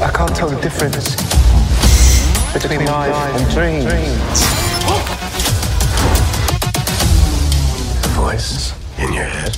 I 0.00 0.10
can't 0.12 0.34
tell 0.34 0.48
the 0.48 0.60
difference 0.60 1.16
between 2.52 2.86
life 2.86 3.12
and 3.34 3.50
dreams. 3.50 4.40
The 8.02 8.08
voice 8.14 8.74
in 8.98 9.12
your 9.12 9.24
head. 9.24 9.54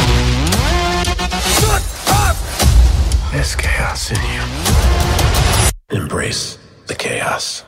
Shut 1.42 1.82
up! 2.08 2.36
There's 3.32 3.54
chaos 3.54 4.10
in 4.12 4.22
you. 4.32 6.00
Embrace 6.02 6.58
the 6.86 6.94
chaos. 6.94 7.64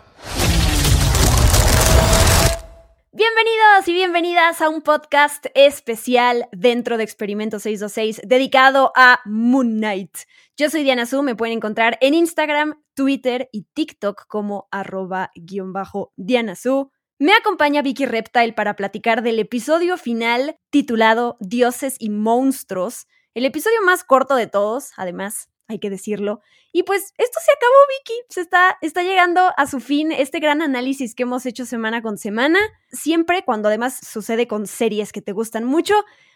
Bienvenidos 3.15 3.89
y 3.89 3.93
bienvenidas 3.93 4.63
a 4.63 4.71
un 4.71 4.81
podcast 4.81 5.45
especial 5.55 6.49
dentro 6.51 6.97
de 6.97 7.05
Experimento 7.05 7.59
626 7.59 8.27
dedicado 8.27 8.91
a 8.97 9.21
Moon 9.27 9.77
Knight. 9.77 10.17
Yo 10.57 10.71
soy 10.71 10.83
Diana 10.83 11.05
Su, 11.05 11.23
me 11.23 11.37
pueden 11.37 11.59
encontrar 11.59 11.99
en 12.01 12.15
Instagram, 12.15 12.83
Twitter 12.95 13.51
y 13.53 13.67
TikTok 13.75 14.27
como 14.29 14.67
arroba 14.71 15.31
guion 15.35 15.75
bajo 15.75 16.15
Diana 16.17 16.55
Su. 16.57 16.91
Me 17.19 17.35
acompaña 17.35 17.83
Vicky 17.83 18.07
Reptile 18.07 18.55
para 18.55 18.77
platicar 18.77 19.23
del 19.23 19.41
episodio 19.41 19.99
final 19.99 20.57
titulado 20.71 21.37
Dioses 21.39 21.97
y 21.99 22.09
Monstruos, 22.09 23.09
el 23.35 23.45
episodio 23.45 23.83
más 23.85 24.05
corto 24.05 24.37
de 24.37 24.47
todos, 24.47 24.93
además, 24.97 25.51
hay 25.73 25.79
que 25.79 25.91
decirlo. 25.91 26.41
Y 26.73 26.85
pues 26.85 27.13
esto 27.19 27.39
se 27.45 27.53
acabó, 27.53 27.75
Vicky. 27.99 28.21
Se 28.29 28.41
está, 28.41 28.79
está 28.81 29.03
llegando 29.03 29.51
a 29.57 29.67
su 29.67 29.81
fin 29.81 30.13
este 30.13 30.41
gran 30.41 30.63
análisis 30.63 31.15
que 31.15 31.25
hemos 31.25 31.45
hecho 31.47 31.67
semana 31.67 32.03
con 32.03 32.19
semana. 32.19 32.59
Siempre 32.91 33.45
cuando 33.45 33.69
además 33.69 33.99
sucede 34.07 34.47
con 34.47 34.67
series 34.67 35.13
que 35.13 35.23
te 35.23 35.33
gustan 35.33 35.65
mucho, 35.65 35.95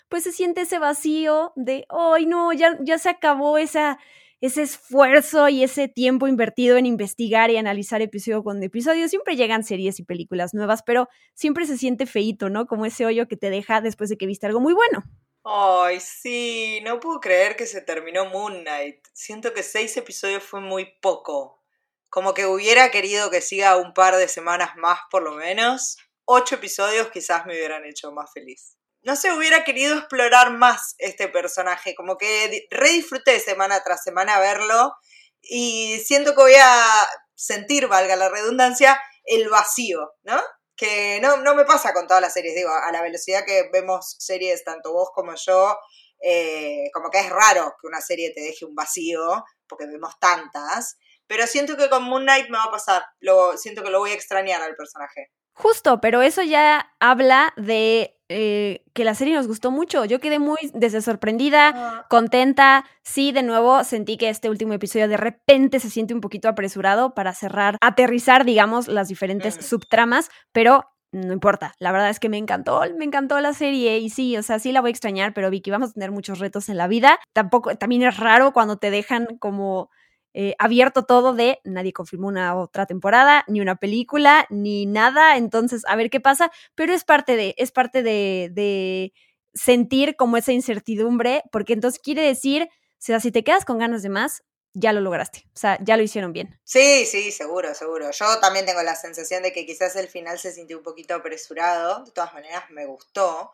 pues 0.08 0.24
se 0.24 0.32
siente 0.32 0.62
ese 0.62 0.78
vacío 0.78 1.52
de, 1.56 1.86
ay 1.88 2.26
no, 2.26 2.52
ya, 2.52 2.76
ya 2.80 2.98
se 2.98 3.08
acabó 3.08 3.58
esa, 3.58 3.98
ese 4.40 4.62
esfuerzo 4.62 5.48
y 5.48 5.62
ese 5.62 5.88
tiempo 5.88 6.28
invertido 6.28 6.76
en 6.76 6.86
investigar 6.86 7.50
y 7.50 7.56
analizar 7.56 8.02
episodio 8.02 8.44
con 8.44 8.62
episodio. 8.62 9.08
Siempre 9.08 9.36
llegan 9.36 9.64
series 9.64 9.98
y 9.98 10.04
películas 10.04 10.54
nuevas, 10.54 10.82
pero 10.84 11.08
siempre 11.34 11.66
se 11.66 11.78
siente 11.78 12.06
feito, 12.06 12.50
¿no? 12.50 12.66
Como 12.66 12.86
ese 12.86 13.06
hoyo 13.06 13.28
que 13.28 13.36
te 13.36 13.50
deja 13.50 13.80
después 13.80 14.10
de 14.10 14.16
que 14.16 14.26
viste 14.26 14.46
algo 14.46 14.60
muy 14.60 14.74
bueno. 14.74 15.04
Ay, 15.48 16.00
sí, 16.00 16.80
no 16.82 16.98
puedo 16.98 17.20
creer 17.20 17.54
que 17.54 17.66
se 17.66 17.80
terminó 17.80 18.24
Moon 18.26 18.62
Knight. 18.62 19.06
Siento 19.12 19.54
que 19.54 19.62
seis 19.62 19.96
episodios 19.96 20.42
fue 20.42 20.60
muy 20.60 20.98
poco. 21.00 21.62
Como 22.08 22.34
que 22.34 22.46
hubiera 22.46 22.90
querido 22.90 23.30
que 23.30 23.40
siga 23.40 23.76
un 23.76 23.94
par 23.94 24.16
de 24.16 24.26
semanas 24.26 24.70
más 24.74 24.98
por 25.08 25.22
lo 25.22 25.34
menos. 25.34 25.98
Ocho 26.24 26.56
episodios 26.56 27.10
quizás 27.12 27.46
me 27.46 27.52
hubieran 27.52 27.84
hecho 27.84 28.10
más 28.10 28.32
feliz. 28.32 28.76
No 29.02 29.14
sé, 29.14 29.32
hubiera 29.32 29.62
querido 29.62 29.96
explorar 29.96 30.50
más 30.50 30.96
este 30.98 31.28
personaje. 31.28 31.94
Como 31.94 32.18
que 32.18 32.66
re 32.72 32.88
disfruté 32.90 33.38
semana 33.38 33.84
tras 33.84 34.02
semana 34.02 34.40
verlo. 34.40 34.96
Y 35.42 36.00
siento 36.04 36.34
que 36.34 36.42
voy 36.42 36.56
a 36.60 37.08
sentir, 37.36 37.86
valga 37.86 38.16
la 38.16 38.28
redundancia, 38.30 39.00
el 39.24 39.48
vacío, 39.48 40.12
¿no? 40.24 40.42
Que 40.76 41.18
no, 41.20 41.38
no 41.38 41.54
me 41.54 41.64
pasa 41.64 41.92
con 41.92 42.06
todas 42.06 42.20
las 42.20 42.32
series, 42.32 42.54
digo, 42.54 42.70
a 42.70 42.92
la 42.92 43.02
velocidad 43.02 43.44
que 43.44 43.68
vemos 43.72 44.16
series, 44.18 44.64
tanto 44.64 44.92
vos 44.92 45.10
como 45.14 45.34
yo, 45.34 45.76
eh, 46.22 46.90
como 46.92 47.10
que 47.10 47.20
es 47.20 47.30
raro 47.30 47.74
que 47.80 47.86
una 47.86 48.00
serie 48.00 48.32
te 48.34 48.40
deje 48.40 48.64
un 48.64 48.74
vacío, 48.74 49.44
porque 49.66 49.86
vemos 49.86 50.18
tantas, 50.20 50.96
pero 51.26 51.46
siento 51.46 51.76
que 51.76 51.88
con 51.88 52.04
Moon 52.04 52.22
Knight 52.22 52.48
me 52.50 52.58
va 52.58 52.64
a 52.64 52.70
pasar, 52.70 53.04
lo, 53.20 53.56
siento 53.56 53.82
que 53.82 53.90
lo 53.90 54.00
voy 54.00 54.10
a 54.10 54.14
extrañar 54.14 54.62
al 54.62 54.76
personaje. 54.76 55.32
Justo, 55.52 56.00
pero 56.00 56.20
eso 56.20 56.42
ya 56.42 56.94
habla 57.00 57.54
de 57.56 58.15
eh, 58.28 58.84
que 58.92 59.04
la 59.04 59.14
serie 59.14 59.34
nos 59.34 59.46
gustó 59.46 59.70
mucho. 59.70 60.04
Yo 60.04 60.20
quedé 60.20 60.38
muy 60.38 60.58
desde 60.74 61.00
sorprendida, 61.00 61.72
ah. 61.74 62.06
contenta. 62.08 62.84
Sí, 63.02 63.32
de 63.32 63.42
nuevo 63.42 63.84
sentí 63.84 64.16
que 64.16 64.28
este 64.28 64.50
último 64.50 64.72
episodio 64.72 65.08
de 65.08 65.16
repente 65.16 65.80
se 65.80 65.90
siente 65.90 66.14
un 66.14 66.20
poquito 66.20 66.48
apresurado 66.48 67.14
para 67.14 67.32
cerrar, 67.34 67.76
aterrizar, 67.80 68.44
digamos, 68.44 68.88
las 68.88 69.08
diferentes 69.08 69.54
subtramas, 69.54 70.30
pero 70.52 70.84
no 71.12 71.32
importa. 71.32 71.74
La 71.78 71.92
verdad 71.92 72.10
es 72.10 72.20
que 72.20 72.28
me 72.28 72.36
encantó, 72.36 72.82
me 72.96 73.04
encantó 73.04 73.40
la 73.40 73.52
serie 73.52 73.98
y 73.98 74.10
sí, 74.10 74.36
o 74.36 74.42
sea, 74.42 74.58
sí 74.58 74.72
la 74.72 74.80
voy 74.80 74.88
a 74.88 74.90
extrañar, 74.90 75.32
pero 75.32 75.50
Vicky, 75.50 75.70
vamos 75.70 75.90
a 75.90 75.92
tener 75.92 76.10
muchos 76.10 76.38
retos 76.38 76.68
en 76.68 76.76
la 76.76 76.88
vida. 76.88 77.18
Tampoco, 77.32 77.76
también 77.76 78.02
es 78.02 78.16
raro 78.18 78.52
cuando 78.52 78.76
te 78.76 78.90
dejan 78.90 79.26
como 79.38 79.90
eh, 80.38 80.54
abierto 80.58 81.06
todo 81.06 81.32
de 81.32 81.60
nadie 81.64 81.94
confirmó 81.94 82.28
una 82.28 82.54
otra 82.54 82.84
temporada, 82.84 83.42
ni 83.48 83.62
una 83.62 83.76
película, 83.76 84.46
ni 84.50 84.84
nada. 84.84 85.38
Entonces, 85.38 85.82
a 85.86 85.96
ver 85.96 86.10
qué 86.10 86.20
pasa. 86.20 86.52
Pero 86.74 86.92
es 86.92 87.04
parte 87.04 87.36
de, 87.36 87.54
es 87.56 87.72
parte 87.72 88.02
de, 88.02 88.50
de 88.52 89.14
sentir 89.54 90.14
como 90.14 90.36
esa 90.36 90.52
incertidumbre, 90.52 91.42
porque 91.50 91.72
entonces 91.72 91.98
quiere 91.98 92.20
decir, 92.20 92.64
o 92.64 92.96
sea, 92.98 93.18
si 93.18 93.32
te 93.32 93.44
quedas 93.44 93.64
con 93.64 93.78
ganas 93.78 94.02
de 94.02 94.10
más, 94.10 94.42
ya 94.74 94.92
lo 94.92 95.00
lograste. 95.00 95.44
O 95.54 95.58
sea, 95.58 95.78
ya 95.82 95.96
lo 95.96 96.02
hicieron 96.02 96.34
bien. 96.34 96.60
Sí, 96.64 97.06
sí, 97.06 97.32
seguro, 97.32 97.74
seguro. 97.74 98.10
Yo 98.10 98.38
también 98.38 98.66
tengo 98.66 98.82
la 98.82 98.94
sensación 98.94 99.42
de 99.42 99.54
que 99.54 99.64
quizás 99.64 99.96
el 99.96 100.08
final 100.08 100.38
se 100.38 100.52
sintió 100.52 100.76
un 100.76 100.82
poquito 100.82 101.14
apresurado. 101.14 102.04
De 102.04 102.10
todas 102.10 102.34
maneras, 102.34 102.64
me 102.68 102.84
gustó. 102.84 103.52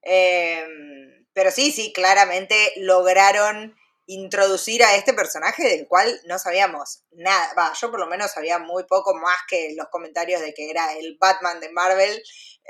Em, 0.00 1.26
pero 1.32 1.50
sí, 1.50 1.72
sí, 1.72 1.92
claramente 1.92 2.54
lograron 2.76 3.74
introducir 4.10 4.82
a 4.82 4.96
este 4.96 5.14
personaje 5.14 5.62
del 5.62 5.86
cual 5.86 6.20
no 6.26 6.36
sabíamos 6.38 7.04
nada. 7.12 7.54
Va, 7.56 7.72
yo 7.80 7.92
por 7.92 8.00
lo 8.00 8.08
menos 8.08 8.32
sabía 8.32 8.58
muy 8.58 8.82
poco 8.84 9.14
más 9.14 9.36
que 9.48 9.72
los 9.76 9.86
comentarios 9.88 10.40
de 10.40 10.52
que 10.52 10.68
era 10.68 10.94
el 10.94 11.16
Batman 11.20 11.60
de 11.60 11.70
Marvel. 11.70 12.20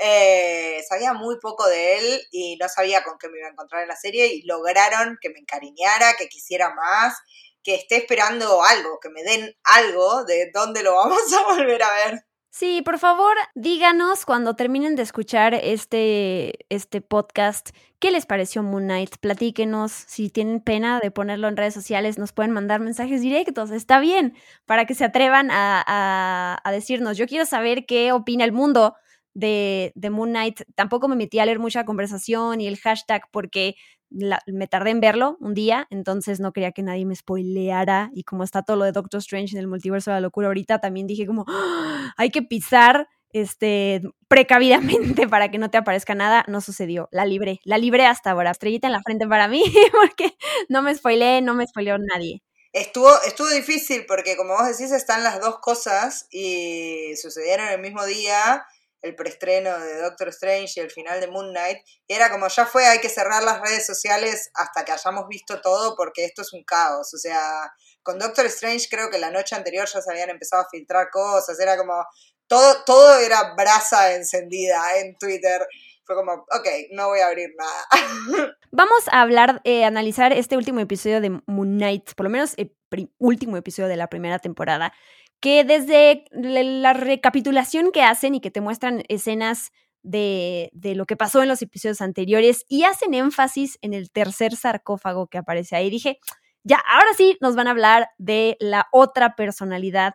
Eh, 0.03 0.84
sabía 0.87 1.15
muy 1.15 1.39
poco 1.41 1.67
de 1.67 1.99
él 1.99 2.23
y 2.31 2.56
no 2.56 2.69
sabía 2.69 3.03
con 3.03 3.17
qué 3.19 3.31
me 3.31 3.39
iba 3.39 3.49
a 3.49 3.53
encontrar 3.53 3.83
en 3.83 3.89
la 3.89 3.97
serie 3.97 4.27
y 4.27 4.43
lograron 4.43 5.17
que 5.19 5.31
me 5.31 5.39
encariñara, 5.39 6.12
que 6.19 6.28
quisiera 6.28 6.75
más, 6.75 7.17
que 7.62 7.75
esté 7.75 7.97
esperando 7.97 8.62
algo, 8.62 9.01
que 9.01 9.09
me 9.09 9.22
den 9.22 9.57
algo 9.65 10.25
de 10.25 10.51
dónde 10.53 10.83
lo 10.83 10.95
vamos 10.97 11.33
a 11.33 11.43
volver 11.55 11.83
a 11.83 11.95
ver. 11.95 12.27
Sí, 12.51 12.83
por 12.83 12.99
favor, 12.99 13.34
díganos 13.55 14.27
cuando 14.27 14.57
terminen 14.57 14.95
de 14.95 15.05
escuchar 15.05 15.55
este, 15.55 16.67
este 16.69 17.01
podcast, 17.01 17.71
¿qué 18.00 18.11
les 18.11 18.27
pareció 18.27 18.62
Moon 18.62 18.84
Knight? 18.84 19.16
Platíquenos, 19.21 19.93
si 19.93 20.31
tienen 20.31 20.61
pena 20.61 21.00
de 21.00 21.11
ponerlo 21.11 21.49
en 21.49 21.56
redes 21.56 21.75
sociales, 21.75 22.19
nos 22.19 22.33
pueden 22.33 22.50
mandar 22.50 22.81
mensajes 22.81 23.21
directos, 23.21 23.71
está 23.71 24.00
bien, 24.00 24.34
para 24.66 24.87
que 24.87 24.94
se 24.94 25.05
atrevan 25.05 25.50
a, 25.53 26.60
decirnos, 26.72 27.16
yo 27.16 27.27
quiero 27.27 27.47
saber 27.47 27.87
qué 27.87 28.12
opina 28.12 28.44
el 28.44 28.53
mundo 28.53 28.94
de, 29.34 29.93
de 29.94 30.10
Moon 30.10 30.31
Knight. 30.31 30.62
Tampoco 30.75 31.09
me 31.09 31.16
metí 31.16 31.39
a 31.39 31.47
leer 31.47 31.59
mucha 31.59 31.84
conversación 31.84 32.60
y 32.60 32.66
el 32.66 32.78
hashtag 32.78 33.22
porque 33.31 33.77
me 34.10 34.66
tardé 34.66 34.91
en 34.91 35.00
verlo 35.00 35.37
un 35.41 35.55
día, 35.55 35.87
entonces 35.91 36.41
no 36.41 36.53
quería 36.53 36.72
que 36.72 36.83
nadie 36.83 37.06
me 37.06 37.15
spoileara 37.15 38.10
y 38.12 38.25
como 38.25 38.43
está 38.43 38.62
todo 38.62 38.77
lo 38.77 38.84
de 38.84 38.93
Doctor 38.93 39.19
Strange 39.19 39.55
en 39.55 39.60
el 39.60 39.69
multiverso 39.69 40.10
de 40.10 40.16
la 40.16 40.21
locura 40.21 40.49
ahorita, 40.49 40.81
también 40.81 41.06
dije 41.06 41.27
como, 41.27 41.44
¡Ah! 41.49 42.12
hay 42.16 42.31
que 42.31 42.43
pisar 42.43 43.09
este, 43.32 44.02
precavidamente 44.28 45.28
para 45.28 45.50
que 45.50 45.58
no 45.58 45.70
te 45.70 45.78
aparezca 45.78 46.14
nada, 46.14 46.44
no 46.48 46.60
sucedió, 46.60 47.08
la 47.12 47.24
libré, 47.24 47.60
la 47.64 47.78
libré 47.78 48.06
hasta 48.06 48.30
ahora, 48.30 48.50
estrellita 48.50 48.86
en 48.86 48.92
la 48.92 49.02
frente 49.02 49.26
para 49.26 49.48
mí, 49.48 49.62
porque 49.92 50.36
no 50.68 50.82
me 50.82 50.94
spoileé, 50.94 51.42
no 51.42 51.54
me 51.54 51.66
spoileó 51.66 51.96
nadie. 51.98 52.42
Estuvo, 52.72 53.10
estuvo 53.22 53.48
difícil 53.48 54.06
porque 54.06 54.36
como 54.36 54.54
vos 54.54 54.68
decís 54.68 54.92
están 54.92 55.24
las 55.24 55.41
dos 55.41 55.58
cosas 55.58 56.28
y 56.30 57.16
sucedieron 57.16 57.66
el 57.68 57.80
mismo 57.80 58.04
día 58.06 58.64
el 59.02 59.14
preestreno 59.14 59.78
de 59.78 60.02
Doctor 60.02 60.28
Strange 60.28 60.74
y 60.76 60.80
el 60.80 60.91
final 60.91 61.20
de 61.20 61.28
Moon 61.28 61.50
Knight, 61.50 61.78
era 62.06 62.30
como 62.30 62.48
ya 62.48 62.66
fue, 62.66 62.86
hay 62.86 63.00
que 63.00 63.08
cerrar 63.08 63.42
las 63.42 63.60
redes 63.60 63.86
sociales 63.86 64.50
hasta 64.54 64.84
que 64.84 64.92
hayamos 64.92 65.26
visto 65.28 65.60
todo 65.60 65.97
porque 65.97 66.24
esto 66.24 66.42
es 66.42 66.52
un 66.52 66.64
caos, 66.64 67.12
o 67.14 67.18
sea, 67.18 67.72
con 68.02 68.18
Doctor 68.18 68.47
Strange 68.47 68.88
creo 68.91 69.10
que 69.10 69.18
la 69.18 69.30
noche 69.30 69.56
anterior 69.56 69.88
ya 69.92 70.00
se 70.00 70.10
habían 70.10 70.30
empezado 70.30 70.62
a 70.62 70.68
filtrar 70.70 71.10
cosas, 71.10 71.58
era 71.60 71.76
como, 71.76 72.04
todo, 72.50 72.83
todo 72.84 73.19
era 73.21 73.55
brasa 73.55 74.16
encendida 74.16 74.99
en 74.99 75.16
Twitter. 75.16 75.65
Fue 76.03 76.16
como, 76.16 76.33
ok, 76.33 76.66
no 76.91 77.06
voy 77.06 77.21
a 77.21 77.28
abrir 77.28 77.50
nada. 77.56 77.87
Vamos 78.72 79.06
a 79.12 79.21
hablar, 79.21 79.61
eh, 79.62 79.84
analizar 79.84 80.33
este 80.33 80.56
último 80.56 80.81
episodio 80.81 81.21
de 81.21 81.41
Moon 81.47 81.77
Knight, 81.77 82.12
por 82.15 82.25
lo 82.25 82.31
menos 82.31 82.55
el 82.56 82.75
último 83.19 83.56
episodio 83.56 83.89
de 83.89 83.97
la 83.97 84.09
primera 84.09 84.41
temporada 84.41 84.92
que 85.39 85.65
desde 85.65 86.24
la 86.33 86.92
recapitulación 86.92 87.92
que 87.92 88.03
hacen 88.03 88.34
y 88.34 88.41
que 88.41 88.51
te 88.51 88.60
muestran 88.60 89.04
escenas 89.09 89.71
de, 90.03 90.71
de, 90.74 90.95
lo 90.95 91.07
que 91.07 91.16
pasó 91.16 91.42
en 91.42 91.48
los 91.48 91.63
episodios 91.63 92.03
anteriores 92.03 92.66
y 92.69 92.84
hacen 92.84 93.15
énfasis 93.15 93.78
en 93.80 93.95
el 93.95 94.10
tercer 94.10 94.54
sarcófago 94.54 95.28
que 95.28 95.39
aparece 95.39 95.77
ahí, 95.77 95.89
dije, 95.89 96.19
ya, 96.63 96.77
ahora 96.77 97.15
sí 97.16 97.39
nos 97.41 97.54
van 97.57 97.69
a 97.69 97.71
hablar 97.71 98.10
de 98.19 98.59
la 98.60 98.89
otra 98.92 99.34
personalidad 99.34 100.15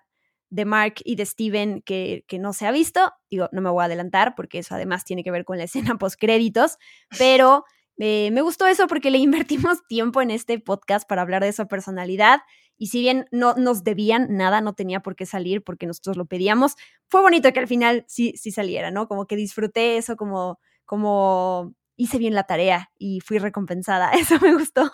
de 0.49 0.65
Mark 0.65 0.95
y 1.03 1.15
de 1.15 1.25
Steven 1.25 1.81
que, 1.81 2.23
que 2.27 2.39
no 2.39 2.53
se 2.53 2.67
ha 2.67 2.71
visto. 2.71 3.11
Digo, 3.29 3.49
no 3.51 3.61
me 3.61 3.69
voy 3.69 3.81
a 3.81 3.85
adelantar 3.85 4.35
porque 4.35 4.59
eso 4.59 4.75
además 4.75 5.05
tiene 5.05 5.23
que 5.23 5.31
ver 5.31 5.45
con 5.45 5.57
la 5.57 5.63
escena 5.93 5.97
post 5.97 6.19
créditos, 6.19 6.77
pero 7.17 7.65
eh, 7.97 8.29
me 8.31 8.41
gustó 8.41 8.67
eso 8.67 8.87
porque 8.87 9.11
le 9.11 9.17
invertimos 9.19 9.85
tiempo 9.87 10.21
en 10.21 10.31
este 10.31 10.59
podcast 10.59 11.07
para 11.07 11.21
hablar 11.21 11.43
de 11.43 11.49
esa 11.49 11.65
personalidad 11.65 12.41
y 12.77 12.87
si 12.87 12.99
bien 12.99 13.25
no 13.31 13.53
nos 13.55 13.83
debían 13.83 14.35
nada, 14.35 14.61
no 14.61 14.73
tenía 14.73 14.99
por 14.99 15.15
qué 15.15 15.25
salir 15.25 15.63
porque 15.63 15.87
nosotros 15.87 16.17
lo 16.17 16.25
pedíamos, 16.25 16.75
fue 17.07 17.21
bonito 17.21 17.51
que 17.53 17.59
al 17.59 17.67
final 17.67 18.03
sí, 18.07 18.33
sí 18.35 18.51
saliera, 18.51 18.91
¿no? 18.91 19.07
Como 19.07 19.27
que 19.27 19.37
disfruté 19.37 19.97
eso, 19.97 20.17
como, 20.17 20.59
como 20.85 21.73
hice 21.95 22.17
bien 22.17 22.33
la 22.33 22.43
tarea 22.43 22.91
y 22.97 23.21
fui 23.21 23.37
recompensada. 23.37 24.11
Eso 24.13 24.39
me 24.41 24.53
gustó. 24.53 24.91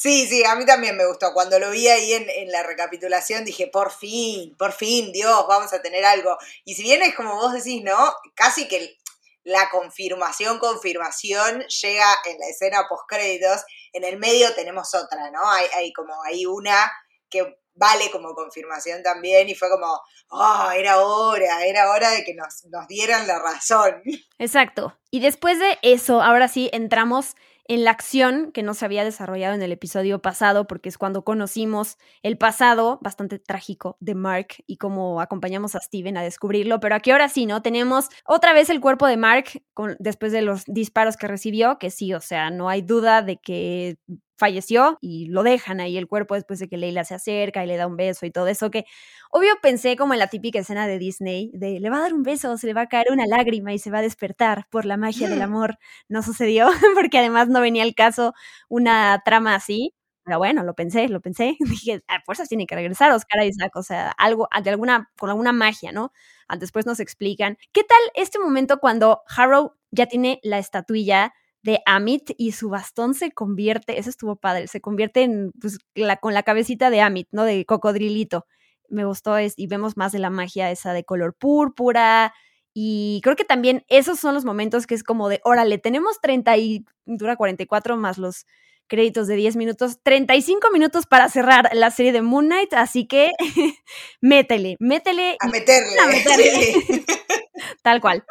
Sí, 0.00 0.28
sí, 0.28 0.44
a 0.44 0.54
mí 0.54 0.64
también 0.64 0.96
me 0.96 1.04
gustó. 1.06 1.32
Cuando 1.32 1.58
lo 1.58 1.72
vi 1.72 1.88
ahí 1.88 2.12
en, 2.12 2.30
en, 2.30 2.52
la 2.52 2.62
recapitulación 2.62 3.44
dije, 3.44 3.66
por 3.66 3.90
fin, 3.90 4.54
por 4.56 4.70
fin, 4.70 5.10
Dios, 5.10 5.44
vamos 5.48 5.72
a 5.72 5.82
tener 5.82 6.04
algo. 6.04 6.38
Y 6.64 6.76
si 6.76 6.84
bien 6.84 7.02
es 7.02 7.16
como 7.16 7.34
vos 7.34 7.52
decís, 7.52 7.82
¿no? 7.82 8.14
Casi 8.36 8.68
que 8.68 8.96
la 9.42 9.68
confirmación, 9.70 10.60
confirmación 10.60 11.62
llega 11.66 12.06
en 12.26 12.38
la 12.38 12.46
escena 12.46 12.86
post 12.88 13.06
créditos. 13.08 13.64
En 13.92 14.04
el 14.04 14.18
medio 14.18 14.54
tenemos 14.54 14.94
otra, 14.94 15.32
¿no? 15.32 15.50
Hay, 15.50 15.66
hay 15.74 15.92
como 15.92 16.14
hay 16.22 16.46
una 16.46 16.92
que 17.28 17.58
vale 17.74 18.08
como 18.12 18.36
confirmación 18.36 19.02
también 19.02 19.48
y 19.48 19.56
fue 19.56 19.68
como, 19.68 20.00
oh, 20.28 20.70
era 20.76 21.00
hora, 21.00 21.66
era 21.66 21.90
hora 21.90 22.10
de 22.10 22.22
que 22.22 22.34
nos, 22.34 22.66
nos 22.66 22.86
dieran 22.86 23.26
la 23.26 23.40
razón. 23.40 24.00
Exacto. 24.38 24.96
Y 25.10 25.18
después 25.18 25.58
de 25.58 25.76
eso, 25.82 26.22
ahora 26.22 26.46
sí 26.46 26.70
entramos 26.72 27.34
en 27.68 27.84
la 27.84 27.90
acción 27.90 28.50
que 28.52 28.62
no 28.62 28.74
se 28.74 28.84
había 28.84 29.04
desarrollado 29.04 29.54
en 29.54 29.62
el 29.62 29.72
episodio 29.72 30.20
pasado, 30.20 30.66
porque 30.66 30.88
es 30.88 30.98
cuando 30.98 31.22
conocimos 31.22 31.98
el 32.22 32.38
pasado 32.38 32.98
bastante 33.02 33.38
trágico 33.38 33.98
de 34.00 34.14
Mark 34.14 34.48
y 34.66 34.78
cómo 34.78 35.20
acompañamos 35.20 35.74
a 35.74 35.80
Steven 35.80 36.16
a 36.16 36.22
descubrirlo. 36.22 36.80
Pero 36.80 36.94
aquí 36.94 37.10
ahora 37.10 37.28
sí, 37.28 37.46
¿no? 37.46 37.62
Tenemos 37.62 38.08
otra 38.24 38.54
vez 38.54 38.70
el 38.70 38.80
cuerpo 38.80 39.06
de 39.06 39.18
Mark 39.18 39.62
después 39.98 40.32
de 40.32 40.42
los 40.42 40.64
disparos 40.66 41.16
que 41.16 41.28
recibió, 41.28 41.78
que 41.78 41.90
sí, 41.90 42.14
o 42.14 42.20
sea, 42.20 42.50
no 42.50 42.70
hay 42.70 42.80
duda 42.82 43.22
de 43.22 43.36
que 43.36 43.98
falleció 44.38 44.98
y 45.00 45.26
lo 45.26 45.42
dejan 45.42 45.80
ahí 45.80 45.98
el 45.98 46.06
cuerpo 46.06 46.34
después 46.34 46.58
de 46.60 46.68
que 46.68 46.76
Leila 46.76 47.04
se 47.04 47.14
acerca 47.14 47.64
y 47.64 47.66
le 47.66 47.76
da 47.76 47.86
un 47.86 47.96
beso 47.96 48.24
y 48.24 48.30
todo 48.30 48.46
eso 48.48 48.70
que 48.70 48.84
obvio 49.30 49.50
pensé 49.60 49.96
como 49.96 50.14
en 50.14 50.20
la 50.20 50.28
típica 50.28 50.60
escena 50.60 50.86
de 50.86 50.98
Disney 50.98 51.50
de 51.52 51.80
le 51.80 51.90
va 51.90 51.98
a 51.98 52.00
dar 52.02 52.14
un 52.14 52.22
beso, 52.22 52.56
se 52.56 52.66
le 52.66 52.74
va 52.74 52.82
a 52.82 52.88
caer 52.88 53.08
una 53.12 53.26
lágrima 53.26 53.72
y 53.72 53.78
se 53.78 53.90
va 53.90 53.98
a 53.98 54.02
despertar 54.02 54.66
por 54.70 54.84
la 54.84 54.96
magia 54.96 55.28
del 55.28 55.42
amor. 55.42 55.78
No 56.08 56.22
sucedió 56.22 56.68
porque 56.94 57.18
además 57.18 57.48
no 57.48 57.60
venía 57.60 57.82
el 57.82 57.94
caso 57.94 58.34
una 58.68 59.20
trama 59.24 59.54
así. 59.54 59.94
Pero 60.24 60.38
bueno, 60.38 60.62
lo 60.62 60.74
pensé, 60.74 61.08
lo 61.08 61.20
pensé. 61.22 61.56
Dije, 61.60 62.02
a 62.06 62.20
fuerzas 62.20 62.48
tiene 62.48 62.66
que 62.66 62.74
regresar 62.74 63.10
Oscar 63.12 63.44
Isaac, 63.44 63.74
o 63.76 63.82
sea, 63.82 64.10
algo, 64.18 64.48
de 64.62 64.70
alguna, 64.70 65.10
con 65.18 65.30
alguna 65.30 65.52
magia, 65.52 65.90
¿no? 65.92 66.12
Después 66.58 66.86
nos 66.86 67.00
explican. 67.00 67.58
¿Qué 67.72 67.82
tal 67.84 67.98
este 68.14 68.38
momento 68.38 68.78
cuando 68.78 69.22
Harrow 69.34 69.74
ya 69.90 70.06
tiene 70.06 70.38
la 70.42 70.58
estatuilla 70.58 71.32
de 71.68 71.82
Amit 71.84 72.30
y 72.38 72.52
su 72.52 72.70
bastón 72.70 73.12
se 73.12 73.30
convierte, 73.30 73.98
eso 73.98 74.08
estuvo 74.08 74.36
padre, 74.36 74.68
se 74.68 74.80
convierte 74.80 75.22
en, 75.22 75.52
pues, 75.60 75.78
la, 75.94 76.16
con 76.16 76.32
la 76.32 76.42
cabecita 76.42 76.88
de 76.88 77.02
Amit, 77.02 77.28
¿no? 77.30 77.44
De 77.44 77.66
cocodrilito. 77.66 78.46
Me 78.88 79.04
gustó 79.04 79.36
es, 79.36 79.52
y 79.58 79.66
vemos 79.66 79.98
más 79.98 80.12
de 80.12 80.18
la 80.18 80.30
magia 80.30 80.70
esa 80.70 80.94
de 80.94 81.04
color 81.04 81.34
púrpura. 81.34 82.32
Y 82.72 83.20
creo 83.22 83.36
que 83.36 83.44
también 83.44 83.84
esos 83.88 84.18
son 84.18 84.32
los 84.32 84.46
momentos 84.46 84.86
que 84.86 84.94
es 84.94 85.04
como 85.04 85.28
de, 85.28 85.42
órale, 85.44 85.76
tenemos 85.76 86.22
30 86.22 86.56
y 86.56 86.86
dura 87.04 87.36
44 87.36 87.98
más 87.98 88.16
los 88.16 88.46
créditos 88.86 89.26
de 89.26 89.36
10 89.36 89.56
minutos, 89.56 89.98
35 90.02 90.70
minutos 90.72 91.04
para 91.04 91.28
cerrar 91.28 91.68
la 91.74 91.90
serie 91.90 92.12
de 92.12 92.22
Moon 92.22 92.46
Knight, 92.46 92.72
así 92.72 93.06
que 93.06 93.32
métele, 94.22 94.76
métele. 94.80 95.36
A 95.40 95.48
meterle. 95.48 96.00
A 96.00 96.06
meterle. 96.06 97.04
Tal 97.82 98.00
cual 98.00 98.24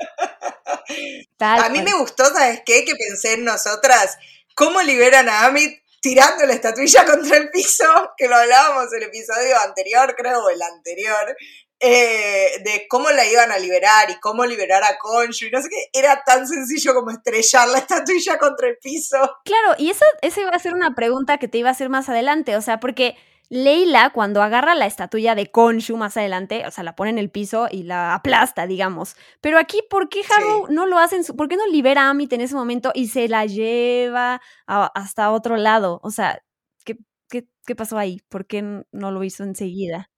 a 1.40 1.70
mí 1.70 1.82
me 1.82 1.94
gustó, 1.94 2.26
¿sabes 2.26 2.62
qué? 2.66 2.86
Que 2.86 2.96
pensé 2.96 3.34
en 3.34 3.44
nosotras, 3.44 4.18
¿cómo 4.56 4.82
liberan 4.82 5.30
a 5.30 5.46
Amit 5.46 5.82
tirando 6.02 6.46
la 6.46 6.54
estatuilla 6.54 7.06
contra 7.06 7.38
el 7.38 7.50
piso? 7.50 7.86
Que 8.18 8.28
lo 8.28 8.36
hablábamos 8.36 8.92
en 8.94 9.04
el 9.04 9.10
episodio 9.10 9.60
anterior, 9.60 10.16
creo, 10.18 10.44
o 10.44 10.50
el 10.50 10.62
anterior, 10.62 11.36
eh, 11.80 12.60
de 12.64 12.88
cómo 12.90 13.12
la 13.12 13.28
iban 13.28 13.52
a 13.52 13.60
liberar 13.60 14.10
y 14.10 14.20
cómo 14.20 14.46
liberar 14.46 14.84
a 14.84 14.98
Conju 14.98 15.46
y 15.46 15.52
no 15.52 15.62
sé 15.62 15.70
qué, 15.70 16.00
era 16.00 16.24
tan 16.26 16.48
sencillo 16.48 16.96
como 16.96 17.12
estrellar 17.12 17.68
la 17.68 17.78
estatuilla 17.78 18.40
contra 18.40 18.70
el 18.70 18.78
piso. 18.78 19.18
Claro, 19.46 19.76
y 19.78 19.92
eso, 19.92 20.06
eso 20.24 20.42
iba 20.42 20.50
a 20.50 20.60
ser 20.60 20.74
una 20.74 20.96
pregunta 20.96 21.38
que 21.38 21.48
te 21.48 21.60
iba 21.60 21.70
a 21.70 21.74
hacer 21.74 21.90
más 21.90 22.10
adelante, 22.10 22.56
o 22.56 22.62
sea, 22.62 22.80
porque 22.80 23.16
Leila, 23.50 24.10
cuando 24.10 24.42
agarra 24.42 24.76
la 24.76 24.86
estatuilla 24.86 25.34
de 25.34 25.50
Konshu 25.50 25.96
más 25.96 26.18
adelante, 26.18 26.66
o 26.68 26.72
sea, 26.72 26.84
la 26.84 26.96
pone 26.96 27.12
en 27.12 27.18
el 27.18 27.30
piso 27.30 27.68
y 27.72 27.84
la 27.84 28.14
aplasta, 28.14 28.68
digamos. 28.68 29.16
Pero 29.40 29.58
aquí, 29.58 29.82
¿por 29.90 30.10
qué 30.10 30.22
Haru 30.36 30.68
no 30.70 30.86
lo 30.86 30.98
hace? 30.98 31.22
¿Por 31.34 31.48
qué 31.48 31.56
no 31.56 31.66
libera 31.68 32.04
a 32.04 32.10
Amit 32.10 32.34
en 32.34 32.42
ese 32.42 32.56
momento 32.56 32.92
y 32.94 33.08
se 33.08 33.30
la 33.30 33.46
lleva 33.46 34.42
hasta 34.66 35.32
otro 35.32 35.56
lado? 35.56 36.02
O 36.04 36.12
sea, 36.12 36.44
¿qué, 36.84 36.98
qué, 37.30 37.76
pasó 37.76 37.98
ahí? 37.98 38.22
¿Por 38.28 38.48
qué 38.48 38.84
no 38.92 39.12
lo 39.12 39.24
hizo 39.24 39.44
enseguida? 39.44 40.10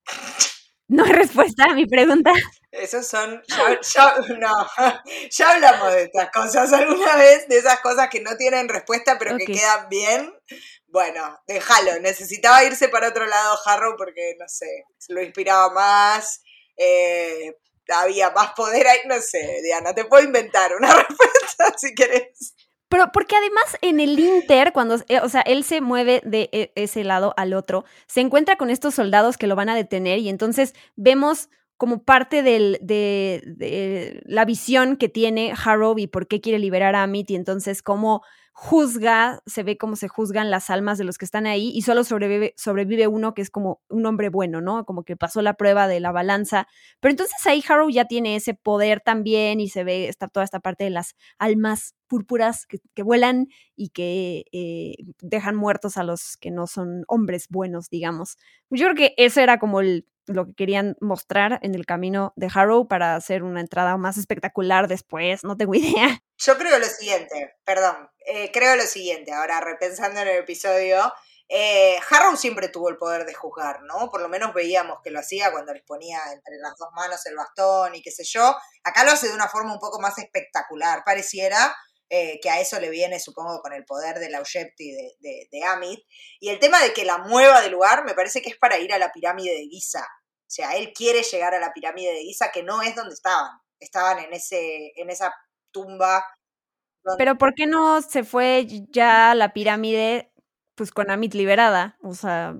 No 0.87 1.03
hay 1.03 1.11
respuesta 1.11 1.65
a 1.65 1.75
mi 1.75 1.85
pregunta. 1.85 2.31
Esos 2.71 3.07
son. 3.07 3.43
Ya, 3.47 4.15
no, 4.39 4.67
ya 5.31 5.51
hablamos 5.51 5.93
de 5.93 6.03
estas 6.03 6.31
cosas 6.31 6.73
alguna 6.73 7.15
vez, 7.15 7.47
de 7.47 7.59
esas 7.59 7.79
cosas 7.79 8.09
que 8.09 8.21
no 8.21 8.35
tienen 8.37 8.67
respuesta 8.69 9.17
pero 9.19 9.37
que 9.37 9.45
quedan 9.45 9.87
bien. 9.89 10.33
Bueno, 10.91 11.39
déjalo. 11.47 11.99
Necesitaba 11.99 12.63
irse 12.63 12.89
para 12.89 13.09
otro 13.09 13.25
lado 13.25 13.57
Harrow 13.65 13.95
porque, 13.97 14.35
no 14.39 14.45
sé, 14.47 14.85
lo 15.09 15.21
inspiraba 15.21 15.71
más. 15.71 16.41
Eh, 16.77 17.55
había 17.93 18.31
más 18.31 18.53
poder 18.53 18.87
ahí, 18.87 18.99
no 19.07 19.19
sé, 19.19 19.59
Diana, 19.63 19.93
te 19.93 20.05
puedo 20.05 20.23
inventar 20.23 20.75
una 20.75 20.93
respuesta 21.07 21.73
si 21.77 21.93
querés. 21.93 22.53
Pero 22.87 23.11
porque 23.11 23.35
además 23.35 23.77
en 23.81 23.99
el 23.99 24.19
Inter, 24.19 24.73
cuando, 24.73 24.95
eh, 25.07 25.19
o 25.21 25.29
sea, 25.29 25.41
él 25.41 25.63
se 25.63 25.79
mueve 25.79 26.21
de 26.25 26.49
e, 26.51 26.71
ese 26.75 27.03
lado 27.03 27.33
al 27.37 27.53
otro, 27.53 27.85
se 28.07 28.21
encuentra 28.21 28.57
con 28.57 28.71
estos 28.71 28.95
soldados 28.95 29.37
que 29.37 29.47
lo 29.47 29.55
van 29.55 29.69
a 29.69 29.75
detener 29.75 30.17
y 30.19 30.29
entonces 30.29 30.73
vemos 30.95 31.49
como 31.77 32.03
parte 32.03 32.41
de, 32.41 32.79
de, 32.81 34.21
la 34.25 34.43
visión 34.43 34.97
que 34.97 35.07
tiene 35.07 35.53
Harrow 35.53 35.97
y 35.97 36.07
por 36.07 36.27
qué 36.27 36.41
quiere 36.41 36.59
liberar 36.59 36.95
a 36.95 37.03
Amit 37.03 37.29
y 37.31 37.35
entonces 37.35 37.81
cómo 37.81 38.21
juzga, 38.61 39.41
se 39.45 39.63
ve 39.63 39.77
cómo 39.77 39.95
se 39.95 40.09
juzgan 40.09 40.51
las 40.51 40.69
almas 40.69 40.97
de 40.97 41.05
los 41.05 41.17
que 41.17 41.23
están 41.23 41.47
ahí 41.47 41.71
y 41.73 41.81
solo 41.83 42.03
sobrevive, 42.03 42.53
sobrevive 42.57 43.07
uno 43.07 43.33
que 43.33 43.41
es 43.41 43.49
como 43.49 43.79
un 43.87 44.05
hombre 44.05 44.27
bueno, 44.27 44.59
¿no? 44.59 44.83
Como 44.83 45.05
que 45.05 45.15
pasó 45.15 45.41
la 45.41 45.53
prueba 45.53 45.87
de 45.87 46.01
la 46.01 46.11
balanza. 46.11 46.67
Pero 46.99 47.11
entonces 47.11 47.37
ahí 47.47 47.63
Harrow 47.65 47.89
ya 47.89 48.03
tiene 48.03 48.35
ese 48.35 48.55
poder 48.55 48.99
también 48.99 49.61
y 49.61 49.69
se 49.69 49.85
ve 49.85 50.09
está 50.09 50.27
toda 50.27 50.43
esta 50.43 50.59
parte 50.59 50.83
de 50.83 50.89
las 50.89 51.15
almas 51.37 51.95
púrpuras 52.07 52.67
que, 52.67 53.01
vuelan 53.01 53.47
y 53.77 53.91
que 53.91 54.43
eh, 54.51 55.05
dejan 55.21 55.55
muertos 55.55 55.95
a 55.95 56.03
los 56.03 56.35
que 56.35 56.51
no 56.51 56.67
son 56.67 57.05
hombres 57.07 57.47
buenos, 57.49 57.89
digamos. 57.89 58.35
Yo 58.69 58.87
creo 58.87 58.95
que 58.95 59.13
eso 59.15 59.39
era 59.39 59.57
como 59.57 59.81
lo 59.81 60.47
que 60.47 60.53
querían 60.53 60.97
mostrar 60.99 61.59
en 61.63 61.75
el 61.75 61.85
camino 61.85 62.33
de 62.35 62.49
Harrow 62.53 62.89
para 62.89 63.15
hacer 63.15 63.43
una 63.43 63.61
entrada 63.61 63.95
más 63.95 64.17
espectacular 64.17 64.89
después, 64.89 65.45
no 65.45 65.55
tengo 65.55 65.73
idea. 65.75 66.21
Yo 66.41 66.57
creo 66.57 66.79
lo 66.79 66.85
siguiente, 66.85 67.57
perdón, 67.65 68.09
eh, 68.25 68.49
creo 68.53 68.77
lo 68.77 68.83
siguiente, 68.83 69.33
ahora 69.33 69.59
repensando 69.59 70.21
en 70.21 70.27
el 70.29 70.37
episodio, 70.37 71.13
eh, 71.49 71.97
Harrow 72.09 72.37
siempre 72.37 72.69
tuvo 72.69 72.87
el 72.87 72.95
poder 72.95 73.25
de 73.25 73.33
juzgar, 73.33 73.81
¿no? 73.81 74.09
Por 74.09 74.21
lo 74.21 74.29
menos 74.29 74.53
veíamos 74.53 74.99
que 75.03 75.11
lo 75.11 75.19
hacía 75.19 75.51
cuando 75.51 75.73
les 75.73 75.83
ponía 75.83 76.17
entre 76.31 76.55
las 76.59 76.77
dos 76.77 76.87
manos 76.93 77.25
el 77.25 77.35
bastón 77.35 77.93
y 77.95 78.01
qué 78.01 78.11
sé 78.11 78.23
yo. 78.23 78.55
Acá 78.85 79.03
lo 79.03 79.11
hace 79.11 79.27
de 79.27 79.33
una 79.33 79.49
forma 79.49 79.73
un 79.73 79.79
poco 79.79 79.99
más 79.99 80.17
espectacular, 80.17 81.03
pareciera, 81.03 81.75
eh, 82.07 82.39
que 82.41 82.49
a 82.49 82.61
eso 82.61 82.79
le 82.79 82.89
viene, 82.89 83.19
supongo, 83.19 83.61
con 83.61 83.73
el 83.73 83.83
poder 83.83 84.19
de 84.19 84.29
la 84.29 84.41
de, 84.41 85.15
de, 85.19 85.47
de, 85.51 85.63
Amit. 85.65 85.99
Y 86.39 86.49
el 86.49 86.59
tema 86.59 86.81
de 86.81 86.93
que 86.93 87.03
la 87.03 87.17
mueva 87.17 87.61
de 87.61 87.69
lugar 87.69 88.05
me 88.05 88.13
parece 88.13 88.41
que 88.41 88.49
es 88.49 88.57
para 88.57 88.77
ir 88.79 88.93
a 88.93 88.97
la 88.97 89.11
pirámide 89.11 89.55
de 89.55 89.67
Giza. 89.67 90.03
O 90.03 90.51
sea, 90.51 90.77
él 90.77 90.93
quiere 90.93 91.21
llegar 91.23 91.53
a 91.53 91.59
la 91.59 91.73
pirámide 91.73 92.13
de 92.13 92.21
Giza, 92.21 92.49
que 92.51 92.63
no 92.63 92.81
es 92.81 92.95
donde 92.95 93.13
estaban. 93.13 93.59
Estaban 93.79 94.19
en, 94.19 94.33
ese, 94.33 94.93
en 94.95 95.09
esa 95.09 95.33
tumba. 95.71 96.23
Pero 97.17 97.37
¿por 97.37 97.53
qué 97.53 97.65
no 97.65 98.01
se 98.01 98.23
fue 98.23 98.67
ya 98.89 99.31
a 99.31 99.35
la 99.35 99.53
pirámide 99.53 100.31
pues 100.75 100.91
con 100.91 101.09
Amit 101.09 101.33
liberada? 101.33 101.97
O 102.01 102.13
sea, 102.13 102.55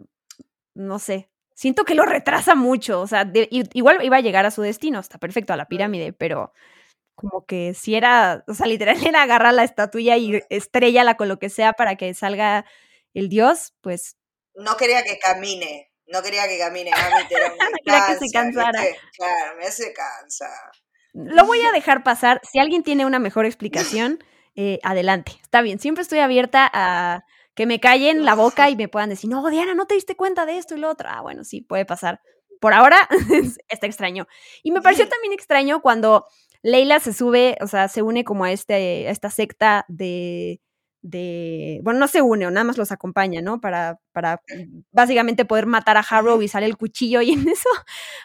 no 0.73 0.99
sé. 0.99 1.29
Siento 1.53 1.83
que 1.83 1.95
lo 1.95 2.05
retrasa 2.05 2.55
mucho. 2.55 3.01
O 3.01 3.07
sea, 3.07 3.29
igual 3.51 4.03
iba 4.03 4.17
a 4.17 4.21
llegar 4.21 4.45
a 4.45 4.51
su 4.51 4.61
destino, 4.61 4.99
está 4.99 5.17
perfecto, 5.17 5.53
a 5.53 5.57
la 5.57 5.67
pirámide, 5.67 6.13
pero 6.13 6.53
como 7.15 7.45
que 7.45 7.73
si 7.73 7.95
era, 7.95 8.45
o 8.47 8.53
sea, 8.53 8.65
literal 8.65 8.95
era 9.05 9.23
agarrar 9.23 9.53
la 9.53 9.65
estatuilla 9.65 10.15
y 10.15 10.41
estrellala 10.49 11.17
con 11.17 11.27
lo 11.27 11.37
que 11.37 11.49
sea 11.49 11.73
para 11.73 11.95
que 11.95 12.13
salga 12.13 12.65
el 13.13 13.27
dios, 13.27 13.73
pues. 13.81 14.15
No 14.55 14.77
quería 14.77 15.03
que 15.03 15.19
camine, 15.19 15.91
no 16.07 16.21
quería 16.21 16.47
que 16.47 16.57
camine, 16.57 16.91
quería 17.85 18.05
que 18.07 18.25
se 18.25 18.31
cansara. 18.31 18.83
claro, 19.15 19.57
me 19.57 19.65
hace 19.65 19.93
cansa. 19.93 20.49
Lo 21.13 21.45
voy 21.45 21.61
a 21.61 21.71
dejar 21.71 22.03
pasar. 22.03 22.41
Si 22.43 22.59
alguien 22.59 22.83
tiene 22.83 23.05
una 23.05 23.19
mejor 23.19 23.45
explicación, 23.45 24.19
eh, 24.55 24.79
adelante. 24.83 25.33
Está 25.41 25.61
bien, 25.61 25.79
siempre 25.79 26.01
estoy 26.01 26.19
abierta 26.19 26.69
a 26.71 27.23
que 27.55 27.65
me 27.65 27.79
callen 27.79 28.25
la 28.25 28.35
boca 28.35 28.69
y 28.69 28.75
me 28.75 28.87
puedan 28.87 29.09
decir, 29.09 29.29
no, 29.29 29.47
Diana, 29.49 29.73
no 29.75 29.85
te 29.85 29.95
diste 29.95 30.15
cuenta 30.15 30.45
de 30.45 30.57
esto 30.57 30.75
y 30.75 30.79
lo 30.79 30.89
otro. 30.89 31.09
Ah, 31.11 31.21
bueno, 31.21 31.43
sí, 31.43 31.61
puede 31.61 31.85
pasar. 31.85 32.21
Por 32.59 32.73
ahora 32.73 33.07
está 33.69 33.87
extraño. 33.87 34.27
Y 34.63 34.71
me 34.71 34.81
pareció 34.81 35.07
también 35.07 35.33
extraño 35.33 35.81
cuando 35.81 36.25
Leila 36.61 36.99
se 36.99 37.13
sube, 37.13 37.57
o 37.61 37.67
sea, 37.67 37.87
se 37.87 38.01
une 38.01 38.23
como 38.23 38.43
a, 38.43 38.51
este, 38.51 39.07
a 39.07 39.11
esta 39.11 39.29
secta 39.29 39.85
de, 39.87 40.61
de, 41.01 41.79
bueno, 41.83 41.99
no 41.99 42.07
se 42.07 42.21
une, 42.21 42.45
o 42.45 42.51
nada 42.51 42.63
más 42.63 42.77
los 42.77 42.91
acompaña, 42.91 43.41
¿no? 43.41 43.61
Para, 43.61 43.99
para 44.11 44.41
básicamente 44.91 45.45
poder 45.45 45.65
matar 45.65 45.97
a 45.97 46.01
Harrow 46.01 46.41
y 46.41 46.47
sale 46.47 46.65
el 46.65 46.77
cuchillo 46.77 47.21
y 47.21 47.31
en 47.33 47.47
eso, 47.47 47.69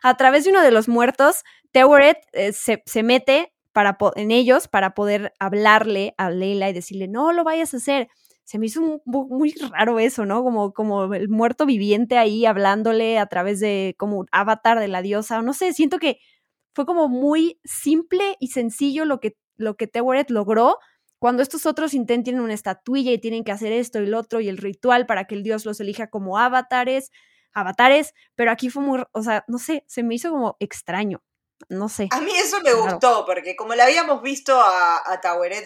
a 0.03 0.17
través 0.17 0.45
de 0.45 0.51
uno 0.51 0.63
de 0.63 0.71
los 0.71 0.89
muertos, 0.89 1.45
Teweret 1.73 2.19
eh, 2.33 2.53
se, 2.53 2.83
se, 2.87 3.03
mete 3.03 3.53
para 3.73 3.97
en 4.17 4.31
ellos 4.31 4.69
para 4.69 4.95
poder 4.95 5.33
hablarle 5.39 6.15
a 6.19 6.31
Leila 6.31 6.71
y 6.71 6.73
decirle, 6.73 7.09
no 7.09 7.33
lo 7.33 7.45
vayas 7.45 7.75
a 7.75 7.79
hacer. 7.79 8.09
se 8.45 8.59
me 8.59 8.67
hizo 8.67 9.03
muy 9.05 9.55
raro 9.73 9.99
eso, 9.99 10.25
¿no? 10.27 10.43
Como, 10.45 10.73
como 10.73 11.15
el 11.15 11.29
muerto 11.29 11.67
viviente 11.67 12.19
ahí 12.19 12.47
hablándole 12.47 13.19
a 13.19 13.27
través 13.27 13.61
de 13.61 13.95
como 13.99 14.19
un 14.19 14.27
avatar 14.33 14.81
de 14.81 14.89
la 14.89 15.03
diosa, 15.03 15.43
no 15.43 15.53
sé, 15.53 15.73
siento 15.73 15.99
que 15.99 16.19
fue 16.75 16.87
como 16.87 17.09
muy 17.09 17.61
simple 17.65 18.37
y 18.41 18.49
sencillo 18.49 19.05
lo 19.05 19.21
que, 19.21 19.37
lo 19.57 19.77
que 19.77 19.87
Teweret 19.87 20.31
logró, 20.31 20.79
cuando 21.25 21.43
estos 21.43 21.65
otros 21.65 21.95
intenten 21.95 22.39
una 22.39 22.53
estatuilla 22.53 23.11
y 23.11 23.19
tienen 23.19 23.45
que 23.45 23.51
hacer 23.51 23.73
esto 23.73 23.99
y 23.99 24.05
lo 24.05 24.19
otro 24.19 24.41
y 24.41 24.51
el 24.51 24.59
ritual 24.59 25.07
para 25.07 25.25
que 25.25 25.35
el 25.35 25.43
dios 25.43 25.65
los 25.65 25.81
elija 25.81 26.11
como 26.11 26.37
avatares, 26.37 27.13
avatares, 27.55 28.13
pero 28.35 28.51
aquí 28.51 28.69
fue 28.69 28.83
muy, 28.83 29.03
o 29.11 29.23
sea, 29.23 29.43
no 29.49 29.57
sé, 29.57 29.85
se 29.87 30.03
me 30.03 30.17
hizo 30.17 30.31
como 30.31 30.59
extraño 30.61 31.25
no 31.71 31.89
sé. 31.89 32.09
A 32.11 32.21
mí 32.21 32.31
eso 32.37 32.61
me 32.61 32.75
gustó, 32.75 33.25
porque 33.25 33.57
como 33.57 33.75
la 33.75 33.85
habíamos 33.85 34.21
visto 34.21 34.55
a, 34.55 34.99
a 34.99 35.21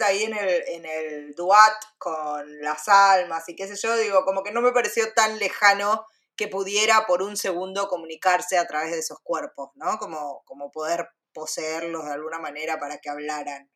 ahí 0.05 0.23
en 0.23 0.33
el, 0.33 0.49
en 0.49 0.85
el 0.85 1.35
duat 1.35 1.75
con 1.97 2.61
las 2.61 2.87
almas 2.87 3.49
y 3.49 3.55
qué 3.57 3.67
sé 3.67 3.75
yo, 3.75 3.97
digo, 3.97 4.23
como 4.23 4.43
que 4.43 4.53
no 4.53 4.61
me 4.61 4.71
pareció 4.71 5.11
tan 5.11 5.39
lejano 5.39 6.05
que 6.37 6.47
pudiera 6.47 7.05
por 7.05 7.21
un 7.21 7.35
segundo 7.35 7.89
comunicarse 7.89 8.57
a 8.57 8.65
través 8.65 8.91
de 8.91 8.99
esos 8.99 9.19
cuerpos, 9.21 9.71
¿no? 9.75 9.97
Como, 9.97 10.41
como 10.45 10.71
poder 10.71 11.09
poseerlos 11.33 12.05
de 12.05 12.13
alguna 12.13 12.39
manera 12.39 12.79
para 12.79 12.99
que 12.99 13.09
hablaran. 13.09 13.69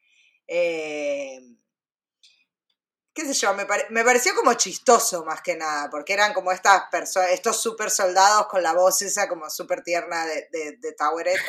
Eh, 0.48 1.42
qué 3.14 3.26
sé 3.26 3.34
yo, 3.34 3.54
me, 3.54 3.66
pareció 4.04 4.34
como 4.36 4.54
chistoso 4.56 5.24
más 5.24 5.42
que 5.42 5.56
nada, 5.56 5.90
porque 5.90 6.14
eran 6.14 6.34
como 6.34 6.52
estas 6.52 6.84
personas, 6.90 7.30
estos 7.30 7.62
super 7.62 7.92
soldados 7.92 8.48
con 8.48 8.64
la 8.64 8.74
voz 8.74 9.02
esa 9.04 9.30
como 9.30 9.50
súper 9.50 9.84
tierna 9.84 10.26
de, 10.26 10.48
de, 10.52 10.78
de 10.78 10.94
Toweret. 10.94 11.40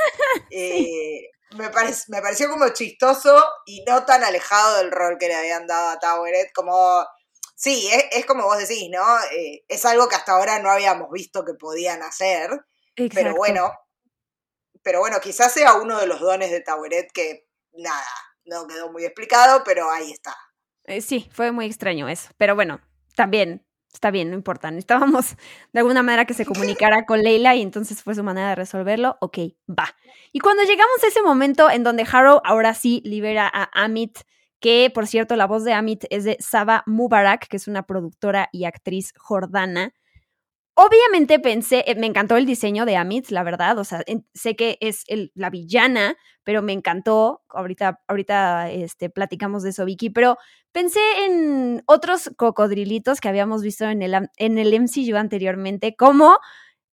Eh, 0.51 1.31
me, 1.57 1.71
me 2.09 2.23
pareció 2.23 2.51
como 2.51 2.69
chistoso 2.69 3.43
y 3.65 3.83
no 3.85 4.05
tan 4.05 4.25
alejado 4.25 4.77
del 4.79 4.91
rol 4.91 5.17
que 5.19 5.29
le 5.29 5.35
habían 5.35 5.67
dado 5.67 5.91
a 5.91 5.99
Toweret, 5.99 6.53
como... 6.53 7.05
Sí, 7.57 7.89
es, 8.11 8.27
como 8.27 8.45
vos 8.45 8.59
decís, 8.59 8.91
¿no? 8.91 9.05
Eh, 9.33 9.65
es 9.69 9.85
algo 9.85 10.09
que 10.09 10.17
hasta 10.17 10.33
ahora 10.33 10.59
no 10.59 10.71
habíamos 10.71 11.09
visto 11.11 11.45
que 11.45 11.55
podían 11.55 12.03
hacer, 12.03 12.51
pero 13.15 13.35
bueno, 13.37 13.73
pero 14.83 14.99
bueno, 14.99 15.21
quizás 15.21 15.53
sea 15.53 15.75
uno 15.75 15.99
de 15.99 16.07
los 16.07 16.21
dones 16.21 16.51
de 16.51 16.61
Toweret 16.61 17.11
que, 17.13 17.49
nada, 17.73 18.05
no 18.45 18.67
quedó 18.67 18.91
muy 18.91 19.05
explicado, 19.05 19.63
pero 19.65 19.89
ahí 19.91 20.11
está. 20.11 20.37
Eh, 20.87 21.01
sí, 21.01 21.29
fue 21.31 21.53
muy 21.53 21.67
extraño 21.67 22.09
eso. 22.09 22.31
Pero 22.37 22.55
bueno, 22.55 22.81
también 23.17 23.65
está 23.93 24.11
bien, 24.11 24.29
no 24.31 24.37
importa. 24.37 24.71
Necesitábamos 24.71 25.37
de 25.73 25.81
alguna 25.81 26.03
manera 26.03 26.27
que 26.27 26.35
se 26.35 26.45
comunicara 26.45 27.07
con 27.07 27.23
Leila 27.23 27.55
y 27.55 27.63
entonces 27.63 28.03
fue 28.03 28.15
su 28.15 28.23
manera 28.23 28.51
de 28.51 28.55
resolverlo. 28.57 29.17
Ok, 29.21 29.39
va. 29.69 29.95
Y 30.33 30.41
cuando 30.41 30.65
llegamos 30.65 31.03
a 31.03 31.07
ese 31.07 31.23
momento 31.23 31.71
en 31.71 31.85
donde 31.85 32.07
Harrow 32.11 32.41
ahora 32.45 32.75
sí 32.75 33.01
libera 33.05 33.51
a 33.53 33.71
Amit, 33.73 34.19
que 34.61 34.91
por 34.93 35.07
cierto 35.07 35.37
la 35.37 35.47
voz 35.47 35.65
de 35.65 35.73
Amit 35.73 36.05
es 36.11 36.25
de 36.25 36.37
Saba 36.41 36.83
Mubarak, 36.87 37.49
que 37.49 37.57
es 37.57 37.69
una 37.69 37.87
productora 37.87 38.49
y 38.53 38.65
actriz 38.65 39.13
jordana. 39.17 39.95
Obviamente 40.77 41.39
pensé, 41.39 41.85
eh, 41.87 41.95
me 41.95 42.07
encantó 42.07 42.37
el 42.37 42.47
diseño 42.47 42.85
de 42.85 42.97
Amit, 42.97 43.29
la 43.31 43.45
verdad, 43.45 43.79
o 43.79 43.85
sea, 43.85 44.03
sé 44.35 44.57
que 44.57 44.77
es 44.81 45.05
la 45.35 45.49
villana, 45.49 46.17
pero 46.43 46.63
me 46.63 46.73
encantó, 46.73 47.43
ahorita, 47.49 48.01
ahorita 48.09 48.71
este, 48.73 49.09
platicamos 49.09 49.63
de 49.63 49.71
eso, 49.71 49.85
Vicky, 49.85 50.11
pero 50.11 50.37
pensé 50.73 51.01
en 51.27 51.85
otros 51.87 52.31
cocodrilitos 52.37 53.21
que 53.21 53.29
habíamos 53.29 53.63
visto 53.63 53.85
en 53.85 54.03
el, 54.03 54.29
en 54.37 54.59
el 54.59 54.75
MCU 54.75 55.17
anteriormente, 55.17 55.95
como 55.95 56.39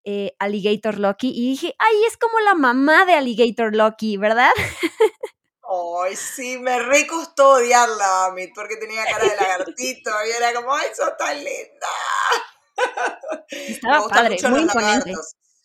eh, 0.03 0.35
Alligator 0.37 0.99
Loki, 0.99 1.31
y 1.35 1.49
dije, 1.49 1.73
ay, 1.79 1.95
es 2.07 2.17
como 2.17 2.39
la 2.39 2.53
mamá 2.53 3.05
de 3.05 3.13
Alligator 3.13 3.75
Loki, 3.75 4.15
¿verdad? 4.17 4.51
Ay, 6.03 6.15
sí, 6.15 6.59
me 6.59 6.77
recostó 6.79 7.53
odiarla, 7.53 8.25
Amit, 8.25 8.51
porque 8.53 8.75
tenía 8.75 9.05
cara 9.05 9.23
de 9.23 9.35
lagartito 9.41 10.11
y 10.27 10.37
era 10.37 10.53
como, 10.53 10.71
ay, 10.71 10.89
sos 10.93 11.17
tan 11.17 11.35
linda. 11.37 11.87
Estaba 13.49 14.07
padre, 14.07 14.37
muy 14.49 14.61
imponente. 14.61 15.13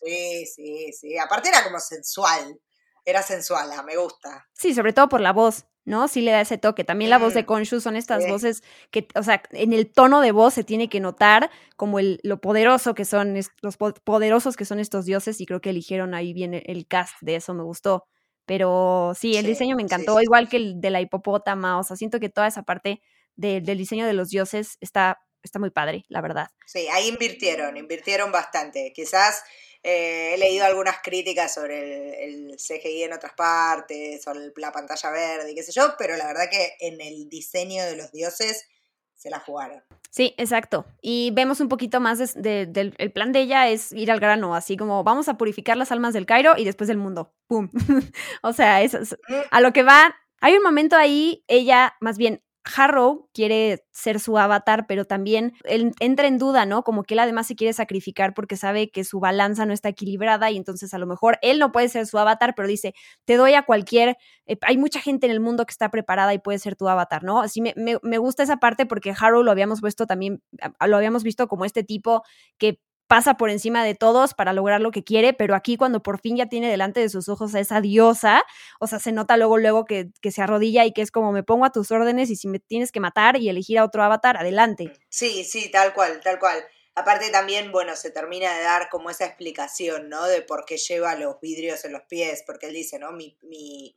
Sí, 0.03 0.45
sí, 0.45 0.91
sí. 0.93 1.17
Aparte 1.17 1.49
era 1.49 1.63
como 1.63 1.79
sensual. 1.79 2.59
Era 3.05 3.23
sensual, 3.23 3.69
me 3.85 3.95
gusta. 3.95 4.47
Sí, 4.53 4.73
sobre 4.73 4.91
todo 4.91 5.07
por 5.07 5.21
la 5.21 5.31
voz, 5.31 5.65
¿no? 5.85 6.09
Sí 6.09 6.19
le 6.19 6.31
da 6.31 6.41
ese 6.41 6.57
toque. 6.57 6.83
También 6.83 7.09
la 7.09 7.17
voz 7.17 7.33
de 7.33 7.43
mm, 7.43 7.45
Konshu 7.45 7.79
son 7.79 7.95
estas 7.95 8.27
voces 8.27 8.63
que, 8.91 9.07
o 9.15 9.23
sea, 9.23 9.41
en 9.51 9.71
el 9.71 9.89
tono 9.89 10.19
de 10.19 10.33
voz 10.33 10.53
se 10.53 10.65
tiene 10.65 10.89
que 10.89 10.99
notar 10.99 11.49
como 11.77 11.99
el, 11.99 12.19
lo 12.23 12.41
poderoso 12.41 12.95
que 12.95 13.05
son, 13.05 13.35
los 13.61 13.77
poderosos 13.77 14.57
que 14.57 14.65
son 14.65 14.79
estos 14.79 15.05
dioses 15.05 15.39
y 15.39 15.45
creo 15.45 15.61
que 15.61 15.69
eligieron 15.69 16.13
ahí 16.13 16.33
bien 16.33 16.53
el 16.53 16.85
cast 16.85 17.15
de 17.21 17.37
eso, 17.37 17.53
me 17.53 17.63
gustó. 17.63 18.03
Pero 18.45 19.13
sí, 19.15 19.37
el 19.37 19.45
diseño 19.45 19.77
me 19.77 19.83
encantó, 19.83 20.19
igual 20.21 20.49
que 20.49 20.57
el 20.57 20.81
de 20.81 20.89
la 20.89 20.99
hipopótama, 20.99 21.79
o 21.79 21.83
sea, 21.83 21.95
siento 21.95 22.19
que 22.19 22.29
toda 22.29 22.47
esa 22.47 22.63
parte 22.63 23.01
del 23.37 23.77
diseño 23.77 24.05
de 24.05 24.13
los 24.13 24.29
dioses 24.29 24.77
está 24.81 25.19
está 25.47 25.59
muy 25.59 25.71
padre, 25.71 26.05
la 26.09 26.21
verdad. 26.21 26.49
Sí, 26.65 26.87
ahí 26.91 27.07
invirtieron, 27.07 27.77
invirtieron 27.77 28.31
bastante. 28.31 28.93
Quizás 28.93 29.43
eh, 29.83 30.33
he 30.33 30.37
leído 30.37 30.65
algunas 30.65 30.97
críticas 31.01 31.53
sobre 31.53 32.25
el, 32.25 32.57
CGI 32.57 33.03
en 33.03 33.13
otras 33.13 33.33
partes, 33.33 34.21
sobre 34.21 34.51
la 34.57 34.71
pantalla 34.71 35.11
verde 35.11 35.51
y 35.51 35.55
qué 35.55 35.63
sé 35.63 35.71
yo, 35.71 35.95
pero 35.97 36.17
la 36.17 36.27
verdad 36.27 36.49
que 36.49 36.75
en 36.79 36.99
el 36.99 37.29
diseño 37.29 37.85
de 37.85 37.95
los 37.95 38.11
dioses 38.11 38.67
se 39.13 39.29
la 39.29 39.39
jugaron. 39.39 39.81
Sí, 40.09 40.33
exacto. 40.37 40.85
Y 41.01 41.31
vemos 41.33 41.59
un 41.59 41.69
poquito 41.69 41.99
más 41.99 42.33
del 42.35 42.95
el 42.97 43.11
plan 43.11 43.31
de 43.31 43.41
ella 43.41 43.69
es 43.69 43.91
ir 43.91 44.11
al 44.11 44.19
grano, 44.19 44.55
así 44.55 44.77
como 44.77 45.03
vamos 45.03 45.27
a 45.29 45.37
purificar 45.37 45.77
las 45.77 45.91
almas 45.91 46.13
del 46.13 46.25
Cairo 46.25 46.55
y 46.57 46.65
después 46.65 46.87
del 46.87 46.97
mundo. 46.97 47.33
¡Pum! 47.47 47.69
o 48.43 48.53
sea, 48.53 48.81
es, 48.81 48.93
mm. 48.93 49.33
a 49.51 49.61
lo 49.61 49.73
que 49.73 49.83
va. 49.83 50.15
Hay 50.39 50.55
un 50.55 50.63
momento 50.63 50.95
ahí, 50.95 51.43
ella, 51.47 51.95
más 51.99 52.17
bien, 52.17 52.43
Harrow 52.75 53.29
quiere 53.33 53.83
ser 53.91 54.19
su 54.19 54.37
avatar, 54.37 54.85
pero 54.87 55.05
también 55.05 55.53
él 55.63 55.93
entra 55.99 56.27
en 56.27 56.37
duda, 56.37 56.65
¿no? 56.65 56.83
Como 56.83 57.03
que 57.03 57.13
él 57.15 57.19
además 57.19 57.47
se 57.47 57.55
quiere 57.55 57.73
sacrificar 57.73 58.33
porque 58.33 58.57
sabe 58.57 58.89
que 58.91 59.03
su 59.03 59.19
balanza 59.19 59.65
no 59.65 59.73
está 59.73 59.89
equilibrada 59.89 60.51
y 60.51 60.57
entonces 60.57 60.93
a 60.93 60.97
lo 60.97 61.07
mejor 61.07 61.39
él 61.41 61.59
no 61.59 61.71
puede 61.71 61.89
ser 61.89 62.05
su 62.07 62.17
avatar, 62.17 62.53
pero 62.55 62.67
dice, 62.67 62.93
te 63.25 63.35
doy 63.37 63.53
a 63.53 63.63
cualquier, 63.63 64.17
eh, 64.45 64.57
hay 64.61 64.77
mucha 64.77 64.99
gente 65.01 65.25
en 65.27 65.31
el 65.31 65.39
mundo 65.39 65.65
que 65.65 65.71
está 65.71 65.89
preparada 65.89 66.33
y 66.33 66.39
puede 66.39 66.59
ser 66.59 66.75
tu 66.75 66.87
avatar, 66.89 67.23
¿no? 67.23 67.41
Así 67.41 67.61
me, 67.61 67.73
me, 67.75 67.97
me 68.03 68.17
gusta 68.17 68.43
esa 68.43 68.57
parte 68.57 68.85
porque 68.85 69.13
Harrow 69.19 69.43
lo 69.43 69.51
habíamos 69.51 69.81
puesto 69.81 70.05
también, 70.07 70.41
lo 70.85 70.97
habíamos 70.97 71.23
visto 71.23 71.47
como 71.47 71.65
este 71.65 71.83
tipo 71.83 72.23
que 72.57 72.79
pasa 73.07 73.35
por 73.35 73.49
encima 73.49 73.83
de 73.83 73.95
todos 73.95 74.33
para 74.33 74.53
lograr 74.53 74.81
lo 74.81 74.91
que 74.91 75.03
quiere, 75.03 75.33
pero 75.33 75.55
aquí 75.55 75.77
cuando 75.77 76.03
por 76.03 76.19
fin 76.19 76.37
ya 76.37 76.47
tiene 76.47 76.69
delante 76.69 76.99
de 76.99 77.09
sus 77.09 77.29
ojos 77.29 77.55
a 77.55 77.59
esa 77.59 77.81
diosa, 77.81 78.43
o 78.79 78.87
sea, 78.87 78.99
se 78.99 79.11
nota 79.11 79.37
luego, 79.37 79.57
luego 79.57 79.85
que, 79.85 80.09
que, 80.21 80.31
se 80.31 80.41
arrodilla 80.41 80.85
y 80.85 80.91
que 80.91 81.01
es 81.01 81.11
como 81.11 81.31
me 81.31 81.43
pongo 81.43 81.65
a 81.65 81.71
tus 81.71 81.91
órdenes 81.91 82.29
y 82.29 82.35
si 82.35 82.47
me 82.47 82.59
tienes 82.59 82.91
que 82.91 82.99
matar 82.99 83.37
y 83.37 83.49
elegir 83.49 83.79
a 83.79 83.85
otro 83.85 84.03
avatar, 84.03 84.37
adelante. 84.37 84.91
Sí, 85.09 85.43
sí, 85.43 85.71
tal 85.71 85.93
cual, 85.93 86.19
tal 86.21 86.39
cual. 86.39 86.65
Aparte 86.95 87.29
también, 87.29 87.71
bueno, 87.71 87.95
se 87.95 88.09
termina 88.11 88.55
de 88.57 88.63
dar 88.63 88.89
como 88.89 89.09
esa 89.09 89.25
explicación, 89.25 90.09
¿no? 90.09 90.25
De 90.25 90.41
por 90.41 90.65
qué 90.65 90.77
lleva 90.77 91.15
los 91.15 91.39
vidrios 91.39 91.85
en 91.85 91.93
los 91.93 92.01
pies, 92.09 92.43
porque 92.45 92.67
él 92.67 92.73
dice, 92.73 92.97
¿no? 92.97 93.11
Mi, 93.11 93.37
mi 93.43 93.95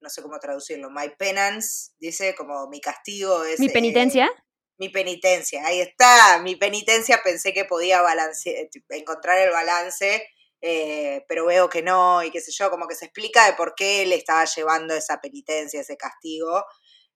no 0.00 0.10
sé 0.10 0.22
cómo 0.22 0.38
traducirlo, 0.38 0.90
my 0.90 1.08
penance, 1.18 1.92
dice 1.98 2.34
como 2.34 2.68
mi 2.68 2.80
castigo 2.80 3.44
es... 3.44 3.58
Mi 3.58 3.68
penitencia. 3.68 4.26
Eh, 4.26 4.42
mi 4.78 4.88
penitencia, 4.90 5.66
ahí 5.66 5.80
está, 5.80 6.38
mi 6.42 6.56
penitencia 6.56 7.20
pensé 7.24 7.52
que 7.52 7.64
podía 7.64 8.02
balance, 8.02 8.68
encontrar 8.90 9.38
el 9.38 9.50
balance, 9.50 10.28
eh, 10.60 11.24
pero 11.28 11.46
veo 11.46 11.68
que 11.68 11.82
no, 11.82 12.22
y 12.22 12.30
qué 12.30 12.40
sé 12.40 12.52
yo, 12.52 12.70
como 12.70 12.86
que 12.86 12.94
se 12.94 13.06
explica 13.06 13.46
de 13.46 13.54
por 13.54 13.74
qué 13.74 14.02
él 14.02 14.12
estaba 14.12 14.44
llevando 14.44 14.94
esa 14.94 15.20
penitencia, 15.20 15.80
ese 15.80 15.96
castigo, 15.96 16.64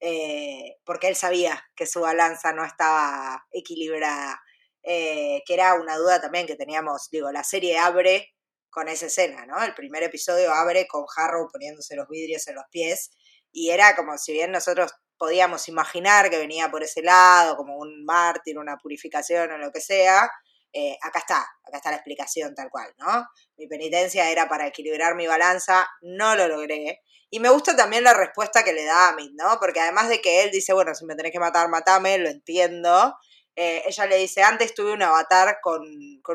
eh, 0.00 0.76
porque 0.84 1.08
él 1.08 1.16
sabía 1.16 1.62
que 1.76 1.86
su 1.86 2.00
balanza 2.00 2.52
no 2.52 2.64
estaba 2.64 3.46
equilibrada, 3.50 4.40
eh, 4.82 5.42
que 5.46 5.54
era 5.54 5.74
una 5.74 5.96
duda 5.96 6.20
también 6.20 6.46
que 6.46 6.56
teníamos, 6.56 7.08
digo, 7.10 7.30
la 7.32 7.44
serie 7.44 7.78
abre 7.78 8.34
con 8.70 8.88
esa 8.88 9.06
escena, 9.06 9.46
¿no? 9.46 9.62
El 9.62 9.74
primer 9.74 10.02
episodio 10.02 10.52
abre 10.52 10.86
con 10.86 11.04
Harrow 11.16 11.48
poniéndose 11.52 11.96
los 11.96 12.08
vidrios 12.08 12.46
en 12.48 12.54
los 12.54 12.64
pies, 12.70 13.10
y 13.52 13.70
era 13.70 13.96
como 13.96 14.16
si 14.16 14.32
bien 14.32 14.52
nosotros 14.52 14.92
podíamos 15.20 15.68
imaginar 15.68 16.30
que 16.30 16.38
venía 16.38 16.70
por 16.70 16.82
ese 16.82 17.02
lado, 17.02 17.54
como 17.54 17.76
un 17.76 18.06
mártir, 18.06 18.58
una 18.58 18.78
purificación 18.78 19.52
o 19.52 19.58
lo 19.58 19.70
que 19.70 19.82
sea, 19.82 20.30
eh, 20.72 20.96
acá 21.02 21.18
está, 21.18 21.40
acá 21.62 21.76
está 21.76 21.90
la 21.90 21.96
explicación 21.96 22.54
tal 22.54 22.70
cual, 22.70 22.90
¿no? 22.96 23.26
Mi 23.58 23.66
penitencia 23.66 24.30
era 24.30 24.48
para 24.48 24.66
equilibrar 24.66 25.16
mi 25.16 25.26
balanza, 25.26 25.86
no 26.00 26.36
lo 26.36 26.48
logré. 26.48 27.02
Y 27.28 27.38
me 27.38 27.50
gusta 27.50 27.76
también 27.76 28.02
la 28.02 28.14
respuesta 28.14 28.64
que 28.64 28.72
le 28.72 28.84
da 28.86 29.10
Amit, 29.10 29.32
¿no? 29.34 29.58
Porque 29.60 29.80
además 29.80 30.08
de 30.08 30.22
que 30.22 30.42
él 30.42 30.50
dice, 30.50 30.72
bueno, 30.72 30.94
si 30.94 31.04
me 31.04 31.14
tenés 31.14 31.32
que 31.32 31.38
matar, 31.38 31.68
matame, 31.68 32.16
lo 32.16 32.30
entiendo. 32.30 33.14
Eh, 33.56 33.82
ella 33.86 34.06
le 34.06 34.16
dice, 34.16 34.42
antes 34.42 34.72
tuve 34.72 34.94
un 34.94 35.02
avatar 35.02 35.58
con, 35.60 35.82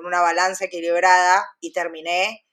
una 0.06 0.22
balanza 0.22 0.66
equilibrada 0.66 1.44
y 1.60 1.74
terminé 1.74 2.46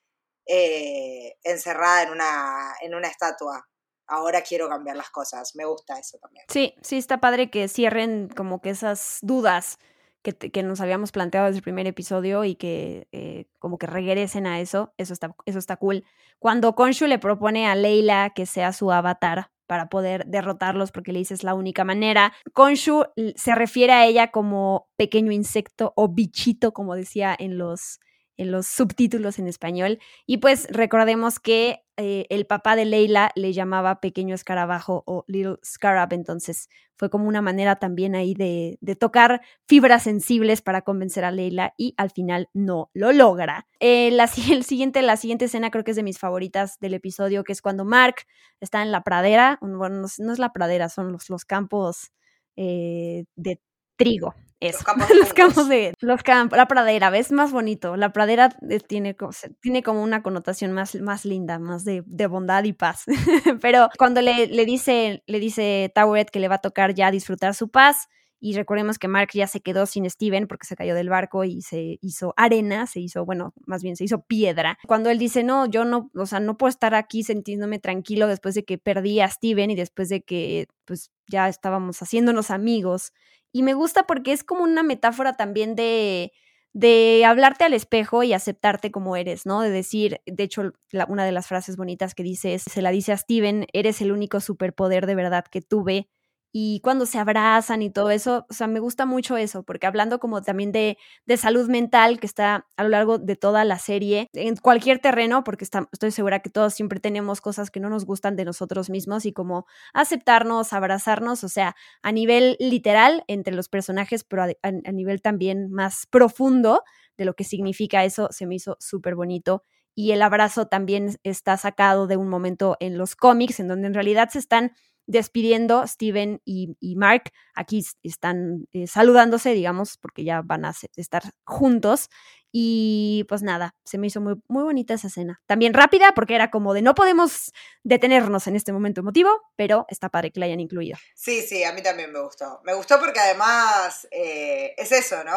eh, 0.47 1.37
encerrada 1.43 2.05
en 2.05 2.11
una, 2.11 2.75
en 2.81 2.95
una 2.95 3.09
estatua 3.09 3.69
ahora 4.07 4.43
quiero 4.43 4.69
cambiar 4.69 4.97
las 4.97 5.11
cosas. 5.11 5.55
Me 5.57 5.65
gusta 5.65 5.99
eso 5.99 6.19
también. 6.19 6.45
Sí, 6.49 6.75
sí, 6.83 6.99
está 6.99 7.21
padre 7.21 7.51
que 7.51 7.69
cierren 7.69 8.29
como 8.29 8.61
que 8.61 8.71
esas 8.71 9.19
dudas 9.23 9.79
que, 10.23 10.33
que 10.33 10.63
nos 10.63 10.81
habíamos 10.81 11.13
planteado 11.13 11.47
desde 11.47 11.59
el 11.59 11.65
primer 11.65 11.87
episodio 11.87 12.45
y 12.45 12.55
que 12.55 13.09
eh, 13.13 13.47
como 13.59 13.79
que 13.79 13.87
regresen 13.87 14.47
a 14.47 14.61
eso. 14.61 14.93
Eso 14.97 15.13
está, 15.13 15.35
eso 15.47 15.59
está 15.59 15.77
cool. 15.77 16.05
Cuando 16.39 16.75
Konshu 16.75 17.07
le 17.07 17.19
propone 17.19 17.67
a 17.67 17.75
Leila 17.75 18.33
que 18.35 18.47
sea 18.47 18.73
su 18.73 18.93
avatar 18.93 19.51
para 19.67 19.89
poder 19.89 20.27
derrotarlos 20.27 20.93
porque 20.93 21.13
le 21.13 21.21
dice 21.21 21.35
es 21.35 21.45
la 21.45 21.55
única 21.55 21.85
manera. 21.85 22.33
Konshu 22.53 23.05
se 23.37 23.55
refiere 23.55 23.93
a 23.93 24.07
ella 24.07 24.31
como 24.31 24.89
pequeño 24.97 25.33
insecto 25.33 25.93
o 25.97 26.09
bichito, 26.09 26.73
como 26.73 26.95
decía 26.95 27.35
en 27.39 27.59
los 27.59 27.99
en 28.37 28.51
los 28.51 28.67
subtítulos 28.67 29.39
en 29.39 29.47
español. 29.47 29.99
Y 30.27 30.39
pues 30.39 30.67
recordemos 30.71 31.39
que 31.39 31.82
eh, 31.99 32.27
el 32.31 32.47
papá 32.47 32.75
de 32.75 32.87
Leila 32.87 33.31
le 33.35 33.53
llamaba 33.53 34.01
pequeño 34.01 34.35
escarabajo 34.35 35.05
o 35.07 35.25
little 35.29 35.57
scarab, 35.65 36.13
entonces 36.15 36.69
fue 36.97 37.11
como 37.11 37.29
una 37.29 37.43
manera 37.43 37.77
también 37.77 38.15
ahí 38.15 38.33
de, 38.35 38.79
tocar 38.99 39.43
fibras 39.67 40.05
sensibles 40.05 40.63
para 40.63 40.83
convencer 40.83 41.25
a 41.25 41.31
Leila 41.31 41.75
y 41.77 41.95
al 41.99 42.11
final 42.11 42.49
no 42.55 42.91
lo 42.95 43.13
logra. 43.13 43.67
Eh, 43.81 44.11
la, 44.11 44.25
el 44.51 44.65
siguiente, 44.65 45.03
la 45.03 45.17
siguiente 45.17 45.45
escena 45.47 45.71
creo 45.71 45.85
que 45.85 45.91
es 45.91 45.97
de 45.97 46.03
mis 46.03 46.19
favoritas 46.19 46.79
del 46.81 46.95
episodio, 46.95 47.45
que 47.45 47.53
es 47.53 47.61
cuando 47.61 47.85
Mark 47.85 48.17
está 48.61 48.83
en 48.83 48.91
la 48.91 49.03
pradera, 49.03 49.59
bueno, 49.61 50.07
no, 50.19 50.33
es 50.33 50.39
la 50.39 50.53
pradera, 50.53 50.89
son 50.89 51.13
los, 51.13 51.29
los 51.29 51.45
campos 51.45 52.13
eh, 52.57 53.25
de 53.37 53.61
trigo. 53.97 54.35
Los 54.63 54.83
campos, 55.35 55.69
de 55.69 55.95
los 56.01 56.21
la 56.53 56.67
pradera, 56.69 57.11
¿ves? 57.11 57.33
Más 57.33 57.53
bonito. 57.53 57.97
La 57.97 58.13
pradera 58.13 58.57
eh, 58.71 58.79
tiene, 58.81 59.17
tiene 59.61 59.83
como 59.83 60.03
una 60.03 60.23
connotación 60.23 60.73
más, 60.73 60.95
más 60.97 61.25
linda, 61.25 61.59
más 61.59 61.85
de, 61.85 62.03
bondad 62.29 62.65
y 62.65 62.73
paz. 62.73 63.05
Pero 63.61 63.89
cuando 63.99 64.21
le, 64.21 64.47
le, 64.47 64.65
dice, 64.65 65.23
le 65.27 65.41
dice 65.41 65.91
Toweret 65.95 66.31
que 66.31 66.41
le 66.41 66.49
va 66.49 66.57
a 66.57 66.61
tocar 66.61 66.95
ya 66.95 67.11
disfrutar 67.11 67.55
su 67.55 67.71
paz, 67.71 68.09
y 68.45 68.55
recordemos 68.55 68.99
que 68.99 69.07
Mark 69.07 69.31
ya 69.35 69.47
se 69.47 69.61
quedó 69.61 69.87
sin 69.87 70.11
Steven 70.11 70.49
porque 70.49 70.67
se 70.67 70.75
cayó 70.75 70.97
del 70.97 71.09
barco 71.09 71.45
y 71.45 71.63
se 71.63 71.99
hizo 72.03 72.35
arena, 72.37 72.89
se 72.89 72.99
hizo, 72.99 73.25
bueno, 73.25 73.55
más 73.67 73.85
bien 73.85 73.95
se 73.95 74.03
hizo 74.03 74.23
piedra. 74.23 74.81
Cuando 74.89 75.11
él 75.11 75.19
dice, 75.19 75.45
no, 75.45 75.67
yo 75.67 75.85
no, 75.85 76.11
o 76.13 76.27
sea, 76.27 76.41
no 76.41 76.57
puedo 76.57 76.69
estar 76.69 76.97
aquí 76.97 77.23
sintiéndome 77.23 77.79
tranquilo 77.79 78.27
después 78.27 78.57
de 78.57 78.65
que 78.65 78.79
perdí 78.79 79.21
a 79.21 79.29
Steven 79.29 79.71
y 79.71 79.77
después 79.77 80.09
de 80.09 80.23
que, 80.23 80.67
pues, 80.85 81.13
ya 81.29 81.49
estábamos 81.49 82.03
haciéndonos 82.03 82.51
amigos 82.51 83.13
y 83.53 83.63
me 83.63 83.75
gusta 83.75 84.05
porque 84.07 84.33
es 84.33 84.45
como 84.45 84.63
una 84.65 84.83
metáfora 84.83 85.35
también 85.35 85.75
de, 85.75 86.33
de 86.73 87.25
hablarte 87.27 87.65
al 87.65 87.75
espejo 87.75 88.23
y 88.23 88.33
aceptarte 88.33 88.91
como 88.91 89.17
eres, 89.17 89.47
¿no? 89.47 89.61
De 89.61 89.71
decir, 89.71 90.21
de 90.27 90.43
hecho, 90.45 90.73
una 91.09 91.25
de 91.25 91.33
las 91.33 91.47
frases 91.47 91.77
bonitas 91.77 92.15
que 92.15 92.23
dice 92.23 92.55
es, 92.55 92.63
se 92.63 92.83
la 92.83 92.91
dice 92.91 93.13
a 93.13 93.17
Steven, 93.19 93.67
eres 93.73 94.01
el 94.01 94.13
único 94.13 94.41
superpoder 94.41 95.07
de 95.07 95.15
verdad 95.15 95.45
que 95.51 95.61
tuve 95.63 96.09
y 96.53 96.81
cuando 96.81 97.07
se 97.07 97.19
abrazan 97.19 97.81
y 97.81 97.91
todo 97.91 98.11
eso, 98.11 98.47
o 98.51 98.53
sea, 98.53 98.67
me 98.67 98.79
gusta 98.79 99.07
mucho 99.07 99.39
eso, 99.39 99.63
porque 99.63 99.87
hablando 99.87 100.21
como 100.21 100.43
también 100.43 100.71
de, 100.71 100.99
de 101.25 101.37
salud 101.39 101.69
mental 101.69 102.21
que 102.21 102.27
está 102.27 102.67
a 102.77 102.83
lo 102.83 102.91
largo 102.91 103.19
de 103.19 103.37
toda 103.37 103.65
la 103.65 103.79
serie, 103.79 104.29
en 104.35 104.57
cualquier 104.57 104.99
terreno, 104.99 105.45
porque 105.45 105.65
estoy 105.65 106.11
segura 106.11 106.41
que 106.41 106.51
todos 106.51 106.75
siempre 106.75 107.01
tenemos 107.01 107.41
cosas 107.41 107.71
que 107.71 107.81
no 107.81 107.89
nos 107.89 108.05
gustan 108.05 108.37
de 108.37 108.45
nosotros 108.45 108.91
mismos 108.91 109.25
y 109.25 109.33
como 109.33 109.65
aceptarnos, 109.95 110.75
abrazarnos, 110.75 111.43
o 111.43 111.49
sea, 111.49 111.75
a 112.03 112.13
nivel 112.13 112.57
literal 112.61 113.25
entre 113.29 113.55
los 113.55 113.69
personajes, 113.71 114.23
pero 114.25 114.43
a, 114.43 114.49
a 114.63 114.93
nivel 114.93 115.23
también 115.23 115.71
más 115.71 116.07
profundo 116.11 116.83
de 117.17 117.25
lo 117.25 117.35
que 117.35 117.45
significa 117.45 118.05
eso, 118.05 118.29
se 118.31 118.47
me 118.47 118.57
hizo 118.57 118.77
súper 118.79 119.15
bonito 119.15 119.65
y 119.95 120.13
el 120.13 120.23
abrazo 120.23 120.67
también 120.67 121.17
está 121.23 121.57
sacado 121.57 122.07
de 122.07 122.17
un 122.17 122.29
momento 122.29 122.77
en 122.81 122.97
los 122.97 123.15
cómics 123.17 123.61
en 123.61 123.69
donde 123.69 123.89
en 123.89 123.95
realidad 123.95 124.31
se 124.31 124.39
están 124.39 124.73
despidiendo 125.07 125.87
Steven 125.87 126.41
y, 126.45 126.95
Mark. 126.97 127.33
Aquí 127.55 127.85
están 128.03 128.67
eh, 128.73 128.87
saludándose, 128.87 129.51
digamos, 129.53 129.99
porque 129.99 130.25
ya 130.25 130.43
van 130.43 130.65
a 130.65 130.75
estar 130.97 131.23
juntos. 131.45 132.09
Y 132.55 133.25
pues 133.31 133.41
nada, 133.41 133.75
se 133.83 133.97
me 133.97 134.09
hizo 134.09 134.21
muy, 134.21 134.35
muy 134.47 134.63
bonita 134.63 134.93
esa 134.93 135.07
escena. 135.07 135.41
También 135.47 135.73
rápida, 135.73 136.13
porque 136.15 136.35
era 136.35 136.51
como 136.51 136.75
de 136.75 136.83
no 136.83 136.95
podemos 136.95 137.51
detenernos 137.83 138.47
en 138.47 138.57
este 138.57 138.75
momento 138.75 139.01
emotivo, 139.01 139.31
pero 139.57 139.87
está 139.89 140.11
padre 140.11 140.31
que 140.31 140.39
la 140.39 140.47
hayan 140.47 140.61
incluido. 140.61 140.99
Sí, 141.15 141.41
sí, 141.41 141.65
a 141.65 141.73
mí 141.73 141.83
también 141.83 142.13
me 142.13 142.21
gustó. 142.21 142.61
Me 142.65 142.75
gustó 142.75 143.01
porque 143.01 143.21
además 143.21 144.07
eh, 144.11 144.75
es 144.77 144.93
eso, 144.93 145.25
¿no? 145.25 145.33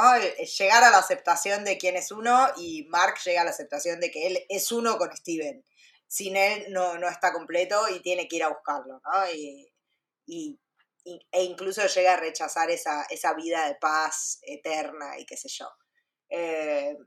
Llegar 0.57 0.83
a 0.83 0.91
la 0.91 0.97
aceptación 0.97 1.63
de 1.63 1.77
quién 1.77 1.95
es 1.95 2.11
uno 2.11 2.47
y 2.57 2.85
Mark 2.89 3.15
llega 3.23 3.41
a 3.41 3.45
la 3.45 3.51
aceptación 3.51 4.01
de 4.01 4.11
que 4.11 4.27
él 4.27 4.39
es 4.49 4.73
uno 4.73 4.97
con 4.97 5.15
Steven 5.15 5.63
sin 6.07 6.37
él 6.37 6.67
no, 6.69 6.97
no 6.97 7.09
está 7.09 7.33
completo 7.33 7.89
y 7.89 8.01
tiene 8.01 8.27
que 8.27 8.37
ir 8.37 8.43
a 8.43 8.49
buscarlo, 8.49 9.01
¿no? 9.03 9.31
Y, 9.31 9.71
e 11.31 11.43
incluso 11.43 11.85
llega 11.85 12.13
a 12.13 12.17
rechazar 12.17 12.71
esa, 12.71 13.03
esa, 13.09 13.33
vida 13.33 13.67
de 13.67 13.75
paz 13.75 14.39
eterna 14.41 15.19
y 15.19 15.25
qué 15.25 15.37
sé 15.37 15.49
yo. 15.49 15.69
Eh, 16.29 16.97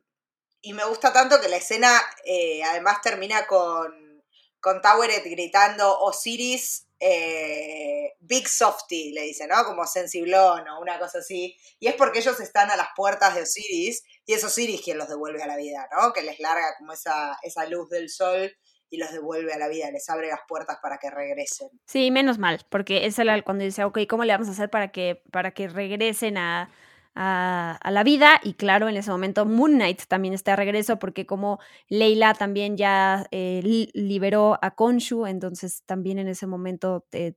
y 0.61 0.73
me 0.73 0.85
gusta 0.85 1.13
tanto 1.13 1.41
que 1.41 1.49
la 1.49 1.57
escena 1.57 2.01
eh, 2.25 2.63
además 2.63 3.01
termina 3.03 3.47
con, 3.47 4.23
con 4.61 4.81
Toweret 4.81 5.25
gritando 5.25 6.01
Osiris, 6.01 6.87
eh, 7.01 8.15
Big 8.21 8.49
Softy, 8.49 9.13
le 9.13 9.23
dice, 9.23 9.47
¿no? 9.47 9.65
Como 9.65 9.87
sensiblón 9.87 10.69
o 10.69 10.81
una 10.81 10.99
cosa 10.99 11.19
así. 11.19 11.57
Y 11.79 11.89
es 11.89 11.95
porque 11.95 12.19
ellos 12.21 12.39
están 12.41 12.71
a 12.71 12.77
las 12.77 12.89
puertas 12.97 13.35
de 13.35 13.43
Osiris 13.43 14.03
y 14.27 14.35
es 14.35 14.45
Osiris 14.45 14.83
quien 14.83 14.99
los 14.99 15.09
devuelve 15.09 15.43
a 15.43 15.47
la 15.47 15.57
vida, 15.57 15.89
¿no? 15.93 16.13
Que 16.13 16.23
les 16.23 16.39
larga 16.41 16.77
como 16.79 16.93
esa, 16.93 17.39
esa 17.43 17.67
luz 17.67 17.89
del 17.89 18.09
sol 18.11 18.53
y 18.91 18.99
los 18.99 19.13
devuelve 19.13 19.53
a 19.53 19.59
la 19.59 19.69
vida, 19.69 19.91
les 19.91 20.09
abre 20.09 20.29
las 20.29 20.41
puertas 20.49 20.79
para 20.83 20.99
que 20.99 21.11
regresen. 21.11 21.69
Sí, 21.87 22.11
menos 22.11 22.39
mal, 22.39 22.61
porque 22.69 23.07
es 23.07 23.19
el, 23.19 23.45
cuando 23.45 23.65
dice, 23.65 23.85
ok, 23.85 24.01
¿cómo 24.09 24.25
le 24.25 24.33
vamos 24.33 24.49
a 24.49 24.53
hacer 24.53 24.71
para 24.71 24.89
que, 24.89 25.23
para 25.31 25.51
que 25.53 25.69
regresen 25.69 26.39
a, 26.39 26.71
a, 27.15 27.91
la 27.91 28.03
vida? 28.05 28.41
Y 28.43 28.55
claro, 28.55 28.89
en 28.89 28.97
ese 28.97 29.11
momento 29.11 29.45
Moon 29.45 29.75
Knight 29.75 30.03
también 30.09 30.35
está 30.35 30.53
de 30.53 30.57
regreso, 30.57 30.99
porque 30.99 31.27
como 31.27 31.59
Leila 31.89 32.35
también 32.35 32.77
ya 32.77 33.27
eh, 33.31 33.61
liberó 33.93 34.59
a 34.63 34.75
Konshu, 34.75 35.27
entonces 35.27 35.83
también 35.85 36.19
en 36.19 36.29
ese 36.29 36.47
momento 36.47 37.07
eh, 37.13 37.35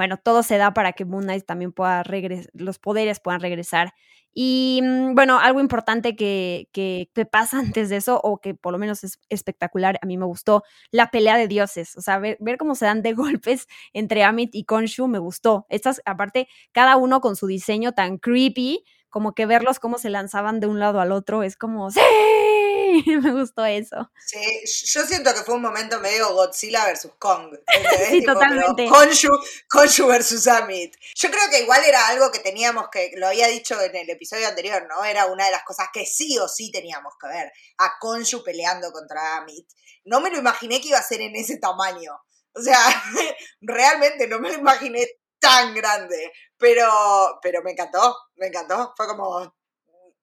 bueno, 0.00 0.16
todo 0.16 0.42
se 0.42 0.56
da 0.56 0.72
para 0.72 0.94
que 0.94 1.04
Moon 1.04 1.24
Knight 1.24 1.44
también 1.44 1.72
pueda 1.72 2.02
regresar, 2.02 2.50
los 2.54 2.78
poderes 2.78 3.20
puedan 3.20 3.42
regresar. 3.42 3.92
Y 4.32 4.80
mm, 4.82 5.14
bueno, 5.14 5.38
algo 5.38 5.60
importante 5.60 6.16
que, 6.16 6.70
que, 6.72 7.10
pasa 7.30 7.58
antes 7.76 7.90
de 7.90 7.96
eso, 7.96 8.18
o 8.24 8.38
que 8.40 8.54
por 8.54 8.72
lo 8.72 8.78
menos 8.78 9.04
es 9.04 9.20
espectacular, 9.28 9.98
a 10.00 10.06
mí 10.06 10.16
me 10.16 10.24
gustó, 10.24 10.64
la 10.90 11.10
pelea 11.10 11.36
de 11.36 11.48
dioses. 11.48 11.98
O 11.98 12.00
sea, 12.00 12.18
ver, 12.18 12.38
ver 12.40 12.56
cómo 12.56 12.76
se 12.76 12.86
dan 12.86 13.02
de 13.02 13.12
golpes 13.42 13.66
entre 13.92 14.24
Amit 14.24 14.54
y 14.54 14.64
Konshu 14.64 15.06
me 15.06 15.18
gustó. 15.18 15.66
Estas, 15.68 16.00
aparte, 16.06 16.48
cada 16.72 16.96
uno 16.96 17.20
con 17.20 17.36
su 17.36 17.46
diseño 17.46 17.92
tan 17.92 18.16
creepy, 18.16 18.82
como 19.10 19.34
que 19.34 19.44
verlos 19.44 19.80
cómo 19.80 19.98
se 19.98 20.08
lanzaban 20.08 20.60
de 20.60 20.66
un 20.66 20.80
lado 20.80 21.02
al 21.02 21.12
otro, 21.12 21.42
es 21.42 21.56
como, 21.56 21.90
¡sí! 21.90 22.00
me 23.22 23.32
gustó 23.32 23.64
eso. 23.64 24.10
Sí, 24.26 24.40
yo 24.92 25.06
siento 25.06 25.32
que 25.34 25.42
fue 25.42 25.54
un 25.54 25.62
momento 25.62 26.00
medio 26.00 26.32
Godzilla 26.34 26.84
versus 26.86 27.12
Kong. 27.18 27.56
sí, 28.08 28.24
totalmente. 28.24 28.88
Konshu, 29.68 30.06
versus 30.06 30.46
Amit. 30.46 30.94
Yo 31.14 31.30
creo 31.30 31.48
que 31.50 31.60
igual 31.60 31.82
era 31.84 32.08
algo 32.08 32.30
que 32.30 32.40
teníamos 32.40 32.88
que, 32.90 33.12
lo 33.16 33.28
había 33.28 33.48
dicho 33.48 33.80
en 33.80 33.94
el 33.96 34.10
episodio 34.10 34.48
anterior, 34.48 34.86
¿no? 34.88 35.04
Era 35.04 35.26
una 35.26 35.46
de 35.46 35.52
las 35.52 35.64
cosas 35.64 35.88
que 35.92 36.06
sí 36.06 36.38
o 36.38 36.48
sí 36.48 36.70
teníamos 36.70 37.14
que 37.20 37.28
ver, 37.28 37.52
a 37.78 37.98
Konshu 37.98 38.42
peleando 38.42 38.92
contra 38.92 39.36
Amit. 39.36 39.68
No 40.04 40.20
me 40.20 40.30
lo 40.30 40.38
imaginé 40.38 40.80
que 40.80 40.88
iba 40.88 40.98
a 40.98 41.02
ser 41.02 41.20
en 41.20 41.36
ese 41.36 41.58
tamaño. 41.58 42.12
O 42.54 42.60
sea, 42.60 42.78
realmente 43.60 44.26
no 44.26 44.38
me 44.38 44.52
lo 44.52 44.58
imaginé 44.58 45.06
tan 45.38 45.74
grande, 45.74 46.32
pero, 46.56 47.38
pero 47.42 47.62
me 47.62 47.72
encantó, 47.72 48.16
me 48.36 48.48
encantó. 48.48 48.92
Fue 48.96 49.06
como 49.06 49.54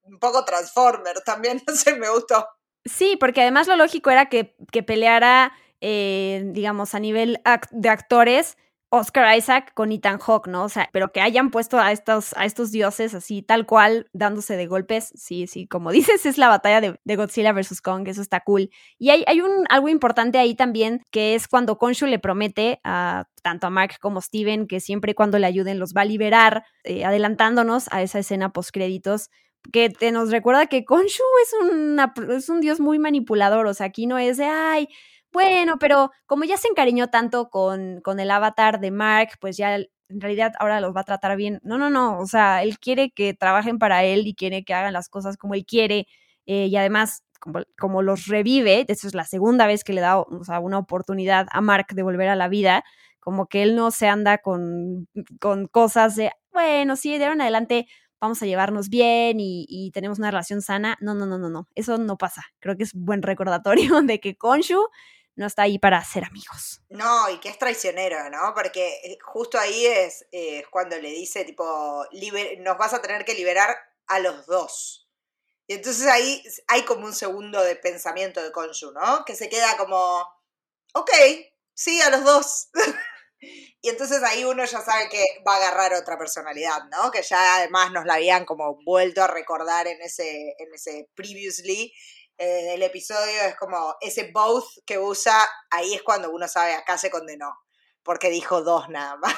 un 0.08 0.18
poco 0.18 0.44
Transformer 0.44 1.20
también, 1.24 1.62
no 1.66 1.74
sé, 1.74 1.94
me 1.94 2.08
gustó. 2.08 2.46
Sí, 2.88 3.16
porque 3.18 3.42
además 3.42 3.68
lo 3.68 3.76
lógico 3.76 4.10
era 4.10 4.26
que, 4.26 4.56
que 4.72 4.82
peleara, 4.82 5.52
eh, 5.80 6.42
digamos, 6.46 6.94
a 6.94 7.00
nivel 7.00 7.40
de 7.70 7.88
actores 7.88 8.56
Oscar 8.90 9.36
Isaac 9.36 9.72
con 9.74 9.92
Ethan 9.92 10.18
Hawke, 10.18 10.48
¿no? 10.48 10.64
O 10.64 10.68
sea, 10.70 10.88
pero 10.92 11.12
que 11.12 11.20
hayan 11.20 11.50
puesto 11.50 11.78
a 11.78 11.92
estos, 11.92 12.34
a 12.36 12.46
estos 12.46 12.70
dioses 12.70 13.14
así, 13.14 13.42
tal 13.42 13.66
cual, 13.66 14.08
dándose 14.14 14.56
de 14.56 14.66
golpes, 14.66 15.12
sí, 15.14 15.46
sí, 15.46 15.66
como 15.66 15.90
dices, 15.92 16.24
es 16.24 16.38
la 16.38 16.48
batalla 16.48 16.80
de, 16.80 17.16
Godzilla 17.16 17.52
versus 17.52 17.82
Kong, 17.82 18.08
eso 18.08 18.22
está 18.22 18.40
cool. 18.40 18.70
Y 18.98 19.10
hay, 19.10 19.24
hay 19.26 19.40
un, 19.42 19.66
algo 19.68 19.88
importante 19.88 20.38
ahí 20.38 20.54
también, 20.54 21.02
que 21.10 21.34
es 21.34 21.48
cuando 21.48 21.76
Konshu 21.76 22.06
le 22.06 22.18
promete 22.18 22.80
a 22.82 23.26
tanto 23.42 23.66
a 23.66 23.70
Mark 23.70 23.98
como 24.00 24.20
Steven 24.20 24.66
que 24.66 24.80
siempre 24.80 25.12
y 25.12 25.14
cuando 25.14 25.38
le 25.38 25.46
ayuden 25.46 25.78
los 25.78 25.92
va 25.92 26.02
a 26.02 26.06
liberar, 26.06 26.64
eh, 26.84 27.04
adelantándonos 27.04 27.88
a 27.92 28.02
esa 28.02 28.18
escena 28.20 28.52
post 28.52 28.70
créditos 28.72 29.30
que 29.72 29.90
te 29.90 30.12
nos 30.12 30.30
recuerda 30.30 30.66
que 30.66 30.84
Konshu 30.84 31.22
es, 31.42 31.52
una, 31.60 32.14
es 32.30 32.48
un 32.48 32.60
dios 32.60 32.80
muy 32.80 32.98
manipulador, 32.98 33.66
o 33.66 33.74
sea, 33.74 33.86
aquí 33.86 34.06
no 34.06 34.18
es 34.18 34.36
de, 34.36 34.46
ay, 34.46 34.88
bueno, 35.32 35.78
pero 35.78 36.10
como 36.26 36.44
ya 36.44 36.56
se 36.56 36.68
encariñó 36.68 37.08
tanto 37.08 37.50
con, 37.50 38.00
con 38.02 38.18
el 38.20 38.30
avatar 38.30 38.80
de 38.80 38.90
Mark, 38.90 39.32
pues 39.40 39.56
ya 39.56 39.76
en 39.76 40.20
realidad 40.20 40.52
ahora 40.58 40.80
los 40.80 40.94
va 40.96 41.02
a 41.02 41.04
tratar 41.04 41.36
bien. 41.36 41.60
No, 41.62 41.78
no, 41.78 41.90
no, 41.90 42.18
o 42.18 42.26
sea, 42.26 42.62
él 42.62 42.78
quiere 42.78 43.10
que 43.10 43.34
trabajen 43.34 43.78
para 43.78 44.04
él 44.04 44.26
y 44.26 44.34
quiere 44.34 44.64
que 44.64 44.74
hagan 44.74 44.92
las 44.94 45.08
cosas 45.08 45.36
como 45.36 45.54
él 45.54 45.66
quiere 45.66 46.06
eh, 46.46 46.66
y 46.66 46.76
además 46.76 47.22
como, 47.40 47.60
como, 47.78 48.02
los 48.02 48.26
revive, 48.26 48.84
eso 48.88 49.06
es 49.06 49.14
la 49.14 49.24
segunda 49.24 49.66
vez 49.66 49.84
que 49.84 49.92
le 49.92 50.00
da 50.00 50.18
o 50.18 50.44
sea, 50.44 50.60
una 50.60 50.78
oportunidad 50.78 51.46
a 51.50 51.60
Mark 51.60 51.88
de 51.94 52.02
volver 52.02 52.28
a 52.28 52.36
la 52.36 52.48
vida, 52.48 52.84
como 53.20 53.46
que 53.46 53.62
él 53.62 53.76
no 53.76 53.90
se 53.90 54.08
anda 54.08 54.38
con, 54.38 55.08
con 55.40 55.66
cosas 55.68 56.16
de, 56.16 56.32
bueno, 56.52 56.96
sí, 56.96 57.18
de 57.18 57.24
ahora 57.24 57.34
en 57.34 57.40
adelante 57.42 57.86
vamos 58.20 58.42
a 58.42 58.46
llevarnos 58.46 58.88
bien 58.88 59.38
y, 59.40 59.90
tenemos 59.92 60.18
una 60.18 60.30
relación 60.30 60.62
sana. 60.62 60.96
No, 61.00 61.14
no, 61.14 61.26
no, 61.26 61.38
no, 61.38 61.48
no. 61.48 61.68
Eso 61.74 61.98
no 61.98 62.16
pasa. 62.16 62.44
Creo 62.60 62.76
que 62.76 62.84
es 62.84 62.92
buen 62.94 63.22
recordatorio 63.22 64.00
de 64.02 64.20
que 64.20 64.36
Konshu 64.36 64.88
no 65.36 65.46
está 65.46 65.62
ahí 65.62 65.78
para 65.78 66.02
ser 66.04 66.24
amigos. 66.24 66.82
No, 66.88 67.30
y 67.30 67.38
que 67.38 67.48
es 67.48 67.58
traicionero, 67.58 68.28
¿no? 68.28 68.52
Porque 68.54 69.00
eh, 69.04 69.18
justo 69.22 69.58
ahí 69.58 69.86
es, 69.86 70.26
eh, 70.32 70.64
cuando 70.70 70.98
le 70.98 71.10
dice, 71.10 71.44
tipo, 71.44 72.04
nos 72.58 72.78
vas 72.78 72.92
a 72.92 73.00
tener 73.00 73.24
que 73.24 73.34
liberar 73.34 73.76
a 74.08 74.18
los 74.18 74.46
dos. 74.46 75.08
Y 75.68 75.74
entonces 75.74 76.06
ahí 76.06 76.42
hay 76.66 76.82
como 76.84 77.06
un 77.06 77.14
segundo 77.14 77.62
de 77.62 77.76
pensamiento 77.76 78.42
de 78.42 78.50
Konshu, 78.50 78.90
¿no? 78.90 79.24
Que 79.24 79.36
se 79.36 79.48
queda 79.48 79.76
como, 79.76 80.26
ok, 80.94 81.10
sí, 81.74 82.00
a 82.00 82.10
los 82.10 82.24
dos. 82.24 82.70
y 83.40 83.88
entonces 83.88 84.22
ahí 84.22 84.44
uno 84.44 84.64
ya 84.64 84.80
sabe 84.80 85.08
que 85.08 85.24
va 85.46 85.54
a 85.54 85.56
agarrar 85.58 85.94
otra 85.94 86.18
personalidad, 86.18 86.84
¿no? 86.90 87.10
Que 87.10 87.22
ya 87.22 87.56
además 87.56 87.92
nos 87.92 88.04
la 88.04 88.14
habían 88.14 88.44
como 88.44 88.78
vuelto 88.84 89.22
a 89.22 89.28
recordar 89.28 89.86
en 89.86 90.00
ese, 90.02 90.54
en 90.58 90.74
ese 90.74 91.08
previously. 91.14 91.92
Eh, 92.36 92.74
el 92.74 92.82
episodio 92.82 93.42
es 93.42 93.56
como 93.56 93.96
ese 94.00 94.30
both 94.32 94.66
que 94.86 94.98
usa, 94.98 95.36
ahí 95.70 95.94
es 95.94 96.02
cuando 96.02 96.30
uno 96.30 96.46
sabe, 96.48 96.74
acá 96.74 96.98
se 96.98 97.10
condenó, 97.10 97.52
porque 98.02 98.30
dijo 98.30 98.62
dos 98.62 98.88
nada 98.88 99.16
más. 99.16 99.34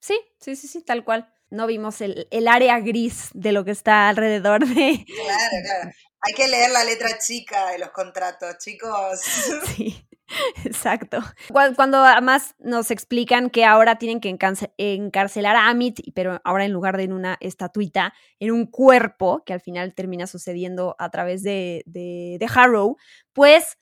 Sí, 0.00 0.20
sí, 0.38 0.54
sí, 0.54 0.68
sí, 0.68 0.82
tal 0.82 1.02
cual. 1.02 1.32
No 1.48 1.66
vimos 1.66 2.00
el, 2.00 2.28
el 2.30 2.48
área 2.48 2.78
gris 2.80 3.30
de 3.32 3.52
lo 3.52 3.64
que 3.64 3.70
está 3.70 4.08
alrededor 4.08 4.66
de... 4.66 5.04
Claro, 5.06 5.56
claro. 5.64 5.90
Hay 6.20 6.34
que 6.34 6.48
leer 6.48 6.70
la 6.70 6.84
letra 6.84 7.18
chica 7.18 7.70
de 7.70 7.78
los 7.78 7.90
contratos, 7.90 8.58
chicos. 8.58 9.20
Sí. 9.76 10.06
Exacto. 10.64 11.18
Cuando 11.52 11.98
además 11.98 12.54
nos 12.58 12.90
explican 12.90 13.50
que 13.50 13.64
ahora 13.64 13.96
tienen 13.96 14.20
que 14.20 14.36
encarcelar 14.78 15.56
a 15.56 15.68
Amit, 15.68 16.00
pero 16.14 16.40
ahora 16.44 16.64
en 16.64 16.72
lugar 16.72 16.96
de 16.96 17.04
en 17.04 17.12
una 17.12 17.36
estatuita, 17.40 18.14
en 18.38 18.50
un 18.50 18.66
cuerpo, 18.66 19.42
que 19.44 19.52
al 19.52 19.60
final 19.60 19.94
termina 19.94 20.26
sucediendo 20.26 20.96
a 20.98 21.10
través 21.10 21.42
de, 21.42 21.82
de, 21.86 22.46
Harrow, 22.54 22.96
pues 23.32 23.78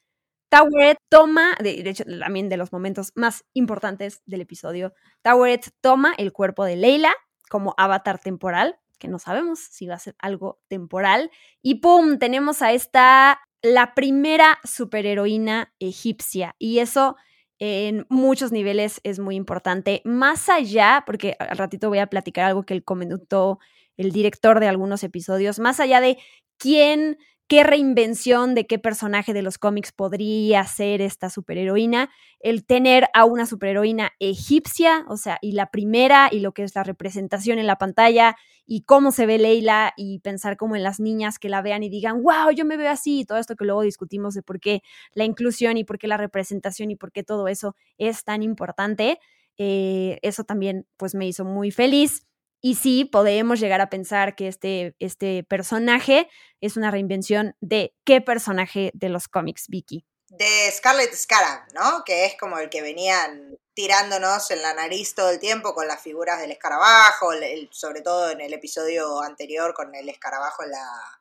Toweret 0.48 0.98
toma, 1.08 1.54
de, 1.60 1.88
hecho 1.88 2.04
también 2.04 2.48
de 2.48 2.56
los 2.56 2.72
momentos 2.72 3.12
más 3.14 3.44
importantes 3.54 4.22
del 4.26 4.42
episodio, 4.42 4.92
Toweret 5.22 5.70
toma 5.80 6.12
el 6.18 6.32
cuerpo 6.32 6.64
de 6.64 6.76
Leila 6.76 7.14
como 7.48 7.74
avatar 7.76 8.18
temporal, 8.18 8.78
que 8.98 9.08
no 9.08 9.18
sabemos 9.18 9.60
si 9.60 9.86
va 9.86 9.94
a 9.94 9.98
ser 9.98 10.14
algo 10.18 10.60
temporal, 10.68 11.30
y 11.62 11.76
¡pum! 11.76 12.18
Tenemos 12.18 12.62
a 12.62 12.72
esta 12.72 13.40
la 13.62 13.94
primera 13.94 14.58
superheroína 14.64 15.72
egipcia 15.78 16.54
y 16.58 16.80
eso 16.80 17.16
en 17.58 18.06
muchos 18.08 18.50
niveles 18.50 19.00
es 19.04 19.20
muy 19.20 19.36
importante. 19.36 20.02
Más 20.04 20.48
allá, 20.48 21.04
porque 21.06 21.36
al 21.38 21.56
ratito 21.56 21.88
voy 21.88 21.98
a 21.98 22.08
platicar 22.08 22.46
algo 22.46 22.64
que 22.64 22.74
él 22.74 22.82
comentó 22.84 23.60
el 23.96 24.10
director 24.10 24.58
de 24.58 24.66
algunos 24.66 25.04
episodios, 25.04 25.60
más 25.60 25.78
allá 25.78 26.00
de 26.00 26.18
quién 26.58 27.18
qué 27.52 27.64
reinvención 27.64 28.54
de 28.54 28.66
qué 28.66 28.78
personaje 28.78 29.34
de 29.34 29.42
los 29.42 29.58
cómics 29.58 29.92
podría 29.92 30.64
ser 30.64 31.02
esta 31.02 31.28
superheroína, 31.28 32.08
el 32.40 32.64
tener 32.64 33.08
a 33.12 33.26
una 33.26 33.44
superheroína 33.44 34.12
egipcia, 34.20 35.04
o 35.06 35.18
sea, 35.18 35.36
y 35.42 35.52
la 35.52 35.70
primera, 35.70 36.30
y 36.32 36.40
lo 36.40 36.52
que 36.52 36.62
es 36.62 36.74
la 36.74 36.82
representación 36.82 37.58
en 37.58 37.66
la 37.66 37.76
pantalla, 37.76 38.36
y 38.64 38.84
cómo 38.84 39.12
se 39.12 39.26
ve 39.26 39.36
Leila, 39.36 39.92
y 39.98 40.20
pensar 40.20 40.56
como 40.56 40.76
en 40.76 40.82
las 40.82 40.98
niñas 40.98 41.38
que 41.38 41.50
la 41.50 41.60
vean 41.60 41.82
y 41.82 41.90
digan, 41.90 42.22
wow, 42.22 42.52
yo 42.56 42.64
me 42.64 42.78
veo 42.78 42.90
así, 42.90 43.20
y 43.20 43.24
todo 43.26 43.36
esto 43.36 43.54
que 43.54 43.66
luego 43.66 43.82
discutimos 43.82 44.32
de 44.32 44.42
por 44.42 44.58
qué 44.58 44.80
la 45.12 45.26
inclusión 45.26 45.76
y 45.76 45.84
por 45.84 45.98
qué 45.98 46.08
la 46.08 46.16
representación 46.16 46.90
y 46.90 46.96
por 46.96 47.12
qué 47.12 47.22
todo 47.22 47.48
eso 47.48 47.76
es 47.98 48.24
tan 48.24 48.42
importante. 48.42 49.18
Eh, 49.58 50.18
eso 50.22 50.44
también 50.44 50.86
pues 50.96 51.14
me 51.14 51.28
hizo 51.28 51.44
muy 51.44 51.70
feliz. 51.70 52.22
Y 52.64 52.76
sí, 52.76 53.04
podemos 53.04 53.58
llegar 53.58 53.80
a 53.80 53.90
pensar 53.90 54.36
que 54.36 54.46
este, 54.46 54.94
este 55.00 55.42
personaje 55.42 56.30
es 56.60 56.76
una 56.76 56.92
reinvención 56.92 57.56
de 57.60 57.92
qué 58.04 58.20
personaje 58.20 58.92
de 58.94 59.08
los 59.08 59.26
cómics, 59.26 59.66
Vicky. 59.68 60.06
De 60.28 60.70
Scarlet 60.70 61.12
Scarab, 61.12 61.64
¿no? 61.74 62.04
Que 62.06 62.24
es 62.24 62.36
como 62.38 62.58
el 62.58 62.70
que 62.70 62.80
venían 62.80 63.58
tirándonos 63.74 64.48
en 64.52 64.62
la 64.62 64.74
nariz 64.74 65.16
todo 65.16 65.30
el 65.30 65.40
tiempo 65.40 65.74
con 65.74 65.88
las 65.88 66.00
figuras 66.00 66.40
del 66.40 66.52
escarabajo, 66.52 67.32
sobre 67.72 68.00
todo 68.00 68.30
en 68.30 68.40
el 68.40 68.52
episodio 68.52 69.20
anterior 69.22 69.74
con 69.74 69.92
el 69.96 70.08
escarabajo 70.08 70.62
en 70.62 70.70
la, 70.70 71.20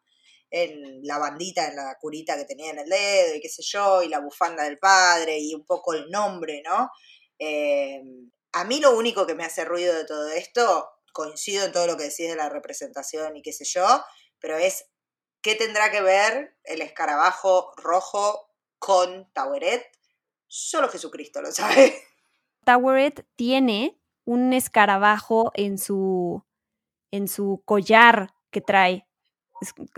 en 0.52 1.08
la 1.08 1.18
bandita, 1.18 1.68
en 1.70 1.76
la 1.76 1.98
curita 2.00 2.38
que 2.38 2.46
tenía 2.46 2.70
en 2.70 2.80
el 2.80 2.90
dedo 2.90 3.36
y 3.36 3.42
qué 3.42 3.50
sé 3.50 3.64
yo, 3.64 4.04
y 4.04 4.10
la 4.10 4.20
bufanda 4.20 4.64
del 4.64 4.78
padre 4.78 5.40
y 5.40 5.56
un 5.56 5.66
poco 5.66 5.96
el 5.96 6.08
nombre, 6.12 6.62
¿no? 6.64 6.92
Eh, 7.40 8.00
a 8.52 8.64
mí 8.64 8.80
lo 8.80 8.96
único 8.96 9.26
que 9.26 9.34
me 9.34 9.44
hace 9.44 9.66
ruido 9.66 9.96
de 9.96 10.06
todo 10.06 10.30
esto 10.30 11.01
coincido 11.12 11.66
en 11.66 11.72
todo 11.72 11.88
lo 11.88 11.98
que 11.98 12.04
decís 12.04 12.28
de 12.28 12.36
la 12.36 12.50
representación 12.50 13.36
y 13.36 13.42
qué 13.42 13.54
sé 13.54 13.66
yo, 13.66 14.04
pero 14.40 14.58
es 14.58 14.86
qué 15.42 15.56
tendrá 15.56 15.92
que 15.92 16.02
ver 16.02 16.58
el 16.64 16.82
escarabajo 16.82 17.72
rojo 17.78 18.50
con 18.80 19.32
Taweret. 19.34 19.86
Solo 20.48 20.90
Jesucristo 20.90 21.42
lo 21.42 21.52
sabe. 21.52 21.94
Taweret 22.66 23.26
tiene 23.36 24.00
un 24.26 24.54
escarabajo 24.54 25.52
en 25.56 25.78
su, 25.78 26.44
en 27.12 27.28
su 27.28 27.62
collar 27.66 28.34
que 28.52 28.62
trae. 28.62 29.08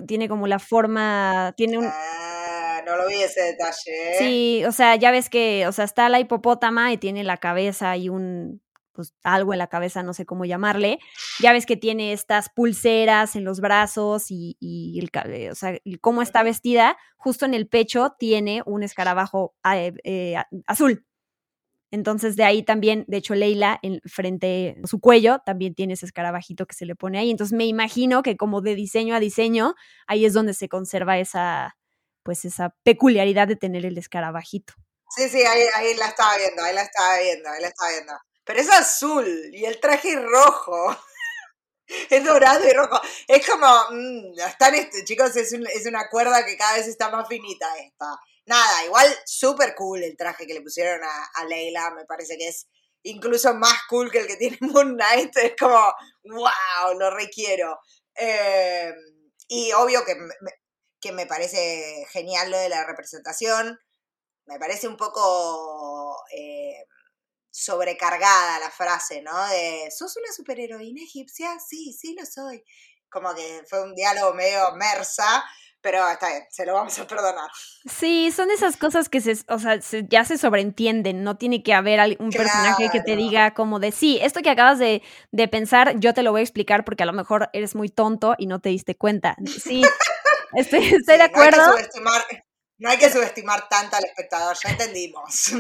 tiene 0.08 0.30
como 0.30 0.48
la 0.48 0.60
forma, 0.60 1.54
tiene 1.58 1.78
un... 1.78 1.86
Ah, 1.86 2.82
no 2.86 2.98
lo 2.98 3.08
vi 3.08 3.22
ese 3.22 3.42
detalle. 3.42 3.74
¿eh? 3.86 4.16
Sí, 4.18 4.66
o 4.66 4.72
sea, 4.72 4.96
ya 4.96 5.12
ves 5.12 5.30
que, 5.30 5.68
o 5.68 5.72
sea, 5.72 5.86
está 5.86 6.10
la 6.10 6.20
hipopótama 6.20 6.92
y 6.92 6.98
tiene 6.98 7.24
la 7.24 7.38
cabeza 7.38 7.96
y 7.98 8.10
un, 8.10 8.62
pues 8.94 9.14
algo 9.24 9.54
en 9.54 9.60
la 9.60 9.68
cabeza, 9.68 10.04
no 10.04 10.14
sé 10.14 10.26
cómo 10.26 10.46
llamarle. 10.46 11.00
Ya 11.40 11.52
ves 11.52 11.66
que 11.66 11.76
tiene 11.76 12.14
estas 12.14 12.50
pulseras 12.50 13.36
en 13.36 13.44
los 13.44 13.60
brazos 13.60 14.30
y, 14.30 14.56
y 14.60 15.00
el, 15.00 15.50
o 15.52 15.56
sea, 15.56 15.78
cómo 16.00 16.22
está 16.22 16.44
vestida, 16.44 16.98
justo 17.18 17.46
en 17.46 17.54
el 17.54 17.68
pecho 17.68 18.16
tiene 18.18 18.62
un 18.66 18.84
escarabajo 18.84 19.56
eh, 19.74 19.94
eh, 20.04 20.36
azul. 20.68 21.06
Entonces 21.92 22.36
de 22.36 22.44
ahí 22.44 22.64
también, 22.64 23.06
de 23.08 23.18
hecho 23.18 23.36
Leila, 23.36 23.80
en 23.84 24.02
frente 24.06 24.78
a 24.84 24.88
su 24.88 25.00
cuello, 25.00 25.40
también 25.46 25.76
tiene 25.76 25.94
ese 25.94 26.08
escarabajito 26.08 26.66
que 26.66 26.74
se 26.74 26.88
le 26.88 26.96
pone 26.96 27.20
ahí. 27.20 27.30
Entonces 27.30 27.56
me 27.56 27.66
imagino 27.66 28.24
que 28.24 28.36
como 28.36 28.62
de 28.62 28.74
diseño 28.74 29.16
a 29.16 29.20
diseño, 29.20 29.76
ahí 30.08 30.26
es 30.26 30.34
donde 30.34 30.56
se 30.56 30.70
conserva 30.70 31.20
esa, 31.20 31.78
pues 32.24 32.46
esa 32.46 32.76
peculiaridad 32.84 33.48
de 33.48 33.58
tener 33.58 33.86
el 33.86 33.98
escarabajito. 33.98 34.74
Sí, 35.16 35.30
sí, 35.30 35.44
ahí, 35.44 35.62
ahí 35.76 35.96
la 35.96 36.08
estaba 36.08 36.36
viendo, 36.38 36.64
ahí 36.64 36.74
la 36.74 36.82
estaba 36.82 37.20
viendo, 37.20 37.50
ahí 37.50 37.62
la 37.62 37.68
estaba 37.68 37.92
viendo. 37.92 38.14
Pero 38.46 38.60
es 38.60 38.70
azul 38.70 39.50
y 39.54 39.66
el 39.66 39.80
traje 39.80 40.14
es 40.14 40.22
rojo. 40.22 40.96
es 42.10 42.24
dorado 42.24 42.68
y 42.68 42.72
rojo. 42.72 43.00
Es 43.28 43.48
como, 43.48 43.68
mmm, 43.92 44.40
están 44.40 44.74
chicos, 45.06 45.36
es, 45.36 45.54
es, 45.54 45.86
una 45.86 46.10
cuerda 46.10 46.46
que 46.46 46.58
cada 46.58 46.78
vez 46.78 46.88
está 46.88 47.10
más 47.10 47.28
finita 47.28 47.68
esta. 47.78 48.18
Nada, 48.46 48.86
igual 48.86 49.08
súper 49.26 49.74
cool 49.76 50.04
el 50.04 50.18
traje 50.18 50.46
que 50.46 50.54
le 50.54 50.62
pusieron 50.62 51.02
a, 51.04 51.46
Leila, 51.46 51.92
me 51.92 52.06
parece 52.06 52.38
que 52.38 52.50
es 52.50 52.68
incluso 53.04 53.54
más 53.54 53.78
cool 53.90 54.12
que 54.12 54.20
el 54.20 54.28
que 54.28 54.36
tiene 54.36 54.58
Moon 54.62 54.96
Knight. 54.96 55.36
Es 55.38 55.54
como, 55.58 55.94
wow, 56.24 57.00
lo 57.00 57.12
requiero. 57.12 57.80
Em, 58.16 58.96
y 59.48 59.72
obvio 59.74 60.04
que 60.06 60.16
me, 60.16 60.34
que 61.00 61.12
me 61.12 61.26
parece 61.26 62.06
genial 62.12 62.52
lo 62.52 62.58
de 62.58 62.70
la 62.70 62.86
representación. 62.86 63.80
Me 64.46 64.60
parece 64.60 64.88
un 64.88 64.98
poco... 64.98 66.18
Eh, 66.36 66.86
sobrecargada 67.54 68.60
la 68.60 68.72
frase, 68.72 69.22
¿no? 69.22 69.48
De, 69.50 69.88
¿sos 69.96 70.18
una 70.18 70.34
superheroína 70.34 71.04
egipcia? 71.04 71.60
Sí, 71.60 71.94
sí 71.94 72.16
lo 72.20 72.26
soy. 72.26 72.64
Como 73.10 73.34
que 73.36 73.62
fue 73.70 73.84
un 73.84 73.94
diálogo 73.94 74.34
medio 74.34 74.74
mersa, 74.74 75.46
pero 75.80 76.10
está 76.10 76.30
bien, 76.30 76.44
se 76.50 76.66
lo 76.66 76.74
vamos 76.74 76.98
a 76.98 77.06
perdonar. 77.06 77.52
Sí, 77.86 78.32
son 78.32 78.50
esas 78.50 78.76
cosas 78.76 79.08
que 79.08 79.22
se, 79.22 79.38
o 79.50 79.60
sea, 79.60 79.80
ya 80.10 80.26
se 80.26 80.40
sobreentienden, 80.40 81.24
no 81.24 81.38
tiene 81.38 81.62
que 81.62 81.76
haber 81.76 82.18
un 82.20 82.32
personaje 82.32 82.90
que 82.92 83.02
te 83.02 83.16
diga 83.16 83.54
como 83.54 83.80
de, 83.80 83.92
sí, 83.92 84.18
esto 84.24 84.42
que 84.42 84.50
acabas 84.50 84.80
de, 84.80 85.04
de, 85.32 85.48
pensar, 85.48 86.00
yo 86.00 86.16
te 86.16 86.24
lo 86.24 86.32
voy 86.32 86.40
a 86.40 86.44
explicar 86.44 86.84
porque 86.84 87.04
a 87.04 87.06
lo 87.06 87.14
mejor 87.14 87.52
eres 87.54 87.76
muy 87.76 87.90
tonto 87.90 88.34
y 88.40 88.48
no 88.48 88.62
te 88.62 88.70
diste 88.70 88.96
cuenta. 88.96 89.36
Sí, 89.46 89.84
estoy, 90.56 90.80
estoy 90.96 91.18
de 91.18 91.24
acuerdo. 91.24 91.58
No 91.58 91.64
hay 91.66 91.70
que 91.70 91.84
subestimar 91.84 92.26
tanto 93.70 93.96
al 93.96 94.06
espectador, 94.06 94.58
ya 94.64 94.72
entendimos. 94.72 95.52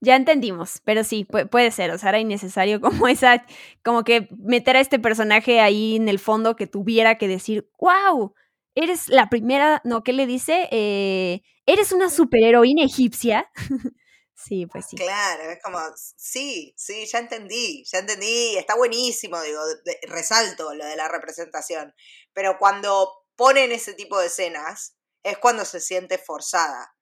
Ya 0.00 0.16
entendimos, 0.16 0.80
pero 0.84 1.04
sí, 1.04 1.24
puede 1.24 1.70
ser, 1.70 1.90
o 1.90 1.98
sea, 1.98 2.10
era 2.10 2.18
innecesario 2.18 2.80
como 2.80 3.08
esa, 3.08 3.44
como 3.82 4.04
que 4.04 4.28
meter 4.38 4.76
a 4.76 4.80
este 4.80 4.98
personaje 4.98 5.60
ahí 5.60 5.96
en 5.96 6.08
el 6.08 6.18
fondo 6.18 6.56
que 6.56 6.66
tuviera 6.66 7.18
que 7.18 7.28
decir, 7.28 7.70
wow, 7.78 8.34
eres 8.74 9.08
la 9.08 9.28
primera, 9.28 9.80
no, 9.84 10.02
¿qué 10.02 10.12
le 10.12 10.26
dice? 10.26 10.68
Eh, 10.70 11.42
eres 11.66 11.92
una 11.92 12.10
superheroína 12.10 12.84
egipcia. 12.84 13.50
sí, 14.34 14.66
pues 14.66 14.86
sí. 14.88 14.96
Claro, 14.96 15.50
es 15.50 15.62
como, 15.62 15.78
sí, 16.16 16.74
sí, 16.76 17.06
ya 17.06 17.18
entendí, 17.18 17.84
ya 17.90 17.98
entendí, 17.98 18.56
está 18.56 18.76
buenísimo, 18.76 19.40
digo, 19.42 19.60
resalto 20.08 20.74
lo 20.74 20.84
de 20.84 20.96
la 20.96 21.08
representación, 21.08 21.94
pero 22.32 22.58
cuando 22.58 23.24
ponen 23.36 23.72
ese 23.72 23.94
tipo 23.94 24.18
de 24.18 24.26
escenas, 24.26 24.96
es 25.22 25.38
cuando 25.38 25.64
se 25.64 25.80
siente 25.80 26.18
forzada. 26.18 26.94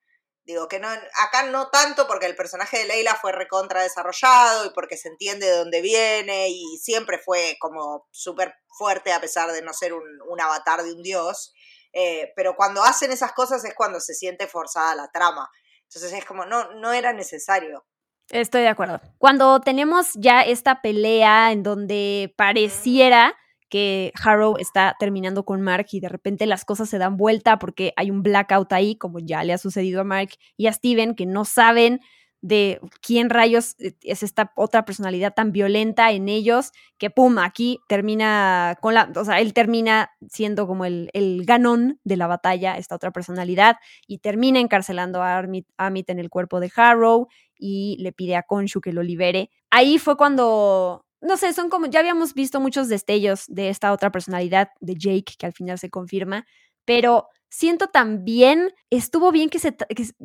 Digo 0.45 0.67
que 0.67 0.81
no, 0.81 0.89
acá 0.89 1.43
no 1.51 1.69
tanto 1.69 2.07
porque 2.07 2.25
el 2.25 2.35
personaje 2.35 2.79
de 2.79 2.87
Leila 2.87 3.15
fue 3.17 3.33
recontra 3.33 3.83
desarrollado 3.83 4.65
y 4.65 4.71
porque 4.71 4.97
se 4.97 5.09
entiende 5.09 5.47
de 5.47 5.59
dónde 5.59 5.83
viene 5.83 6.49
y 6.49 6.79
siempre 6.79 7.19
fue 7.19 7.57
como 7.61 8.07
súper 8.11 8.55
fuerte 8.79 9.13
a 9.13 9.21
pesar 9.21 9.53
de 9.53 9.61
no 9.61 9.75
ser 9.75 9.93
un, 9.93 10.41
avatar 10.41 10.83
de 10.83 10.93
un 10.95 11.03
dios. 11.03 11.53
Eh, 11.93 12.33
pero 12.35 12.57
cuando 12.57 12.83
hacen 12.83 13.13
esas 13.13 13.33
cosas 13.33 13.63
es 13.65 13.75
cuando 13.75 14.01
se 14.01 14.15
siente 14.15 14.47
forzada 14.47 14.95
la 14.95 15.11
trama. 15.11 15.51
Entonces 15.83 16.13
es 16.15 16.25
como, 16.25 16.47
no, 16.47 16.73
no 16.75 16.95
era 16.95 17.13
necesario. 17.13 17.85
Estoy 18.31 18.63
de 18.63 18.69
acuerdo. 18.69 19.01
Cuando 19.19 19.61
tenemos 19.61 20.13
ya 20.15 20.43
esta 20.43 20.81
pelea 20.83 21.53
en 21.53 21.63
donde 21.63 22.35
pareciera 22.37 23.37
que 23.69 24.13
Harrow 24.23 24.57
está 24.59 24.97
terminando 24.99 25.45
con 25.45 25.61
Mark 25.61 25.87
y 25.93 26.01
de 26.01 26.09
repente 26.09 26.47
las 26.47 26.65
cosas 26.65 26.89
se 26.89 26.99
dan 26.99 27.17
vuelta 27.17 27.59
porque 27.59 27.93
hay 27.97 28.11
un 28.11 28.23
blackout 28.23 28.73
ahí, 28.73 28.97
como 28.97 29.19
ya 29.19 29.45
le 29.45 29.53
ha 29.53 29.59
sucedido 29.59 30.01
a 30.01 30.05
Mark 30.05 30.31
y 30.57 30.67
a 30.67 30.73
Steven, 30.73 31.15
que 31.15 31.27
no 31.27 31.45
saben 31.45 32.01
de 32.41 32.81
quién 33.03 33.31
rayos 33.31 33.75
eh, 33.81 33.95
es 34.03 34.23
esta 34.23 34.53
otra 34.57 34.85
personalidad 34.85 35.35
tan 35.35 35.53
violenta 35.53 36.13
en 36.13 36.29
ellos, 36.29 36.73
que 36.97 37.11
pum, 37.11 37.39
aquí 37.39 37.81
termina 37.89 38.77
con 38.81 38.95
la, 38.95 39.11
o 39.17 39.25
sea, 39.25 39.41
él 39.41 39.53
termina 39.53 40.11
siendo 40.29 40.67
como 40.67 40.85
el, 40.85 41.11
el 41.15 41.45
ganón 41.45 42.01
de 42.05 42.17
la 42.17 42.27
batalla, 42.27 42.77
esta 42.77 42.95
otra 42.95 43.11
personalidad, 43.11 43.77
y 44.07 44.19
termina 44.19 44.61
encarcelando 44.61 45.23
a 45.23 45.39
Amit, 45.39 46.11
en 46.11 46.19
el 46.19 46.31
cuerpo 46.31 46.61
de 46.61 46.71
Harrow 46.77 47.29
y 47.59 47.97
le 48.01 48.13
pide 48.13 48.37
a 48.37 48.45
Konshu 48.45 48.81
que 48.81 48.93
lo 48.93 49.03
libere. 49.03 49.51
Ahí 49.71 49.99
fue 49.99 50.17
cuando 50.17 51.05
no 51.21 51.37
sé, 51.37 51.53
son 51.53 51.69
como, 51.69 51.87
ya 51.87 52.01
habíamos 52.01 52.35
visto 52.35 52.61
muchos 52.61 52.89
destellos 52.89 53.45
de 53.49 53.69
esta 53.69 53.93
otra 53.93 54.11
personalidad 54.13 54.71
de 54.81 54.95
Jake, 54.95 55.35
que 55.39 55.47
al 55.47 55.53
final 55.53 55.79
se 55.79 55.91
confirma, 55.91 56.47
pero 56.85 57.29
siento 57.51 57.89
también, 57.89 58.73
estuvo 58.91 59.33
bien 59.33 59.49
que, 59.51 59.59
se, 59.59 59.77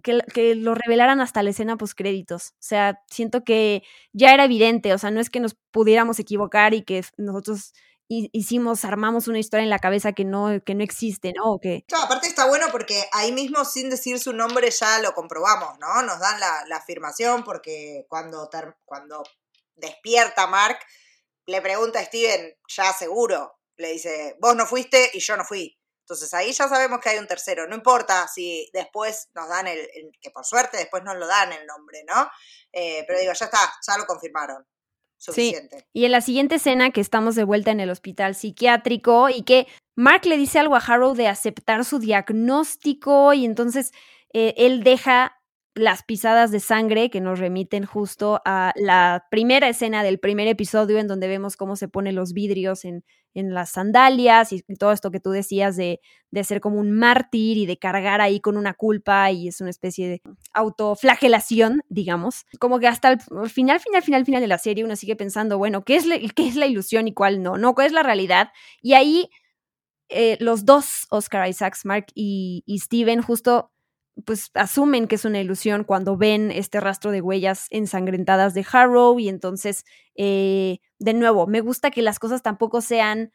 que, 0.03 0.55
lo 0.55 0.75
revelaran 0.75 1.21
hasta 1.21 1.43
la 1.43 1.51
escena 1.51 1.77
post 1.77 1.93
créditos. 1.95 2.49
O 2.51 2.55
sea, 2.59 2.99
siento 3.09 3.43
que 3.43 3.83
ya 4.11 4.33
era 4.33 4.45
evidente, 4.45 4.93
o 4.93 4.97
sea, 4.97 5.11
no 5.11 5.19
es 5.19 5.29
que 5.29 5.39
nos 5.39 5.55
pudiéramos 5.71 6.19
equivocar 6.19 6.73
y 6.73 6.83
que 6.83 7.03
nosotros 7.17 7.73
hicimos, 8.07 8.85
armamos 8.85 9.27
una 9.27 9.39
historia 9.39 9.63
en 9.63 9.69
la 9.69 9.79
cabeza 9.79 10.13
que 10.13 10.25
no, 10.25 10.61
que 10.63 10.75
no 10.75 10.83
existe, 10.83 11.33
¿no? 11.35 11.57
que... 11.59 11.85
Aparte 11.99 12.27
está 12.27 12.47
bueno 12.47 12.67
porque 12.71 13.05
ahí 13.11 13.31
mismo 13.31 13.65
sin 13.65 13.89
decir 13.89 14.19
su 14.19 14.33
nombre 14.33 14.69
ya 14.69 14.99
lo 14.99 15.13
comprobamos, 15.13 15.79
¿no? 15.79 16.03
Nos 16.03 16.19
dan 16.19 16.39
la, 16.39 16.65
la 16.67 16.77
afirmación 16.77 17.43
porque 17.43 18.05
cuando, 18.09 18.49
cuando 18.85 19.23
despierta 19.75 20.47
Mark, 20.47 20.79
le 21.45 21.61
pregunta 21.61 21.99
a 21.99 22.05
Steven, 22.05 22.55
ya 22.67 22.93
seguro, 22.93 23.59
le 23.77 23.93
dice, 23.93 24.35
vos 24.39 24.55
no 24.55 24.65
fuiste 24.65 25.11
y 25.13 25.19
yo 25.19 25.35
no 25.37 25.43
fui. 25.43 25.77
Entonces 26.03 26.33
ahí 26.33 26.51
ya 26.51 26.67
sabemos 26.67 26.99
que 26.99 27.09
hay 27.09 27.17
un 27.17 27.27
tercero. 27.27 27.65
No 27.67 27.75
importa 27.75 28.27
si 28.27 28.69
después 28.73 29.29
nos 29.33 29.47
dan 29.47 29.67
el, 29.67 29.87
que 30.21 30.31
por 30.31 30.45
suerte 30.45 30.77
después 30.77 31.03
nos 31.03 31.15
lo 31.15 31.27
dan 31.27 31.53
el 31.53 31.65
nombre, 31.65 32.03
¿no? 32.05 32.29
Eh, 32.73 33.05
pero 33.07 33.19
digo, 33.19 33.31
ya 33.33 33.45
está, 33.45 33.59
ya 33.87 33.97
lo 33.97 34.05
confirmaron. 34.05 34.65
Suficiente. 35.17 35.79
Sí. 35.79 35.85
Y 35.93 36.05
en 36.05 36.11
la 36.11 36.19
siguiente 36.19 36.55
escena 36.55 36.91
que 36.91 36.99
estamos 36.99 37.35
de 37.35 37.45
vuelta 37.45 37.71
en 37.71 37.79
el 37.79 37.89
hospital 37.89 38.35
psiquiátrico 38.35 39.29
y 39.29 39.43
que 39.43 39.67
Mark 39.95 40.25
le 40.25 40.35
dice 40.35 40.59
algo 40.59 40.75
a 40.75 40.79
Harrow 40.79 41.13
de 41.13 41.29
aceptar 41.29 41.85
su 41.85 41.99
diagnóstico 41.99 43.33
y 43.33 43.45
entonces 43.45 43.93
eh, 44.33 44.53
él 44.57 44.83
deja 44.83 45.41
las 45.75 46.03
pisadas 46.03 46.51
de 46.51 46.59
sangre 46.59 47.09
que 47.09 47.19
nos 47.19 47.39
remiten 47.39 47.85
justo 47.85 48.41
a 48.45 48.73
la 48.75 49.25
primera 49.31 49.67
escena 49.67 50.03
del 50.03 50.19
primer 50.19 50.47
episodio 50.47 50.99
en 50.99 51.07
donde 51.07 51.27
vemos 51.27 51.57
cómo 51.57 51.75
se 51.75 51.87
ponen 51.87 52.15
los 52.15 52.33
vidrios 52.33 52.85
en, 52.85 53.03
en 53.33 53.53
las 53.53 53.71
sandalias 53.71 54.53
y 54.53 54.61
todo 54.77 54.91
esto 54.91 55.09
que 55.09 55.19
tú 55.19 55.31
decías 55.31 55.75
de, 55.75 55.99
de, 56.29 56.43
ser 56.43 56.61
como 56.61 56.79
un 56.79 56.91
mártir 56.91 57.57
y 57.57 57.65
de 57.65 57.77
cargar 57.77 58.21
ahí 58.21 58.39
con 58.39 58.55
una 58.55 58.75
culpa 58.75 59.31
y 59.31 59.47
es 59.47 59.61
una 59.61 59.71
especie 59.71 60.07
de 60.07 60.21
autoflagelación, 60.53 61.81
digamos. 61.89 62.45
Como 62.59 62.79
que 62.79 62.87
hasta 62.87 63.09
el 63.09 63.19
final, 63.49 63.79
final, 63.79 64.03
final, 64.03 64.25
final 64.25 64.41
de 64.41 64.47
la 64.47 64.59
serie 64.59 64.83
uno 64.83 64.95
sigue 64.95 65.15
pensando, 65.15 65.57
bueno, 65.57 65.83
¿qué 65.83 65.95
es, 65.95 66.05
qué 66.35 66.47
es 66.47 66.55
la 66.55 66.67
ilusión 66.67 67.07
y 67.07 67.13
cuál 67.13 67.41
no? 67.41 67.57
¿No? 67.57 67.73
¿Cuál 67.73 67.87
es 67.87 67.93
la 67.93 68.03
realidad? 68.03 68.49
Y 68.81 68.93
ahí 68.93 69.29
eh, 70.09 70.37
los 70.39 70.65
dos, 70.65 71.07
Oscar 71.09 71.49
Isaacs, 71.49 71.85
Mark 71.85 72.07
y 72.13 72.63
Steven, 72.79 73.23
justo 73.23 73.72
pues 74.25 74.51
asumen 74.53 75.07
que 75.07 75.15
es 75.15 75.25
una 75.25 75.41
ilusión 75.41 75.83
cuando 75.83 76.17
ven 76.17 76.51
este 76.51 76.79
rastro 76.79 77.11
de 77.11 77.21
huellas 77.21 77.67
ensangrentadas 77.69 78.53
de 78.53 78.65
Harrow 78.71 79.19
y 79.19 79.29
entonces, 79.29 79.85
eh, 80.15 80.79
de 80.99 81.13
nuevo, 81.13 81.47
me 81.47 81.61
gusta 81.61 81.91
que 81.91 82.01
las 82.01 82.19
cosas 82.19 82.41
tampoco 82.41 82.81
sean, 82.81 83.33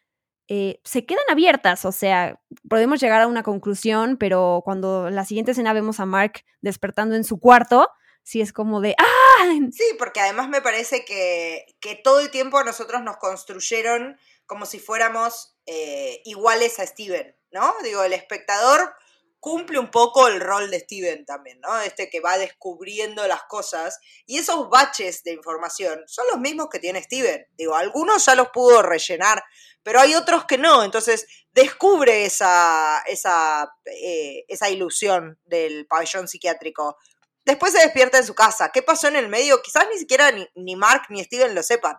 eh, 0.48 0.80
se 0.84 1.04
quedan 1.04 1.24
abiertas, 1.30 1.84
o 1.84 1.92
sea, 1.92 2.40
podemos 2.68 3.00
llegar 3.00 3.20
a 3.20 3.26
una 3.26 3.42
conclusión, 3.42 4.16
pero 4.16 4.62
cuando 4.64 5.10
la 5.10 5.24
siguiente 5.24 5.50
escena 5.50 5.72
vemos 5.72 6.00
a 6.00 6.06
Mark 6.06 6.44
despertando 6.60 7.16
en 7.16 7.24
su 7.24 7.38
cuarto, 7.38 7.88
sí 8.22 8.40
es 8.40 8.52
como 8.52 8.80
de, 8.80 8.94
¡ah! 8.98 9.54
Sí, 9.72 9.84
porque 9.98 10.20
además 10.20 10.48
me 10.48 10.62
parece 10.62 11.04
que, 11.04 11.66
que 11.80 11.96
todo 11.96 12.20
el 12.20 12.30
tiempo 12.30 12.58
a 12.58 12.64
nosotros 12.64 13.02
nos 13.02 13.16
construyeron 13.16 14.16
como 14.46 14.64
si 14.64 14.78
fuéramos 14.78 15.56
eh, 15.66 16.22
iguales 16.24 16.78
a 16.78 16.86
Steven, 16.86 17.36
¿no? 17.50 17.74
Digo, 17.84 18.02
el 18.02 18.14
espectador 18.14 18.94
cumple 19.40 19.78
un 19.78 19.90
poco 19.90 20.26
el 20.28 20.40
rol 20.40 20.70
de 20.70 20.80
Steven 20.80 21.24
también, 21.24 21.60
¿no? 21.60 21.80
Este 21.80 22.10
que 22.10 22.20
va 22.20 22.38
descubriendo 22.38 23.26
las 23.26 23.42
cosas 23.44 23.98
y 24.26 24.38
esos 24.38 24.68
baches 24.68 25.22
de 25.22 25.32
información 25.32 26.02
son 26.06 26.26
los 26.30 26.40
mismos 26.40 26.68
que 26.70 26.78
tiene 26.78 27.02
Steven. 27.02 27.46
Digo, 27.56 27.74
algunos 27.74 28.24
ya 28.24 28.34
los 28.34 28.48
pudo 28.48 28.82
rellenar, 28.82 29.42
pero 29.82 30.00
hay 30.00 30.14
otros 30.14 30.44
que 30.44 30.58
no. 30.58 30.82
Entonces 30.82 31.26
descubre 31.52 32.24
esa, 32.24 33.02
esa, 33.06 33.72
eh, 33.86 34.44
esa 34.48 34.70
ilusión 34.70 35.38
del 35.44 35.86
pabellón 35.86 36.28
psiquiátrico. 36.28 36.96
Después 37.44 37.72
se 37.72 37.80
despierta 37.80 38.18
en 38.18 38.26
su 38.26 38.34
casa. 38.34 38.70
¿Qué 38.72 38.82
pasó 38.82 39.08
en 39.08 39.16
el 39.16 39.28
medio? 39.28 39.62
Quizás 39.62 39.86
ni 39.90 39.98
siquiera 39.98 40.30
ni, 40.32 40.46
ni 40.54 40.76
Mark 40.76 41.04
ni 41.10 41.22
Steven 41.24 41.54
lo 41.54 41.62
sepan. 41.62 41.96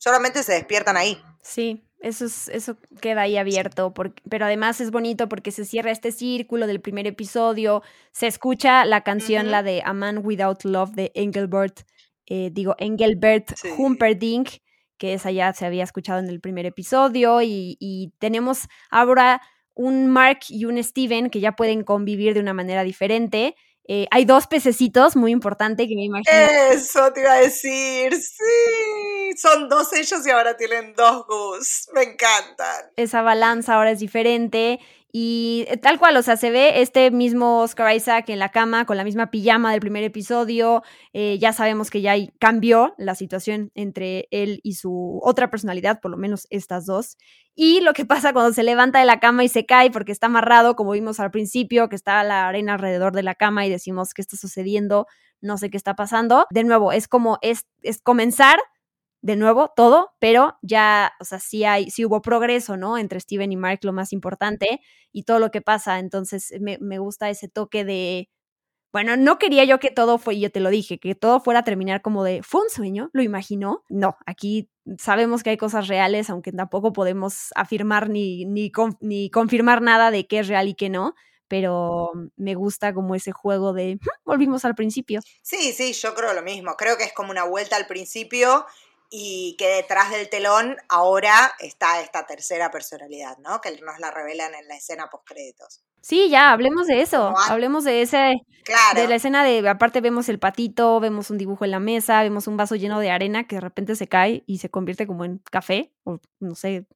Solamente 0.00 0.42
se 0.42 0.54
despiertan 0.54 0.96
ahí. 0.96 1.22
Sí, 1.42 1.84
eso, 2.00 2.24
eso 2.24 2.78
queda 3.02 3.22
ahí 3.22 3.36
abierto, 3.36 3.92
pero 3.92 4.46
además 4.46 4.80
es 4.80 4.90
bonito 4.90 5.28
porque 5.28 5.50
se 5.50 5.66
cierra 5.66 5.90
este 5.90 6.10
círculo 6.10 6.66
del 6.66 6.80
primer 6.80 7.06
episodio, 7.06 7.82
se 8.10 8.26
escucha 8.26 8.86
la 8.86 9.02
canción, 9.02 9.50
la 9.50 9.62
de 9.62 9.82
A 9.84 9.92
Man 9.92 10.22
Without 10.24 10.64
Love 10.64 10.92
de 10.92 11.12
Engelbert, 11.14 11.82
eh, 12.26 12.48
digo, 12.50 12.74
Engelbert 12.78 13.52
Humperdinck, 13.76 14.48
que 14.96 15.12
esa 15.12 15.30
ya 15.30 15.52
se 15.52 15.66
había 15.66 15.84
escuchado 15.84 16.18
en 16.18 16.30
el 16.30 16.40
primer 16.40 16.64
episodio, 16.64 17.42
y, 17.42 17.76
y 17.78 18.14
tenemos 18.18 18.68
ahora 18.90 19.42
un 19.74 20.06
Mark 20.06 20.40
y 20.48 20.64
un 20.64 20.82
Steven 20.82 21.28
que 21.28 21.40
ya 21.40 21.52
pueden 21.52 21.84
convivir 21.84 22.32
de 22.32 22.40
una 22.40 22.54
manera 22.54 22.84
diferente. 22.84 23.54
Eh, 23.88 24.06
hay 24.10 24.24
dos 24.24 24.46
pececitos, 24.46 25.16
muy 25.16 25.32
importante, 25.32 25.88
que 25.88 25.96
me 25.96 26.04
imagino. 26.04 26.36
Eso 26.72 27.12
te 27.12 27.20
iba 27.20 27.32
a 27.32 27.40
decir, 27.40 28.14
sí. 28.14 29.32
Son 29.36 29.68
dos 29.68 29.92
ellos 29.92 30.26
y 30.26 30.30
ahora 30.30 30.56
tienen 30.56 30.94
dos 30.94 31.26
Gus. 31.26 31.88
Me 31.94 32.02
encantan. 32.02 32.90
Esa 32.96 33.22
balanza 33.22 33.74
ahora 33.74 33.90
es 33.92 34.00
diferente. 34.00 34.78
Y 35.12 35.64
eh, 35.68 35.76
tal 35.76 35.98
cual, 35.98 36.16
o 36.16 36.22
sea, 36.22 36.36
se 36.36 36.50
ve 36.50 36.80
este 36.80 37.10
mismo 37.10 37.60
Oscar 37.60 37.94
Isaac 37.94 38.28
en 38.28 38.38
la 38.38 38.50
cama 38.50 38.84
con 38.86 38.96
la 38.96 39.04
misma 39.04 39.30
pijama 39.30 39.72
del 39.72 39.80
primer 39.80 40.04
episodio. 40.04 40.82
Eh, 41.12 41.38
ya 41.38 41.52
sabemos 41.52 41.90
que 41.90 42.00
ya 42.00 42.14
cambió 42.38 42.94
la 42.96 43.14
situación 43.14 43.70
entre 43.74 44.28
él 44.30 44.60
y 44.62 44.74
su 44.74 45.20
otra 45.22 45.50
personalidad, 45.50 46.00
por 46.00 46.10
lo 46.10 46.16
menos 46.16 46.46
estas 46.50 46.86
dos. 46.86 47.16
Y 47.54 47.80
lo 47.80 47.92
que 47.92 48.04
pasa 48.06 48.32
cuando 48.32 48.52
se 48.52 48.62
levanta 48.62 49.00
de 49.00 49.04
la 49.04 49.20
cama 49.20 49.44
y 49.44 49.48
se 49.48 49.66
cae 49.66 49.90
porque 49.90 50.12
está 50.12 50.26
amarrado, 50.26 50.76
como 50.76 50.92
vimos 50.92 51.18
al 51.20 51.30
principio, 51.30 51.88
que 51.88 51.96
está 51.96 52.22
la 52.22 52.46
arena 52.48 52.74
alrededor 52.74 53.12
de 53.12 53.22
la 53.22 53.34
cama 53.34 53.66
y 53.66 53.70
decimos 53.70 54.14
qué 54.14 54.22
está 54.22 54.36
sucediendo, 54.36 55.06
no 55.40 55.58
sé 55.58 55.70
qué 55.70 55.76
está 55.76 55.94
pasando. 55.96 56.46
De 56.50 56.64
nuevo, 56.64 56.92
es 56.92 57.08
como 57.08 57.38
es, 57.42 57.66
es 57.82 58.00
comenzar 58.00 58.58
de 59.22 59.36
nuevo 59.36 59.72
todo, 59.76 60.12
pero 60.18 60.56
ya, 60.62 61.12
o 61.20 61.24
sea, 61.24 61.38
sí 61.38 61.64
hay, 61.64 61.90
sí 61.90 62.04
hubo 62.04 62.22
progreso, 62.22 62.76
¿no? 62.76 62.98
Entre 62.98 63.20
Steven 63.20 63.52
y 63.52 63.56
Mark, 63.56 63.80
lo 63.82 63.92
más 63.92 64.12
importante, 64.12 64.80
y 65.12 65.24
todo 65.24 65.38
lo 65.38 65.50
que 65.50 65.60
pasa. 65.60 65.98
Entonces, 65.98 66.52
me, 66.60 66.78
me 66.80 66.98
gusta 66.98 67.30
ese 67.30 67.48
toque 67.48 67.84
de. 67.84 68.30
Bueno, 68.92 69.16
no 69.16 69.38
quería 69.38 69.64
yo 69.64 69.78
que 69.78 69.90
todo 69.90 70.18
fue, 70.18 70.40
yo 70.40 70.50
te 70.50 70.58
lo 70.58 70.68
dije, 70.68 70.98
que 70.98 71.14
todo 71.14 71.40
fuera 71.40 71.60
a 71.60 71.64
terminar 71.64 72.02
como 72.02 72.24
de, 72.24 72.42
¿fue 72.42 72.62
un 72.62 72.70
sueño? 72.70 73.08
¿Lo 73.12 73.22
imaginó? 73.22 73.84
No, 73.88 74.16
aquí 74.26 74.68
sabemos 74.98 75.44
que 75.44 75.50
hay 75.50 75.56
cosas 75.56 75.86
reales, 75.86 76.28
aunque 76.28 76.50
tampoco 76.50 76.92
podemos 76.92 77.50
afirmar 77.54 78.08
ni, 78.10 78.44
ni, 78.46 78.72
ni 79.00 79.30
confirmar 79.30 79.80
nada 79.80 80.10
de 80.10 80.26
qué 80.26 80.40
es 80.40 80.48
real 80.48 80.66
y 80.66 80.74
qué 80.74 80.88
no, 80.88 81.14
pero 81.46 82.10
me 82.36 82.54
gusta 82.54 82.92
como 82.92 83.14
ese 83.14 83.30
juego 83.30 83.72
de, 83.72 83.98
volvimos 84.24 84.64
al 84.64 84.74
principio. 84.74 85.20
Sí, 85.42 85.72
sí, 85.72 85.92
yo 85.92 86.14
creo 86.14 86.32
lo 86.32 86.42
mismo, 86.42 86.74
creo 86.76 86.96
que 86.96 87.04
es 87.04 87.12
como 87.12 87.30
una 87.30 87.44
vuelta 87.44 87.76
al 87.76 87.86
principio 87.86 88.66
y 89.10 89.56
que 89.58 89.66
detrás 89.66 90.10
del 90.10 90.28
telón 90.28 90.76
ahora 90.88 91.52
está 91.58 92.00
esta 92.00 92.26
tercera 92.26 92.70
personalidad, 92.70 93.36
¿no? 93.38 93.60
Que 93.60 93.72
nos 93.80 93.98
la 93.98 94.12
revelan 94.12 94.54
en 94.54 94.68
la 94.68 94.76
escena 94.76 95.10
post 95.10 95.26
créditos. 95.26 95.82
Sí, 96.00 96.30
ya, 96.30 96.52
hablemos 96.52 96.86
de 96.86 97.02
eso. 97.02 97.34
Hablemos 97.48 97.84
de 97.84 98.02
ese. 98.02 98.34
Claro. 98.64 99.00
De 99.00 99.08
la 99.08 99.16
escena 99.16 99.44
de. 99.44 99.68
Aparte, 99.68 100.00
vemos 100.00 100.28
el 100.28 100.38
patito, 100.38 101.00
vemos 101.00 101.30
un 101.30 101.38
dibujo 101.38 101.64
en 101.64 101.72
la 101.72 101.80
mesa, 101.80 102.22
vemos 102.22 102.46
un 102.46 102.56
vaso 102.56 102.76
lleno 102.76 103.00
de 103.00 103.10
arena 103.10 103.46
que 103.48 103.56
de 103.56 103.60
repente 103.60 103.96
se 103.96 104.06
cae 104.06 104.44
y 104.46 104.58
se 104.58 104.70
convierte 104.70 105.06
como 105.06 105.24
en 105.24 105.38
café, 105.38 105.92
o 106.04 106.20
no 106.38 106.54
sé, 106.54 106.86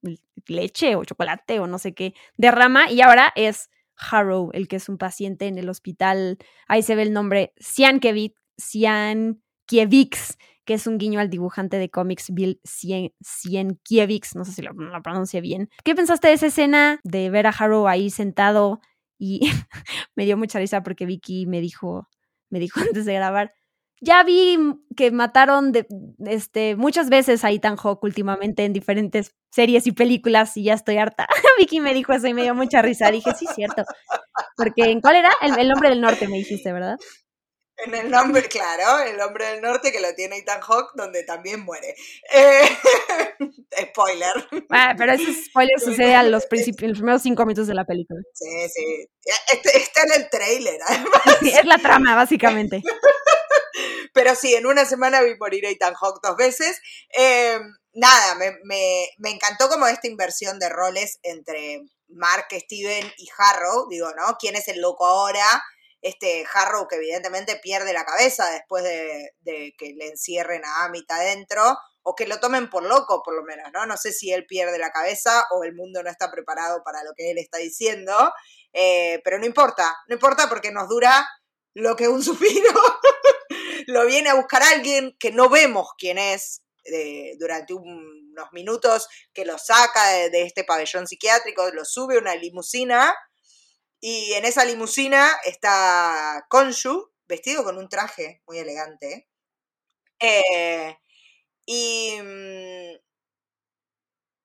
leche 0.47 0.95
o 0.95 1.03
chocolate 1.03 1.59
o 1.59 1.67
no 1.67 1.77
sé 1.79 1.93
qué, 1.93 2.13
derrama. 2.37 2.89
Y 2.89 3.01
ahora 3.01 3.33
es 3.35 3.69
Harrow, 3.97 4.49
el 4.53 4.69
que 4.69 4.77
es 4.77 4.87
un 4.87 4.97
paciente 4.97 5.47
en 5.47 5.57
el 5.57 5.69
hospital. 5.69 6.37
Ahí 6.67 6.81
se 6.81 6.95
ve 6.95 7.03
el 7.03 7.13
nombre 7.13 7.53
Sienkiewicz, 7.57 8.39
Sienkiewicz 8.57 10.37
que 10.65 10.73
es 10.73 10.87
un 10.87 10.97
guiño 10.97 11.19
al 11.19 11.29
dibujante 11.29 11.77
de 11.77 11.89
cómics 11.89 12.31
Bill 12.33 12.59
Sienkiewicz, 12.63 14.35
no 14.35 14.43
sé 14.45 14.51
si 14.51 14.61
lo, 14.61 14.73
lo 14.73 15.01
bien. 15.41 15.69
¿Qué 15.83 15.95
pensaste 15.95 16.27
de 16.27 16.33
esa 16.33 16.47
escena 16.47 16.99
de 17.03 17.29
ver 17.29 17.47
a 17.47 17.51
Harrow 17.51 17.87
ahí 17.87 18.09
sentado? 18.09 18.81
Y 19.17 19.41
me 20.15 20.25
dio 20.25 20.37
mucha 20.37 20.59
risa 20.59 20.83
porque 20.83 21.05
Vicky 21.05 21.45
me 21.45 21.61
dijo, 21.61 22.09
me 22.49 22.59
dijo 22.59 22.79
antes 22.81 23.05
de 23.05 23.13
grabar, 23.13 23.53
ya 24.01 24.23
vi 24.23 24.57
que 24.95 25.11
mataron 25.11 25.71
de, 25.71 25.87
este, 26.25 26.75
muchas 26.75 27.09
veces 27.09 27.43
a 27.43 27.51
Ethan 27.51 27.77
Hawke 27.77 28.03
últimamente 28.03 28.65
en 28.65 28.73
diferentes 28.73 29.31
series 29.51 29.87
y 29.87 29.93
películas 29.93 30.57
y 30.57 30.63
ya 30.63 30.73
estoy 30.73 30.97
harta. 30.97 31.27
Vicky 31.59 31.79
me 31.79 31.93
dijo 31.93 32.13
eso 32.13 32.27
y 32.27 32.33
me 32.33 32.43
dio 32.43 32.53
mucha 32.55 32.81
risa. 32.81 33.09
Dije, 33.09 33.31
sí, 33.37 33.45
cierto. 33.55 33.83
Porque 34.57 34.91
¿en 34.91 34.99
cuál 34.99 35.15
era? 35.15 35.31
El, 35.41 35.57
el 35.57 35.69
nombre 35.69 35.89
del 35.89 36.01
norte, 36.01 36.27
me 36.27 36.37
dijiste, 36.37 36.73
¿verdad? 36.73 36.97
En 37.77 37.93
el 37.93 38.09
nombre, 38.09 38.43
claro, 38.49 39.03
el 39.03 39.19
hombre 39.19 39.47
del 39.47 39.61
norte 39.61 39.91
que 39.91 39.99
lo 39.99 40.13
tiene 40.15 40.37
Ethan 40.37 40.61
Hawke, 40.61 40.91
donde 40.95 41.23
también 41.23 41.61
muere. 41.61 41.95
Eh, 42.31 42.69
spoiler. 43.89 44.47
Ah, 44.69 44.95
pero 44.97 45.13
ese 45.13 45.33
spoiler 45.45 45.79
sucede 45.83 46.15
a 46.15 46.23
los, 46.23 46.45
principios, 46.45 46.89
los 46.89 46.99
primeros 46.99 47.21
cinco 47.21 47.45
minutos 47.45 47.67
de 47.67 47.73
la 47.73 47.85
película. 47.85 48.19
Sí, 48.33 48.69
sí. 48.69 49.07
Este, 49.51 49.77
está 49.77 50.03
en 50.03 50.21
el 50.21 50.29
trailer, 50.29 50.79
además. 50.87 51.21
Sí, 51.41 51.49
es 51.49 51.65
la 51.65 51.77
trama, 51.77 52.15
básicamente. 52.15 52.81
Pero 54.13 54.35
sí, 54.35 54.55
en 54.55 54.65
una 54.65 54.85
semana 54.85 55.21
vi 55.21 55.35
morir 55.37 55.65
a 55.65 55.69
Ethan 55.69 55.93
Hawke 55.95 56.21
dos 56.23 56.37
veces. 56.37 56.79
Eh, 57.17 57.59
nada, 57.93 58.35
me, 58.35 58.53
me, 58.63 59.07
me 59.17 59.31
encantó 59.31 59.67
como 59.67 59.87
esta 59.87 60.07
inversión 60.07 60.59
de 60.59 60.69
roles 60.69 61.19
entre 61.23 61.81
Mark, 62.07 62.47
Steven 62.51 63.11
y 63.17 63.27
Harrow. 63.37 63.89
Digo, 63.89 64.07
¿no? 64.15 64.37
¿Quién 64.39 64.55
es 64.55 64.69
el 64.69 64.79
loco 64.79 65.05
ahora? 65.05 65.43
Este 66.05 66.45
Harrow 66.53 66.87
que 66.87 66.97
evidentemente 66.97 67.55
pierde 67.55 67.91
la 67.91 68.05
cabeza 68.05 68.47
después 68.51 68.83
de, 68.83 69.33
que 69.75 69.95
le 69.97 70.09
encierren 70.09 70.63
a 70.63 70.85
Amit 70.85 71.09
adentro, 71.11 71.75
o 72.03 72.13
que 72.13 72.27
lo 72.27 72.39
tomen 72.39 72.69
por 72.69 72.83
loco, 72.83 73.23
por 73.23 73.33
lo 73.33 73.41
menos, 73.41 73.71
¿no? 73.73 73.87
No 73.87 73.97
sé 73.97 74.11
si 74.11 74.31
él 74.31 74.45
pierde 74.45 74.77
la 74.77 74.91
cabeza 74.91 75.45
o 75.49 75.63
el 75.63 75.73
mundo 75.73 76.03
no 76.03 76.11
está 76.11 76.29
preparado 76.29 76.83
para 76.83 77.03
lo 77.03 77.13
que 77.17 77.31
él 77.31 77.39
está 77.39 77.57
diciendo, 77.57 78.31
eh, 78.71 79.19
pero 79.23 79.39
no 79.39 79.47
importa, 79.47 79.97
no 80.07 80.13
importa 80.13 80.47
porque 80.47 80.71
nos 80.71 80.87
dura 80.87 81.27
lo 81.73 81.95
que 81.95 82.07
un 82.07 82.21
suspiro 82.23 82.71
lo 83.87 84.05
viene 84.05 84.29
a 84.29 84.35
buscar 84.35 84.61
alguien 84.61 85.15
que 85.19 85.31
no 85.31 85.49
vemos 85.49 85.89
quién 85.97 86.19
es 86.19 86.61
eh, 86.83 87.35
durante 87.39 87.73
unos 87.73 88.51
minutos, 88.51 89.07
que 89.33 89.43
lo 89.43 89.57
saca 89.57 90.07
de, 90.09 90.29
de 90.29 90.43
este 90.43 90.63
pabellón 90.63 91.07
psiquiátrico, 91.07 91.71
lo 91.71 91.83
sube 91.83 92.17
a 92.17 92.19
una 92.19 92.35
limusina 92.35 93.15
y 94.07 94.33
en 94.33 94.45
esa 94.45 94.63
limusina 94.63 95.31
está 95.45 96.45
Konshu, 96.47 97.11
vestido 97.25 97.63
con 97.63 97.79
un 97.79 97.89
traje 97.89 98.43
muy 98.45 98.59
elegante. 98.59 99.27
Eh, 100.19 100.95
y, 101.65 102.15
mm, 102.21 102.99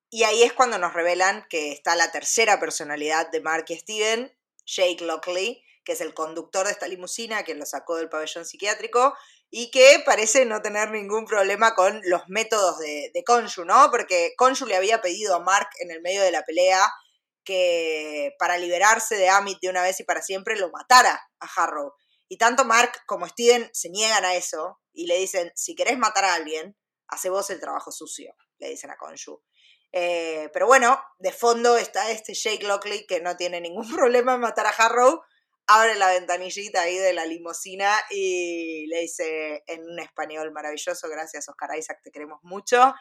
y 0.09 0.23
ahí 0.23 0.41
es 0.41 0.53
cuando 0.53 0.79
nos 0.79 0.95
revelan 0.95 1.45
que 1.47 1.71
está 1.73 1.95
la 1.95 2.11
tercera 2.11 2.59
personalidad 2.59 3.29
de 3.29 3.39
Mark 3.41 3.65
y 3.67 3.77
Steven, 3.77 4.35
Jake 4.65 5.05
Lockley, 5.05 5.63
que 5.85 5.91
es 5.91 6.01
el 6.01 6.15
conductor 6.15 6.65
de 6.65 6.71
esta 6.71 6.87
limusina, 6.87 7.43
que 7.43 7.53
lo 7.53 7.67
sacó 7.67 7.97
del 7.97 8.09
pabellón 8.09 8.45
psiquiátrico, 8.45 9.13
y 9.51 9.69
que 9.69 10.01
parece 10.03 10.43
no 10.45 10.63
tener 10.63 10.89
ningún 10.89 11.27
problema 11.27 11.75
con 11.75 12.01
los 12.05 12.27
métodos 12.29 12.79
de, 12.79 13.11
de 13.13 13.23
¿no? 13.67 13.91
Porque 13.91 14.33
Konshu 14.37 14.65
le 14.65 14.75
había 14.75 15.01
pedido 15.01 15.35
a 15.35 15.39
Mark 15.39 15.69
en 15.81 15.91
el 15.91 16.01
medio 16.01 16.23
de 16.23 16.31
la 16.31 16.41
pelea 16.45 16.91
que 17.43 18.33
para 18.39 18.57
liberarse 18.57 19.15
de 19.15 19.29
Amit 19.29 19.59
de 19.61 19.69
una 19.69 19.83
vez 19.83 19.99
y 19.99 20.03
para 20.03 20.21
siempre 20.21 20.57
lo 20.57 20.69
matara 20.69 21.21
a 21.39 21.49
Harrow. 21.55 21.93
Y 22.27 22.37
tanto 22.37 22.63
Mark 22.65 22.91
como 23.05 23.27
Steven 23.27 23.69
se 23.73 23.89
niegan 23.89 24.23
a 24.25 24.35
eso 24.35 24.79
y 24.93 25.07
le 25.07 25.17
dicen, 25.17 25.51
si 25.55 25.75
querés 25.75 25.97
matar 25.97 26.25
a 26.25 26.33
alguien, 26.33 26.77
hace 27.07 27.29
vos 27.29 27.49
el 27.49 27.59
trabajo 27.59 27.91
sucio, 27.91 28.33
le 28.57 28.69
dicen 28.69 28.89
a 28.89 28.97
Konshu. 28.97 29.43
Eh, 29.91 30.49
pero 30.53 30.67
bueno, 30.67 31.01
de 31.19 31.33
fondo 31.33 31.75
está 31.77 32.11
este 32.11 32.33
Jake 32.33 32.65
Lockley 32.65 33.05
que 33.05 33.19
no 33.19 33.35
tiene 33.35 33.59
ningún 33.59 33.89
problema 33.95 34.35
en 34.35 34.41
matar 34.41 34.65
a 34.65 34.69
Harrow, 34.69 35.21
abre 35.67 35.95
la 35.95 36.09
ventanillita 36.09 36.81
ahí 36.81 36.97
de 36.97 37.13
la 37.13 37.25
limusina 37.25 37.93
y 38.09 38.87
le 38.87 39.01
dice 39.01 39.63
en 39.67 39.83
un 39.83 39.99
español 39.99 40.51
maravilloso, 40.51 41.07
gracias 41.09 41.49
Oscar 41.49 41.77
Isaac, 41.77 41.99
te 42.03 42.11
queremos 42.11 42.39
mucho, 42.43 42.93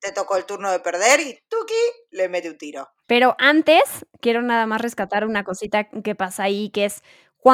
te 0.00 0.12
tocó 0.12 0.36
el 0.36 0.44
turno 0.44 0.70
de 0.70 0.80
perder 0.80 1.20
y 1.20 1.38
Tuki 1.48 1.74
le 2.10 2.28
mete 2.28 2.50
un 2.50 2.58
tiro. 2.58 2.88
Pero 3.06 3.34
antes, 3.38 4.06
quiero 4.20 4.42
nada 4.42 4.66
más 4.66 4.80
rescatar 4.80 5.26
una 5.26 5.44
cosita 5.44 5.88
que 5.88 6.14
pasa 6.14 6.44
ahí, 6.44 6.70
que 6.70 6.84
es 6.84 7.02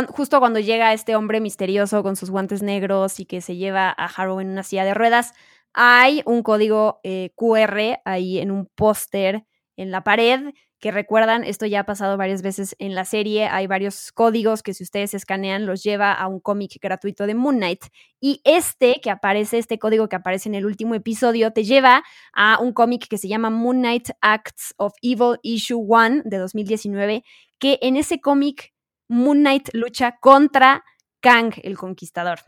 justo 0.08 0.40
cuando 0.40 0.58
llega 0.58 0.92
este 0.92 1.16
hombre 1.16 1.40
misterioso 1.40 2.02
con 2.02 2.16
sus 2.16 2.30
guantes 2.30 2.62
negros 2.62 3.20
y 3.20 3.26
que 3.26 3.40
se 3.40 3.56
lleva 3.56 3.88
a 3.90 4.06
Harrow 4.06 4.40
en 4.40 4.48
una 4.48 4.62
silla 4.62 4.84
de 4.84 4.94
ruedas, 4.94 5.32
hay 5.74 6.22
un 6.24 6.42
código 6.42 7.00
eh, 7.02 7.30
QR 7.34 8.00
ahí 8.04 8.38
en 8.38 8.50
un 8.50 8.66
póster 8.74 9.44
en 9.76 9.90
la 9.90 10.02
pared 10.04 10.52
que 10.82 10.90
recuerdan, 10.90 11.44
esto 11.44 11.64
ya 11.64 11.80
ha 11.80 11.86
pasado 11.86 12.16
varias 12.16 12.42
veces 12.42 12.74
en 12.80 12.96
la 12.96 13.04
serie, 13.04 13.46
hay 13.46 13.68
varios 13.68 14.10
códigos 14.10 14.64
que 14.64 14.74
si 14.74 14.82
ustedes 14.82 15.14
escanean 15.14 15.64
los 15.64 15.84
lleva 15.84 16.12
a 16.12 16.26
un 16.26 16.40
cómic 16.40 16.78
gratuito 16.82 17.24
de 17.24 17.36
Moon 17.36 17.58
Knight. 17.58 17.84
Y 18.20 18.40
este 18.42 19.00
que 19.00 19.08
aparece, 19.08 19.58
este 19.58 19.78
código 19.78 20.08
que 20.08 20.16
aparece 20.16 20.48
en 20.48 20.56
el 20.56 20.66
último 20.66 20.96
episodio, 20.96 21.52
te 21.52 21.62
lleva 21.62 22.02
a 22.32 22.58
un 22.60 22.72
cómic 22.72 23.06
que 23.06 23.16
se 23.16 23.28
llama 23.28 23.48
Moon 23.48 23.78
Knight 23.78 24.08
Acts 24.20 24.74
of 24.76 24.92
Evil 25.02 25.38
Issue 25.44 25.78
1 25.78 26.22
de 26.24 26.38
2019, 26.38 27.22
que 27.60 27.78
en 27.80 27.96
ese 27.96 28.20
cómic 28.20 28.74
Moon 29.06 29.38
Knight 29.38 29.68
lucha 29.74 30.16
contra 30.20 30.82
Kang 31.22 31.54
el 31.62 31.78
Conquistador. 31.78 32.40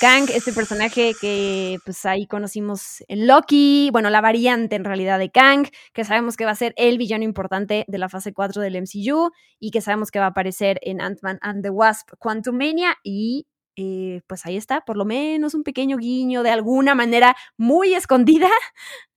Kang, 0.00 0.30
este 0.32 0.52
personaje 0.52 1.12
que 1.20 1.78
pues 1.84 2.06
ahí 2.06 2.26
conocimos 2.28 3.02
en 3.08 3.26
Loki, 3.26 3.90
bueno, 3.92 4.08
la 4.08 4.20
variante 4.20 4.76
en 4.76 4.84
realidad 4.84 5.18
de 5.18 5.30
Kang, 5.30 5.68
que 5.92 6.04
sabemos 6.04 6.36
que 6.36 6.44
va 6.44 6.52
a 6.52 6.54
ser 6.54 6.72
el 6.76 6.96
villano 6.96 7.24
importante 7.24 7.84
de 7.88 7.98
la 7.98 8.08
fase 8.08 8.32
4 8.32 8.62
del 8.62 8.80
MCU 8.80 9.32
y 9.58 9.72
que 9.72 9.80
sabemos 9.80 10.12
que 10.12 10.20
va 10.20 10.26
a 10.26 10.28
aparecer 10.28 10.78
en 10.82 11.00
Ant-Man 11.00 11.40
and 11.42 11.62
the 11.64 11.70
Wasp 11.70 12.10
Quantumania 12.18 12.96
y 13.02 13.48
eh, 13.74 14.22
pues 14.28 14.46
ahí 14.46 14.56
está, 14.56 14.82
por 14.82 14.96
lo 14.96 15.04
menos 15.04 15.54
un 15.54 15.64
pequeño 15.64 15.96
guiño 15.96 16.44
de 16.44 16.50
alguna 16.50 16.94
manera 16.94 17.36
muy 17.56 17.94
escondida, 17.94 18.48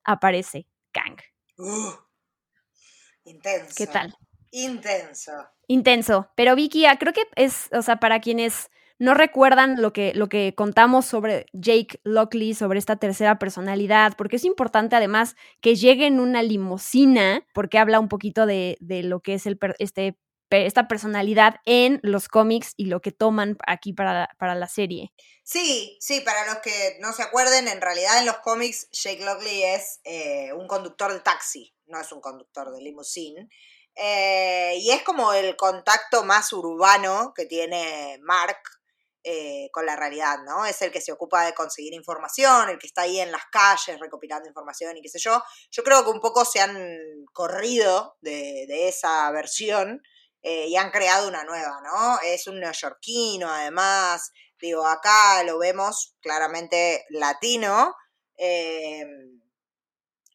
aparece 0.03 0.65
Kang. 0.91 1.17
Uh, 1.59 1.91
intenso. 3.25 3.73
¿Qué 3.77 3.85
tal? 3.85 4.17
Intenso. 4.51 5.31
Intenso. 5.67 6.31
Pero 6.35 6.55
Vicky, 6.55 6.87
ah, 6.87 6.97
creo 6.97 7.13
que 7.13 7.27
es, 7.35 7.69
o 7.73 7.83
sea, 7.83 7.97
para 7.97 8.19
quienes 8.19 8.71
no 8.99 9.13
recuerdan 9.13 9.81
lo 9.81 9.93
que, 9.93 10.13
lo 10.13 10.29
que 10.29 10.53
contamos 10.55 11.05
sobre 11.05 11.45
Jake 11.53 11.99
Lockley, 12.03 12.53
sobre 12.53 12.79
esta 12.79 12.95
tercera 12.95 13.39
personalidad, 13.39 14.13
porque 14.17 14.37
es 14.37 14.45
importante 14.45 14.95
además 14.95 15.35
que 15.61 15.75
llegue 15.75 16.05
en 16.07 16.19
una 16.19 16.43
limusina, 16.43 17.45
porque 17.53 17.79
habla 17.79 17.99
un 17.99 18.09
poquito 18.09 18.45
de, 18.45 18.77
de 18.79 19.03
lo 19.03 19.21
que 19.21 19.35
es 19.35 19.45
el, 19.45 19.59
este, 19.79 20.17
esta 20.61 20.87
personalidad 20.87 21.55
en 21.65 21.99
los 22.03 22.27
cómics 22.27 22.73
y 22.77 22.85
lo 22.85 23.01
que 23.01 23.11
toman 23.11 23.57
aquí 23.65 23.93
para, 23.93 24.29
para 24.37 24.55
la 24.55 24.67
serie. 24.67 25.11
Sí, 25.43 25.97
sí, 25.99 26.21
para 26.21 26.45
los 26.45 26.57
que 26.57 26.97
no 26.99 27.11
se 27.13 27.23
acuerden, 27.23 27.67
en 27.67 27.81
realidad 27.81 28.19
en 28.19 28.25
los 28.25 28.37
cómics 28.37 28.87
Jake 28.91 29.23
Lockley 29.25 29.63
es 29.63 29.99
eh, 30.03 30.53
un 30.53 30.67
conductor 30.67 31.11
de 31.11 31.19
taxi, 31.19 31.73
no 31.87 31.99
es 31.99 32.11
un 32.11 32.21
conductor 32.21 32.71
de 32.71 32.81
limusina. 32.81 33.47
Eh, 33.95 34.77
y 34.79 34.91
es 34.91 35.03
como 35.03 35.33
el 35.33 35.55
contacto 35.55 36.23
más 36.23 36.51
urbano 36.53 37.33
que 37.35 37.45
tiene 37.45 38.19
Mark 38.23 38.57
eh, 39.25 39.69
con 39.71 39.85
la 39.85 39.95
realidad, 39.95 40.39
¿no? 40.45 40.65
Es 40.65 40.81
el 40.81 40.91
que 40.91 40.99
se 40.99 41.13
ocupa 41.13 41.45
de 41.45 41.53
conseguir 41.53 41.93
información, 41.93 42.69
el 42.69 42.77
que 42.77 42.87
está 42.87 43.03
ahí 43.03 43.21
en 43.21 43.31
las 43.31 43.45
calles 43.51 43.97
recopilando 43.99 44.49
información 44.49 44.97
y 44.97 45.01
qué 45.01 45.07
sé 45.07 45.19
yo. 45.19 45.41
Yo 45.71 45.83
creo 45.83 46.03
que 46.03 46.09
un 46.09 46.19
poco 46.19 46.43
se 46.43 46.59
han 46.59 47.25
corrido 47.31 48.17
de, 48.19 48.87
esa 48.89 49.31
versión 49.31 50.01
eh, 50.41 50.67
y 50.67 50.75
han 50.75 50.91
creado 50.91 51.29
una 51.29 51.45
nueva, 51.45 51.79
¿no? 51.83 52.19
Es 52.25 52.47
un 52.47 52.59
neoyorquino, 52.59 53.49
además, 53.49 54.33
digo, 54.59 54.85
acá 54.85 55.41
lo 55.43 55.57
vemos 55.57 56.17
claramente 56.19 57.05
latino, 57.09 57.95
eh, 58.37 59.05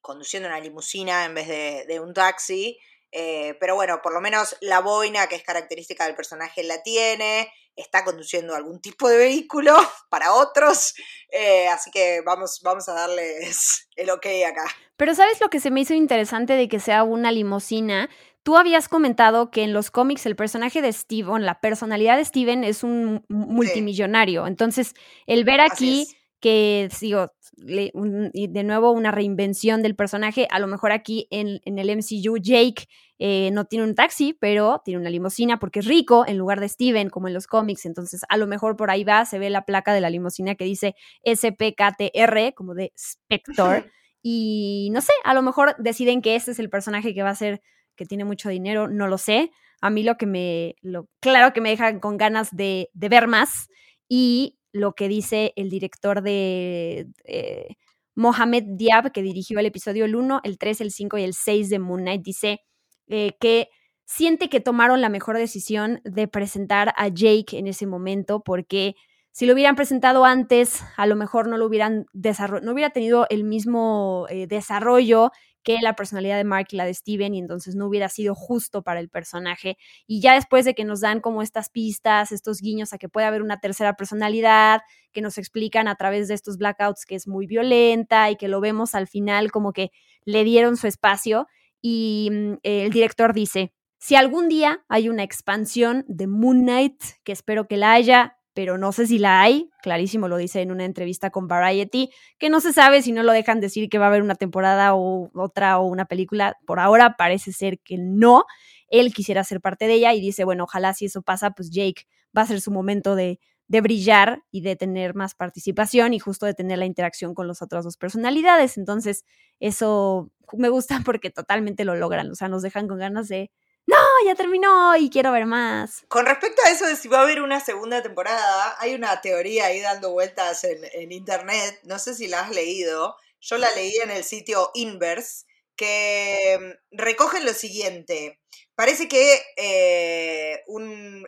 conduciendo 0.01 0.49
una 0.49 0.61
limusina 0.61 1.27
en 1.27 1.35
vez 1.35 1.49
de, 1.49 1.85
de 1.87 2.01
un 2.01 2.15
taxi. 2.15 2.79
Pero 3.11 3.75
bueno, 3.75 4.01
por 4.03 4.13
lo 4.13 4.21
menos 4.21 4.57
la 4.61 4.81
boina, 4.81 5.27
que 5.27 5.37
es 5.37 5.43
característica 5.43 6.05
del 6.05 6.15
personaje, 6.15 6.63
la 6.63 6.83
tiene 6.83 7.51
está 7.79 8.05
conduciendo 8.05 8.55
algún 8.55 8.81
tipo 8.81 9.09
de 9.09 9.17
vehículo 9.17 9.75
para 10.11 10.35
otros, 10.35 10.95
eh, 11.31 11.69
así 11.69 11.91
que 11.91 12.21
vamos, 12.25 12.61
vamos 12.63 12.89
a 12.89 12.95
darles 12.95 13.89
el 13.97 14.11
ok 14.11 14.27
acá. 14.47 14.65
Pero 14.97 15.15
¿sabes 15.15 15.41
lo 15.41 15.49
que 15.49 15.61
se 15.61 15.71
me 15.71 15.81
hizo 15.81 15.95
interesante 15.95 16.55
de 16.55 16.69
que 16.69 16.81
sea 16.81 17.05
una 17.05 17.33
limusina? 17.33 18.11
Tú 18.43 18.57
habías 18.57 18.89
comentado 18.89 19.51
que 19.51 19.63
en 19.63 19.73
los 19.73 19.91
cómics 19.91 20.27
el 20.27 20.37
personaje 20.37 20.83
de 20.83 20.93
Steven, 20.93 21.45
la 21.45 21.61
personalidad 21.61 22.17
de 22.17 22.25
Steven 22.25 22.65
es 22.65 22.83
un 22.83 23.25
multimillonario. 23.29 24.47
Entonces, 24.47 24.95
el 25.27 25.45
ver 25.45 25.61
aquí 25.61 26.07
que, 26.41 26.89
digo, 27.01 27.31
de 27.65 28.63
nuevo 28.65 28.93
una 28.93 29.11
reinvención 29.11 29.83
del 29.83 29.97
personaje, 29.97 30.47
a 30.51 30.59
lo 30.59 30.67
mejor 30.67 30.93
aquí 30.93 31.27
en, 31.31 31.61
en 31.65 31.79
el 31.79 31.91
MCU 31.91 32.39
Jake 32.39 32.87
eh, 33.19 33.51
no 33.53 33.65
tiene 33.65 33.85
un 33.85 33.95
taxi, 33.95 34.33
pero 34.39 34.81
tiene 34.85 35.01
una 35.01 35.11
limusina 35.11 35.59
porque 35.59 35.81
es 35.81 35.87
rico 35.87 36.25
en 36.27 36.39
lugar 36.39 36.61
de 36.61 36.69
Steven, 36.69 37.11
como 37.11 37.27
en 37.27 37.35
los 37.35 37.47
cómics. 37.47 37.85
Entonces, 37.85 38.23
a 38.29 38.37
lo 38.37 38.47
mejor 38.47 38.77
por 38.77 38.91
ahí 38.91 39.03
va, 39.03 39.25
se 39.25 39.39
ve 39.39 39.51
la 39.51 39.65
placa 39.65 39.93
de 39.93 40.01
la 40.01 40.11
limusina 40.11 40.55
que 40.55 40.65
dice 40.65 40.95
SPKTR, 41.25 42.55
como 42.55 42.75
de 42.75 42.93
Spector. 42.97 43.91
y 44.23 44.91
no 44.93 45.01
sé, 45.01 45.13
a 45.25 45.35
lo 45.35 45.43
mejor 45.43 45.75
deciden 45.79 46.23
que 46.23 46.37
este 46.37 46.53
es 46.53 46.59
el 46.59 46.71
personaje 46.71 47.13
que 47.13 47.23
va 47.23 47.31
a 47.31 47.35
ser, 47.35 47.61
que 47.97 48.07
tiene 48.07 48.25
mucho 48.25 48.49
dinero, 48.49 48.89
no 48.89 49.09
lo 49.09 49.19
sé. 49.19 49.51
A 49.81 49.91
mí 49.91 50.03
lo 50.03 50.17
que 50.17 50.27
me, 50.27 50.77
lo, 50.81 51.09
claro 51.21 51.53
que 51.53 51.61
me 51.61 51.71
deja 51.71 51.99
con 52.01 52.17
ganas 52.17 52.55
de, 52.55 52.91
de 52.95 53.09
ver 53.09 53.27
más 53.27 53.69
y 54.09 54.58
lo 54.73 54.95
que 54.95 55.09
dice 55.09 55.53
el 55.57 55.71
director 55.71 56.23
de 56.23 57.07
eh, 57.25 57.77
Mohamed 58.15 58.65
Diab, 58.77 59.13
que 59.13 59.23
dirigió 59.23 59.59
el 59.61 59.67
episodio 59.67 60.05
el 60.05 60.17
1, 60.17 60.41
el 60.45 60.59
3, 60.59 60.81
el 60.81 60.91
5 60.91 61.19
y 61.19 61.23
el 61.23 61.35
6 61.35 61.71
de 61.71 61.79
Moon 61.79 62.01
Knight, 62.03 62.23
dice 62.23 62.61
eh, 63.07 63.37
que 63.41 63.69
siente 64.05 64.49
que 64.49 64.61
tomaron 64.61 65.01
la 65.01 65.09
mejor 65.09 65.37
decisión 65.37 66.01
de 66.05 66.29
presentar 66.29 66.93
a 66.97 67.09
Jake 67.09 67.59
en 67.59 67.67
ese 67.67 67.87
momento 67.87 68.43
porque 68.43 68.95
si 69.33 69.47
lo 69.47 69.53
hubieran 69.53 69.77
presentado 69.77 70.25
antes, 70.25 70.83
a 70.97 71.07
lo 71.07 71.15
mejor 71.15 71.47
no 71.47 71.59
lo 71.59 71.67
hubieran 71.67 72.07
no 72.13 72.73
hubiera 72.73 72.91
tenido 72.91 73.27
el 73.31 73.45
mismo 73.45 74.27
eh, 74.31 74.47
desarrollo 74.49 75.31
que 75.69 75.83
la 75.83 75.95
personalidad 75.95 76.39
de 76.39 76.45
Mark 76.45 76.69
y 76.71 76.77
la 76.77 76.87
de 76.87 76.95
Steven 76.95 77.35
y 77.35 77.39
entonces 77.41 77.75
no 77.75 77.89
hubiera 77.89 78.09
sido 78.09 78.35
justo 78.35 78.81
para 78.81 79.01
el 79.01 79.11
personaje. 79.11 79.77
Y 80.07 80.23
ya 80.23 80.33
después 80.33 80.65
de 80.65 80.75
que 80.75 80.87
nos 80.87 81.03
dan 81.03 81.21
como 81.21 81.43
estas 81.43 81.69
pistas, 81.69 82.33
estos 82.33 82.63
guiños 82.63 82.95
a 82.95 82.99
que 82.99 83.11
puede 83.11 83.27
haber 83.27 83.43
una 83.43 83.61
tercera 83.61 83.93
personalidad, 83.93 84.81
que 85.13 85.21
nos 85.21 85.37
explican 85.37 85.87
a 85.87 85.95
través 85.97 86.27
de 86.27 86.33
estos 86.33 86.57
blackouts 86.57 87.05
que 87.05 87.17
es 87.17 87.29
muy 87.29 87.47
violenta 87.47 88.31
y 88.31 88.37
que 88.37 88.49
lo 88.49 88.63
vemos 88.63 88.95
al 88.95 89.09
final 89.09 89.53
como 89.53 89.75
que 89.75 89.91
le 90.25 90.43
dieron 90.43 90.79
su 90.79 90.87
espacio 90.87 91.49
y 91.83 92.31
mm, 92.33 92.53
el 92.63 92.91
director 92.91 93.35
dice, 93.35 93.75
si 93.99 94.15
algún 94.15 94.49
día 94.49 94.87
hay 94.89 95.11
una 95.11 95.23
expansión 95.23 96.07
de 96.09 96.29
Moon 96.29 96.63
Knight, 96.63 96.99
que 97.25 97.33
espero 97.33 97.69
que 97.69 97.77
la 97.77 97.93
haya, 97.93 98.38
pero 98.59 98.77
no 98.77 98.91
sé 98.91 99.07
si 99.07 99.21
la 99.21 99.41
hay, 99.41 99.71
clarísimo 99.83 100.27
lo 100.27 100.37
dice 100.37 100.61
en 100.61 100.73
una 100.73 100.85
entrevista 100.85 101.31
con 101.31 101.47
Variety, 101.47 102.11
que 102.41 102.51
no 102.51 102.59
se 102.59 102.73
sabe 102.73 103.03
si 103.03 103.13
no 103.13 103.23
lo 103.23 103.31
dejan 103.31 103.61
decir 103.61 103.89
que 103.89 103.99
va 103.99 104.07
a 104.07 104.09
haber 104.09 104.21
una 104.21 104.35
temporada 104.35 104.97
o 104.97 105.31
otra 105.33 105.79
o 105.79 105.87
una 105.87 106.07
película, 106.07 106.57
por 106.67 106.81
ahora 106.81 107.15
parece 107.17 107.53
ser 107.53 107.79
que 107.79 107.99
no, 107.99 108.47
él 108.89 109.15
quisiera 109.15 109.45
ser 109.45 109.61
parte 109.61 109.87
de 109.87 109.95
ella 109.95 110.13
y 110.13 110.21
dice, 110.21 110.43
bueno, 110.43 110.65
ojalá 110.65 110.93
si 110.93 111.05
eso 111.05 111.23
pasa, 111.23 111.53
pues 111.53 111.71
Jake 111.71 112.09
va 112.37 112.43
a 112.43 112.47
ser 112.47 112.61
su 112.61 112.73
momento 112.73 113.15
de, 113.15 113.39
de 113.69 113.81
brillar 113.81 114.43
y 114.51 114.63
de 114.63 114.75
tener 114.75 115.15
más 115.15 115.37
participación 115.37 116.13
y 116.13 116.19
justo 116.19 116.45
de 116.45 116.55
tener 116.55 116.79
la 116.79 116.87
interacción 116.87 117.35
con 117.35 117.47
las 117.47 117.63
otras 117.63 117.85
dos 117.85 117.97
personalidades. 117.97 118.77
Entonces, 118.77 119.25
eso 119.61 120.33
me 120.55 120.69
gusta 120.69 120.99
porque 121.05 121.31
totalmente 121.31 121.85
lo 121.85 121.95
logran, 121.95 122.29
o 122.29 122.35
sea, 122.35 122.49
nos 122.49 122.63
dejan 122.63 122.89
con 122.89 122.99
ganas 122.99 123.29
de 123.29 123.53
no, 123.89 123.97
ya 124.27 124.35
terminó 124.35 124.95
y 124.97 125.09
quiero 125.09 125.33
ver 125.33 125.47
más. 125.47 126.05
Con 126.09 126.27
respecto 126.27 126.61
a 126.63 126.71
eso 126.71 126.85
de 126.85 126.95
si 126.95 127.09
va 127.09 127.21
a 127.21 127.23
haber 127.23 127.41
una 127.41 127.59
segunda 127.59 128.03
temporada, 128.03 128.77
hay 128.79 128.95
una 128.95 129.19
teoría 129.23 129.65
ahí 129.67 129.81
dando 129.81 130.13
vueltas 130.13 130.63
en, 130.65 131.11
internet, 131.11 131.81
no 131.85 131.99
sé 131.99 132.15
si 132.15 132.29
la 132.29 132.41
has 132.41 132.51
leído, 132.51 133.17
yo 133.41 133.57
la 133.57 133.71
leí 133.71 133.97
en 134.03 134.11
el 134.11 134.25
sitio 134.25 134.71
Inverse, 134.75 135.47
que 135.75 136.59
mm, 136.61 136.99
recogen 136.99 137.47
lo 137.47 137.55
siguiente. 137.55 138.39
Parece 138.75 139.09
que 139.09 139.43
eh, 139.57 140.63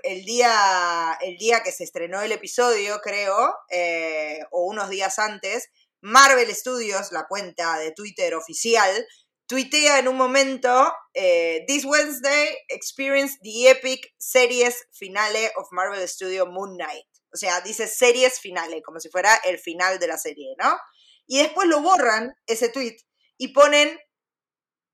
el, 0.02 0.24
día, 0.26 1.16
el 1.22 1.38
día 1.38 1.62
que 1.62 1.72
se 1.72 1.84
estrenó 1.84 2.20
el 2.20 2.32
episodio, 2.32 3.00
creo, 3.00 3.56
eh, 3.70 4.40
o 4.50 4.66
unos 4.66 4.90
días 4.90 5.18
antes, 5.18 5.70
Marvel 6.02 6.54
Studios, 6.54 7.10
la 7.10 7.26
cuenta 7.26 7.78
de 7.78 7.92
Twitter 7.92 8.34
oficial, 8.34 9.06
tuitea 9.50 9.98
en 9.98 10.06
un 10.06 10.16
momento, 10.16 10.92
eh, 11.12 11.64
This 11.66 11.84
Wednesday 11.84 12.56
experience 12.68 13.36
the 13.42 13.68
epic 13.68 14.14
series 14.16 14.86
finale 14.92 15.50
of 15.56 15.66
Marvel 15.72 16.06
Studio 16.06 16.46
Moon 16.46 16.76
Knight. 16.76 17.04
O 17.34 17.36
sea, 17.36 17.60
dice 17.60 17.88
series 17.88 18.38
finale, 18.38 18.80
como 18.80 19.00
si 19.00 19.08
fuera 19.08 19.34
el 19.44 19.58
final 19.58 19.98
de 19.98 20.06
la 20.06 20.18
serie, 20.18 20.54
¿no? 20.56 20.78
Y 21.26 21.38
después 21.38 21.66
lo 21.66 21.80
borran, 21.80 22.32
ese 22.46 22.68
tweet, 22.68 22.96
y 23.38 23.48
ponen 23.48 23.98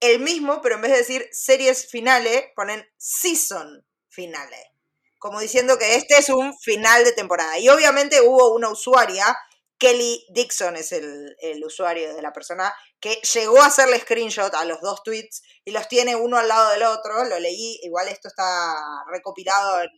el 0.01 0.21
mismo, 0.21 0.63
pero 0.63 0.77
en 0.77 0.81
vez 0.81 0.93
de 0.93 0.99
decir 0.99 1.29
series 1.33 1.91
finale, 1.91 2.53
ponen 2.57 2.83
season 2.97 3.87
finale. 4.09 4.73
Como 5.19 5.39
diciendo 5.39 5.77
que 5.79 5.97
este 5.97 6.17
es 6.17 6.31
un 6.31 6.57
final 6.59 7.05
de 7.05 7.13
temporada. 7.13 7.59
Y 7.59 7.69
obviamente 7.69 8.23
hubo 8.23 8.55
una 8.55 8.71
usuaria 8.71 9.37
Kelly 9.79 10.25
Dixon 10.31 10.77
es 10.77 10.93
el, 10.93 11.37
usuario 11.65 12.15
de 12.15 12.23
la 12.23 12.33
persona 12.33 12.73
que 13.01 13.21
llegó 13.35 13.61
a 13.61 13.67
hacerle 13.67 14.01
screenshot 14.01 14.55
a 14.55 14.65
los 14.65 14.81
dos 14.81 15.03
tweets 15.03 15.43
y 15.65 15.73
los 15.73 15.89
tiene 15.89 16.17
uno 16.17 16.39
al 16.39 16.49
lado 16.49 16.71
del 16.71 16.85
otro. 16.85 17.25
Lo 17.25 17.39
leí, 17.39 17.79
igual 17.83 18.09
esto 18.09 18.29
está 18.29 19.05
recopilado 19.11 19.83
en, 19.83 19.91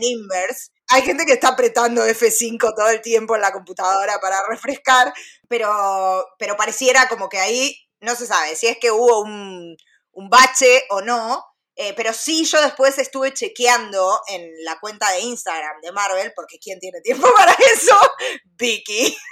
Inverse. 0.00 0.70
Hay 0.88 1.02
gente 1.02 1.24
que 1.24 1.32
está 1.32 1.48
apretando 1.48 2.06
F5 2.06 2.72
todo 2.76 2.88
el 2.88 3.00
tiempo 3.00 3.34
en 3.34 3.40
la 3.40 3.52
computadora 3.52 4.20
para 4.20 4.36
refrescar, 4.48 5.12
pero, 5.48 6.24
pero 6.38 6.56
pareciera 6.56 7.08
como 7.08 7.28
que 7.28 7.38
ahí 7.38 7.76
no 8.00 8.14
se 8.14 8.26
sabe 8.26 8.54
si 8.54 8.68
es 8.68 8.78
que 8.78 8.92
hubo 8.92 9.22
un, 9.22 9.76
un 10.12 10.28
bache 10.28 10.84
o 10.90 11.00
no. 11.00 11.44
Eh, 11.76 11.94
pero 11.96 12.12
sí, 12.12 12.44
yo 12.44 12.60
después 12.60 12.98
estuve 12.98 13.32
chequeando 13.32 14.20
en 14.28 14.50
la 14.64 14.78
cuenta 14.78 15.10
de 15.12 15.20
Instagram 15.20 15.80
de 15.80 15.92
Marvel, 15.92 16.32
porque 16.36 16.58
¿quién 16.58 16.78
tiene 16.78 17.00
tiempo 17.00 17.26
para 17.36 17.52
eso? 17.74 17.98
Vicky. 18.44 19.16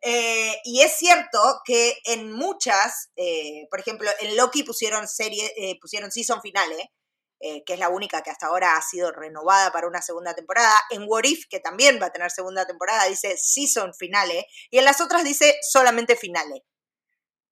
Eh, 0.00 0.56
y 0.64 0.80
es 0.80 0.92
cierto 0.92 1.60
que 1.62 1.98
en 2.04 2.32
muchas, 2.32 3.10
eh, 3.16 3.66
por 3.70 3.80
ejemplo, 3.80 4.10
en 4.20 4.34
Loki 4.34 4.62
pusieron 4.62 5.06
serie, 5.06 5.52
pusieron 5.78 6.10
season 6.10 6.40
finale, 6.40 6.90
que 7.38 7.74
es 7.74 7.78
la 7.78 7.90
única 7.90 8.22
que 8.22 8.30
hasta 8.30 8.46
ahora 8.46 8.76
ha 8.76 8.80
sido 8.80 9.12
renovada 9.12 9.70
para 9.70 9.86
una 9.86 10.00
segunda 10.00 10.34
temporada. 10.34 10.72
En 10.88 11.04
What 11.06 11.24
If, 11.24 11.44
que 11.50 11.60
también 11.60 12.00
va 12.00 12.06
a 12.06 12.12
tener 12.12 12.30
segunda 12.30 12.66
temporada, 12.66 13.04
dice 13.04 13.36
season 13.36 13.92
finale. 13.92 14.46
Y 14.70 14.78
en 14.78 14.86
las 14.86 15.02
otras 15.02 15.22
dice 15.22 15.54
solamente 15.60 16.16
finale 16.16 16.64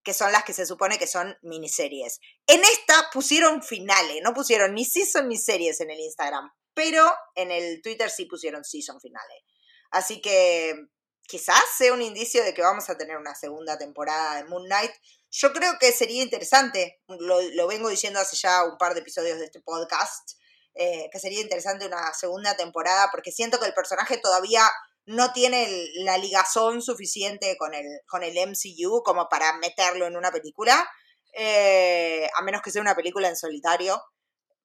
que 0.07 0.15
son 0.15 0.31
las 0.31 0.45
que 0.45 0.53
se 0.53 0.67
supone 0.67 1.01
que 1.01 1.09
son 1.09 1.37
miniseries. 1.43 2.21
En 2.47 2.63
esta 2.63 3.11
pusieron 3.13 3.61
finales, 3.61 4.21
no 4.23 4.35
pusieron 4.35 4.73
ni 4.73 4.85
season 4.85 5.29
ni 5.29 5.37
series 5.37 5.81
en 5.81 5.91
el 5.91 5.99
Instagram, 5.99 6.49
pero 6.75 7.13
en 7.35 7.51
el 7.51 7.83
Twitter 7.83 8.09
sí 8.09 8.27
pusieron 8.27 8.63
season 8.63 9.01
finales. 9.01 9.43
Así 9.91 10.21
que 10.21 10.77
quizás 11.23 11.61
sea 11.77 11.93
un 11.93 12.03
indicio 12.03 12.45
de 12.45 12.55
que 12.55 12.63
vamos 12.63 12.89
a 12.89 12.97
tener 12.97 13.17
una 13.17 13.35
segunda 13.35 13.77
temporada 13.79 14.37
de 14.37 14.45
Moon 14.45 14.67
Knight. 14.67 14.93
Yo 15.33 15.53
creo 15.53 15.77
que 15.81 15.91
sería 15.91 16.23
interesante, 16.23 17.03
lo, 17.09 17.67
vengo 17.67 17.89
diciendo 17.89 18.21
hace 18.21 18.37
ya 18.37 18.63
un 18.63 18.79
par 18.79 18.95
de 18.95 19.01
episodios 19.01 19.41
de 19.41 19.47
este 19.47 19.61
podcast, 19.61 20.39
eh, 20.75 21.09
que 21.11 21.19
sería 21.19 21.41
interesante 21.41 21.85
una 21.85 22.15
segunda 22.15 22.57
temporada 22.57 23.09
porque 23.11 23.33
siento 23.33 23.59
que 23.59 23.67
el 23.67 23.75
personaje 23.75 24.19
todavía 24.19 24.63
no 25.07 25.33
tiene 25.33 25.89
la 25.95 26.19
ligazón 26.19 26.83
suficiente 26.83 27.57
con 27.57 27.75
el, 27.75 27.87
con 28.07 28.23
el 28.23 28.37
MCU 28.37 29.03
como 29.05 29.29
para 29.29 29.57
meterlo 29.59 30.07
en 30.07 30.17
una 30.17 30.33
película, 30.33 30.89
eh, 31.33 32.29
a 32.37 32.43
menos 32.43 32.61
que 32.61 32.71
sea 32.71 32.83
una 32.83 32.97
película 32.97 33.29
en 33.29 33.37
solitario. 33.37 34.03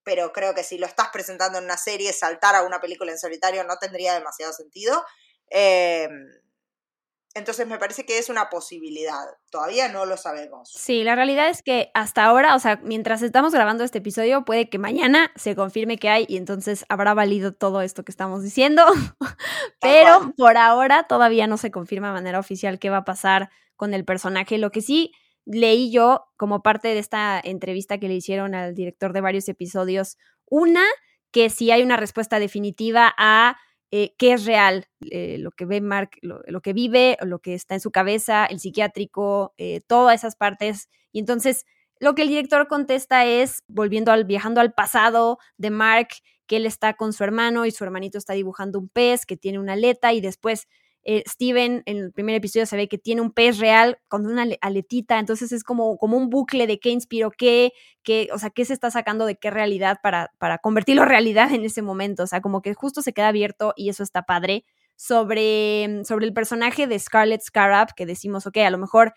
Pero 0.04 0.34
creo 0.34 0.56
que 0.56 0.64
si 0.64 0.80
lo 0.80 0.88
estás 0.88 1.10
presentando 1.10 1.60
en 1.60 1.66
una 1.66 1.78
serie, 1.78 2.12
saltar 2.12 2.56
a 2.56 2.64
una 2.64 2.82
película 2.82 3.12
en 3.12 3.20
solitario 3.20 3.64
no 3.64 3.78
tendría 3.78 4.16
demasiado 4.16 4.52
sentido. 4.52 5.06
Eh, 5.52 6.10
entonces 7.34 7.66
me 7.66 7.78
parece 7.78 8.06
que 8.06 8.18
es 8.18 8.30
una 8.30 8.50
posibilidad. 8.50 9.24
Todavía 9.50 9.88
no 9.88 10.06
lo 10.06 10.18
sabemos. 10.18 10.70
Sí, 10.70 11.04
la 11.04 11.16
realidad 11.16 11.50
es 11.50 11.64
que 11.64 11.90
hasta 11.94 12.26
ahora, 12.26 12.56
o 12.56 12.60
sea, 12.60 12.80
mientras 12.84 13.22
estamos 13.22 13.54
grabando 13.54 13.84
este 13.84 14.00
episodio, 14.00 14.44
puede 14.44 14.70
que 14.70 14.78
mañana 14.78 15.32
se 15.36 15.56
confirme 15.56 15.98
que 15.98 16.10
hay 16.10 16.26
y 16.28 16.38
entonces 16.38 16.86
habrá 16.90 17.14
valido 17.14 17.54
todo 17.54 17.82
esto 17.82 18.04
que 18.04 18.12
estamos 18.12 18.44
diciendo. 18.44 18.84
Pero 19.82 20.34
por 20.38 20.58
ahora 20.58 21.04
todavía 21.08 21.48
no 21.48 21.58
se 21.58 21.72
confirma 21.72 22.08
de 22.08 22.14
manera 22.14 22.40
oficial 22.40 22.80
qué 22.80 22.90
va 22.90 22.98
a 22.98 23.06
pasar 23.06 23.50
con 23.78 23.94
el 23.94 24.04
personaje. 24.04 24.58
Lo 24.58 24.72
que 24.72 24.82
sí 24.82 25.14
leí 25.46 25.92
yo 25.92 26.26
como 26.38 26.62
parte 26.62 26.90
de 26.90 27.00
esta 27.00 27.40
entrevista 27.42 27.98
que 27.98 28.10
le 28.10 28.16
hicieron 28.16 28.56
al 28.56 28.76
director 28.76 29.14
de 29.14 29.22
varios 29.22 29.48
episodios, 29.48 30.18
una, 30.46 30.84
que 31.32 31.50
si 31.50 31.72
hay 31.72 31.82
una 31.82 31.96
respuesta 31.96 32.40
definitiva 32.40 33.14
a 33.18 33.58
eh, 33.92 34.16
qué 34.18 34.34
es 34.34 34.46
real, 34.46 34.88
eh, 35.02 35.38
lo 35.38 35.52
que 35.52 35.66
ve 35.66 35.82
Mark, 35.82 36.12
lo, 36.22 36.62
que 36.62 36.72
vive, 36.72 37.18
lo 37.22 37.40
que 37.40 37.54
está 37.54 37.76
en 37.76 37.82
su 37.82 37.92
cabeza, 37.92 38.46
el 38.46 38.62
psiquiátrico, 38.62 39.54
eh, 39.58 39.82
todas 39.86 40.22
esas 40.22 40.38
partes. 40.38 40.90
Y 41.12 41.20
entonces 41.20 41.66
lo 42.00 42.16
que 42.16 42.22
el 42.22 42.30
director 42.30 42.68
contesta 42.70 43.26
es, 43.26 43.64
volviendo 43.68 44.14
al, 44.14 44.24
viajando 44.24 44.62
al 44.62 44.74
pasado 44.74 45.40
de 45.58 45.72
Mark, 45.72 46.08
que 46.48 46.56
él 46.58 46.66
está 46.66 46.94
con 46.94 47.12
su 47.12 47.24
hermano 47.26 47.66
y 47.66 47.72
su 47.72 47.84
hermanito 47.84 48.18
está 48.18 48.34
dibujando 48.34 48.80
un 48.80 48.88
pez 48.88 49.26
que 49.26 49.36
tiene 49.38 49.60
una 49.60 49.74
aleta 49.74 50.14
y 50.14 50.22
después 50.22 50.68
eh, 51.04 51.24
Steven 51.28 51.84
en 51.86 51.98
el 51.98 52.12
primer 52.12 52.36
episodio 52.36 52.66
se 52.66 52.78
ve 52.78 52.88
que 52.88 52.98
tiene 52.98 53.22
un 53.22 53.32
pez 53.32 53.58
real 53.58 53.98
con 54.08 54.26
una 54.26 54.46
aletita, 54.62 55.20
entonces 55.20 55.52
es 55.52 55.64
como, 55.64 55.98
como 55.98 56.18
un 56.18 56.30
bucle 56.30 56.68
de 56.68 56.80
qué 56.80 56.90
inspiró 56.90 57.32
qué, 57.32 57.72
qué, 58.04 58.30
o 58.34 58.38
sea, 58.38 58.52
qué 58.52 58.66
se 58.66 58.74
está 58.74 58.92
sacando 58.92 59.26
de 59.26 59.36
qué 59.36 59.50
realidad 59.50 59.98
para, 60.04 60.32
para 60.38 60.60
convertirlo 60.60 61.04
en 61.04 61.10
realidad 61.10 61.52
en 61.54 61.66
ese 61.66 61.82
momento, 61.82 62.24
o 62.24 62.28
sea, 62.28 62.42
como 62.42 62.62
que 62.62 62.74
justo 62.74 63.02
se 63.02 63.14
queda 63.14 63.30
abierto 63.30 63.74
y 63.76 63.90
eso 63.90 64.04
está 64.04 64.24
padre. 64.24 64.66
Sobre, 64.98 66.04
sobre 66.06 66.28
el 66.28 66.34
personaje 66.34 66.86
de 66.86 67.00
Scarlet 67.00 67.42
Scarab, 67.42 67.96
que 67.96 68.06
decimos, 68.06 68.46
ok, 68.46 68.58
a 68.58 68.70
lo 68.70 68.78
mejor 68.78 69.14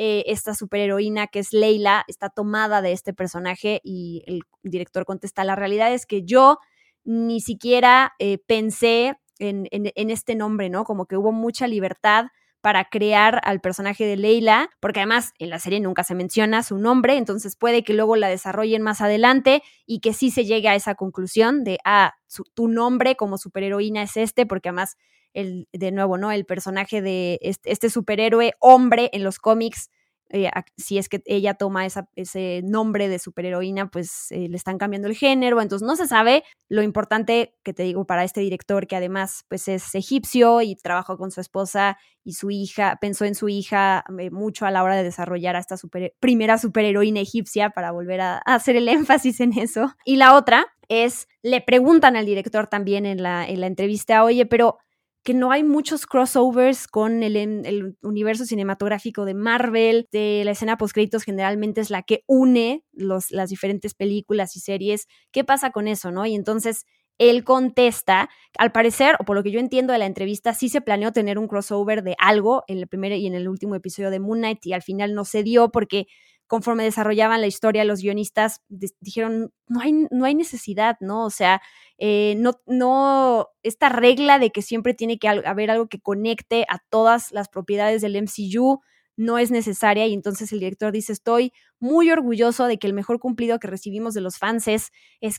eh, 0.00 0.24
esta 0.26 0.52
superheroína 0.52 1.28
que 1.28 1.38
es 1.38 1.52
Leila 1.52 2.04
está 2.08 2.28
tomada 2.28 2.82
de 2.82 2.90
este 2.90 3.12
personaje 3.12 3.80
y 3.84 4.24
el 4.26 4.42
director 4.64 5.04
contesta, 5.04 5.44
la 5.44 5.54
realidad 5.54 5.92
es 5.92 6.06
que 6.06 6.24
yo 6.24 6.58
ni 7.04 7.40
siquiera 7.40 8.12
eh, 8.18 8.38
pensé 8.46 9.14
en, 9.38 10.10
este 10.10 10.34
nombre, 10.34 10.68
¿no? 10.70 10.84
Como 10.84 11.06
que 11.06 11.16
hubo 11.16 11.32
mucha 11.32 11.66
libertad 11.66 12.26
para 12.60 12.84
crear 12.86 13.40
al 13.44 13.60
personaje 13.60 14.04
de 14.04 14.16
Leila, 14.16 14.68
porque 14.80 15.00
además 15.00 15.32
en 15.38 15.50
la 15.50 15.58
serie 15.60 15.80
nunca 15.80 16.02
se 16.02 16.14
menciona 16.14 16.62
su 16.62 16.78
nombre, 16.78 17.16
entonces 17.16 17.56
puede 17.56 17.84
que 17.84 17.94
luego 17.94 18.16
la 18.16 18.28
desarrollen 18.28 18.82
más 18.82 19.00
adelante 19.00 19.62
y 19.86 20.00
que 20.00 20.12
sí 20.12 20.30
se 20.30 20.44
llegue 20.44 20.68
a 20.68 20.74
esa 20.74 20.96
conclusión 20.96 21.62
de, 21.62 21.78
ah, 21.84 22.14
tu 22.54 22.68
nombre 22.68 23.14
como 23.14 23.38
superheroína 23.38 24.02
es 24.02 24.16
este, 24.16 24.44
porque 24.44 24.70
además 24.70 24.96
el, 25.34 25.68
de 25.72 25.92
nuevo, 25.92 26.18
¿no? 26.18 26.32
El 26.32 26.46
personaje 26.46 27.00
de 27.00 27.38
este, 27.42 27.70
este 27.70 27.90
superhéroe 27.90 28.54
hombre 28.58 29.10
en 29.12 29.22
los 29.22 29.38
cómics 29.38 29.90
eh, 30.30 30.50
si 30.76 30.98
es 30.98 31.08
que 31.08 31.22
ella 31.24 31.54
toma 31.54 31.86
ese 31.86 32.60
nombre 32.62 33.08
de 33.08 33.18
superheroína, 33.18 33.90
pues 33.90 34.30
eh, 34.30 34.48
le 34.48 34.56
están 34.56 34.78
cambiando 34.78 35.08
el 35.08 35.14
género, 35.14 35.60
entonces 35.60 35.86
no 35.86 35.96
se 35.96 36.06
sabe. 36.06 36.44
Lo 36.68 36.82
importante 36.82 37.54
que 37.62 37.72
te 37.72 37.82
digo 37.82 38.06
para 38.06 38.24
este 38.24 38.40
director, 38.40 38.86
que 38.86 38.96
además 38.96 39.44
pues 39.48 39.68
es 39.68 39.94
egipcio 39.94 40.60
y 40.60 40.76
trabajó 40.76 41.16
con 41.16 41.30
su 41.30 41.40
esposa 41.40 41.98
y 42.24 42.34
su 42.34 42.50
hija, 42.50 42.98
pensó 43.00 43.24
en 43.24 43.34
su 43.34 43.48
hija 43.48 44.04
eh, 44.18 44.30
mucho 44.30 44.66
a 44.66 44.70
la 44.70 44.82
hora 44.82 44.96
de 44.96 45.04
desarrollar 45.04 45.56
a 45.56 45.60
esta 45.60 45.76
primera 46.20 46.58
superheroína 46.58 47.20
egipcia 47.20 47.70
para 47.70 47.90
volver 47.90 48.20
a, 48.20 48.42
a, 48.44 48.54
hacer 48.54 48.76
el 48.76 48.88
énfasis 48.88 49.40
en 49.40 49.58
eso. 49.58 49.94
Y 50.04 50.16
la 50.16 50.36
otra 50.36 50.66
es, 50.88 51.28
le 51.42 51.60
preguntan 51.60 52.16
al 52.16 52.26
director 52.26 52.66
también 52.66 53.06
en 53.06 53.22
la, 53.22 53.46
en 53.46 53.60
la 53.60 53.66
entrevista, 53.66 54.24
oye, 54.24 54.44
pero 54.44 54.78
que 55.22 55.34
no 55.34 55.50
hay 55.50 55.62
muchos 55.62 56.06
crossovers 56.06 56.86
con 56.86 57.22
el, 57.22 57.96
universo 58.02 58.44
cinematográfico 58.44 59.24
de 59.24 59.34
Marvel, 59.34 60.08
de 60.10 60.42
la 60.44 60.52
escena 60.52 60.78
post-créditos 60.78 61.24
generalmente 61.24 61.80
es 61.80 61.90
la 61.90 62.02
que 62.02 62.22
une 62.26 62.84
los, 62.92 63.30
las 63.30 63.50
diferentes 63.50 63.94
películas 63.94 64.56
y 64.56 64.60
series. 64.60 65.06
¿Qué 65.32 65.44
pasa 65.44 65.70
con 65.70 65.88
eso, 65.88 66.10
no? 66.10 66.24
Y 66.24 66.34
entonces 66.34 66.86
él 67.18 67.44
contesta, 67.44 68.30
al 68.58 68.72
parecer, 68.72 69.16
o 69.18 69.24
por 69.24 69.36
lo 69.36 69.42
que 69.42 69.50
yo 69.50 69.60
entiendo 69.60 69.92
de 69.92 69.98
la 69.98 70.06
entrevista, 70.06 70.54
sí 70.54 70.68
se 70.68 70.80
planeó 70.80 71.12
tener 71.12 71.38
un 71.38 71.48
crossover 71.48 72.02
de 72.02 72.14
algo 72.18 72.62
en 72.68 72.78
el 72.78 72.86
primer 72.86 73.12
y 73.12 73.26
en 73.26 73.34
el 73.34 73.48
último 73.48 73.74
episodio 73.74 74.10
de 74.10 74.20
Moon 74.20 74.38
Knight 74.38 74.64
y 74.66 74.72
al 74.72 74.82
final 74.82 75.14
no 75.14 75.24
se 75.24 75.42
dio 75.42 75.70
porque 75.70 76.06
conforme 76.48 76.82
desarrollaban 76.82 77.40
la 77.40 77.46
historia, 77.46 77.84
los 77.84 78.00
guionistas 78.00 78.62
dijeron, 78.68 79.52
no 79.68 79.80
hay, 79.80 79.92
no 80.10 80.24
hay 80.24 80.34
necesidad, 80.34 80.96
¿no? 81.00 81.24
O 81.24 81.30
sea, 81.30 81.62
eh, 81.98 82.34
no, 82.38 82.54
no, 82.66 83.48
esta 83.62 83.88
regla 83.90 84.38
de 84.38 84.50
que 84.50 84.62
siempre 84.62 84.94
tiene 84.94 85.18
que 85.18 85.28
haber 85.28 85.70
algo 85.70 85.88
que 85.88 86.00
conecte 86.00 86.64
a 86.68 86.78
todas 86.90 87.30
las 87.32 87.48
propiedades 87.48 88.02
del 88.02 88.16
MCU 88.16 88.80
no 89.18 89.36
es 89.36 89.50
necesaria 89.50 90.06
y 90.06 90.14
entonces 90.14 90.52
el 90.52 90.60
director 90.60 90.92
dice, 90.92 91.12
estoy 91.12 91.52
muy 91.80 92.08
orgulloso 92.10 92.66
de 92.66 92.78
que 92.78 92.86
el 92.86 92.94
mejor 92.94 93.18
cumplido 93.18 93.58
que 93.58 93.66
recibimos 93.66 94.14
de 94.14 94.20
los 94.20 94.38
fans 94.38 94.68
es, 94.68 94.90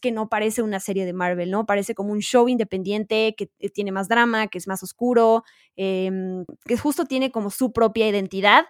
que 0.01 0.11
no 0.11 0.27
parece 0.27 0.61
una 0.61 0.81
serie 0.81 1.05
de 1.05 1.13
Marvel, 1.13 1.49
¿no? 1.49 1.65
Parece 1.65 1.95
como 1.95 2.11
un 2.11 2.19
show 2.19 2.49
independiente 2.49 3.35
que 3.37 3.49
eh, 3.59 3.69
tiene 3.69 3.93
más 3.93 4.09
drama, 4.09 4.47
que 4.47 4.57
es 4.57 4.67
más 4.67 4.83
oscuro, 4.83 5.43
em, 5.77 6.43
que 6.65 6.77
justo 6.77 7.05
tiene 7.05 7.31
como 7.31 7.49
su 7.49 7.71
propia 7.71 8.07
identidad 8.09 8.65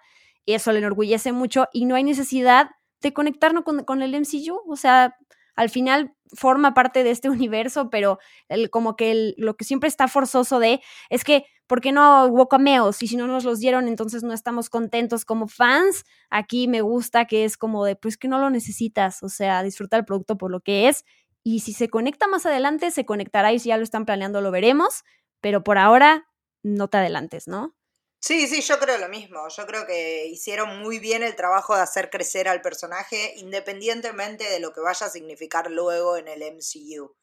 y 0.50 0.56
eso 0.56 0.72
le 0.72 0.80
enorgullece 0.80 1.32
mucho 1.32 1.68
y 1.72 1.86
no 1.86 1.94
hay 1.94 2.04
necesidad 2.04 2.72
de 3.02 3.14
conectarnos 3.14 3.64
con, 3.64 4.02
el 4.02 4.16
MCU, 4.16 4.60
o 4.68 4.76
sea, 4.76 5.16
al 5.56 5.70
final 5.70 6.16
forma 6.34 6.74
parte 6.74 7.04
de 7.04 7.12
este 7.12 7.30
universo, 7.30 7.92
pero 7.92 8.18
el, 8.48 8.72
como 8.72 8.96
que 8.96 9.36
lo 9.38 9.56
que 9.56 9.64
siempre 9.64 9.88
está 9.88 10.08
forzoso 10.08 10.58
de 10.58 10.82
es 11.12 11.24
que, 11.24 11.46
¿por 11.68 11.82
qué 11.82 11.92
no 11.92 12.26
hubo 12.26 12.48
cameos? 12.48 13.04
Y 13.04 13.08
si 13.08 13.16
no 13.16 13.28
nos 13.28 13.44
los 13.44 13.60
dieron, 13.60 13.88
entonces 13.88 14.24
no 14.24 14.34
estamos 14.34 14.72
contentos 14.72 15.24
como 15.24 15.48
fans. 15.48 16.04
Aquí 16.32 16.68
me 16.68 16.82
gusta 16.82 17.26
que 17.26 17.46
es 17.46 17.56
como 17.56 17.86
de, 17.86 17.96
pues 17.96 18.18
que 18.18 18.28
no 18.28 18.40
lo 18.40 18.50
necesitas, 18.50 19.22
o 19.22 19.30
sea, 19.30 19.62
disfruta 19.62 19.98
el 19.98 20.06
producto 20.06 20.36
por 20.36 20.50
lo 20.50 20.62
que 20.62 20.88
es. 20.88 21.06
Y 21.44 21.60
si 21.60 21.74
se 21.74 21.90
conecta 21.90 22.28
más 22.28 22.48
adelante, 22.48 22.90
se 22.90 23.06
conectará 23.06 23.54
y 23.54 23.60
si 23.60 23.70
ya 23.70 23.78
lo 23.78 23.84
están 23.84 24.06
planeando, 24.06 24.42
lo 24.42 24.50
veremos, 24.50 25.04
pero 25.42 25.64
por 25.64 25.78
ahora 25.78 26.26
no 26.64 26.88
te 26.88 26.98
adelantes, 26.98 27.48
¿no? 27.48 27.76
Sí, 28.22 28.48
sí, 28.48 28.62
yo 28.62 28.80
creo 28.80 28.98
lo 28.98 29.08
mismo. 29.10 29.48
Yo 29.50 29.66
creo 29.66 29.86
que 29.88 30.26
hicieron 30.28 30.80
muy 30.80 31.00
bien 31.00 31.24
el 31.24 31.36
trabajo 31.36 31.76
de 31.76 31.82
hacer 31.82 32.10
crecer 32.10 32.48
al 32.50 32.62
personaje 32.62 33.34
independientemente 33.38 34.44
de 34.50 34.60
lo 34.60 34.74
que 34.74 34.82
vaya 34.82 35.06
a 35.08 35.10
significar 35.10 35.72
luego 35.72 36.18
en 36.18 36.28
el 36.28 36.42
MCU. 36.44 37.16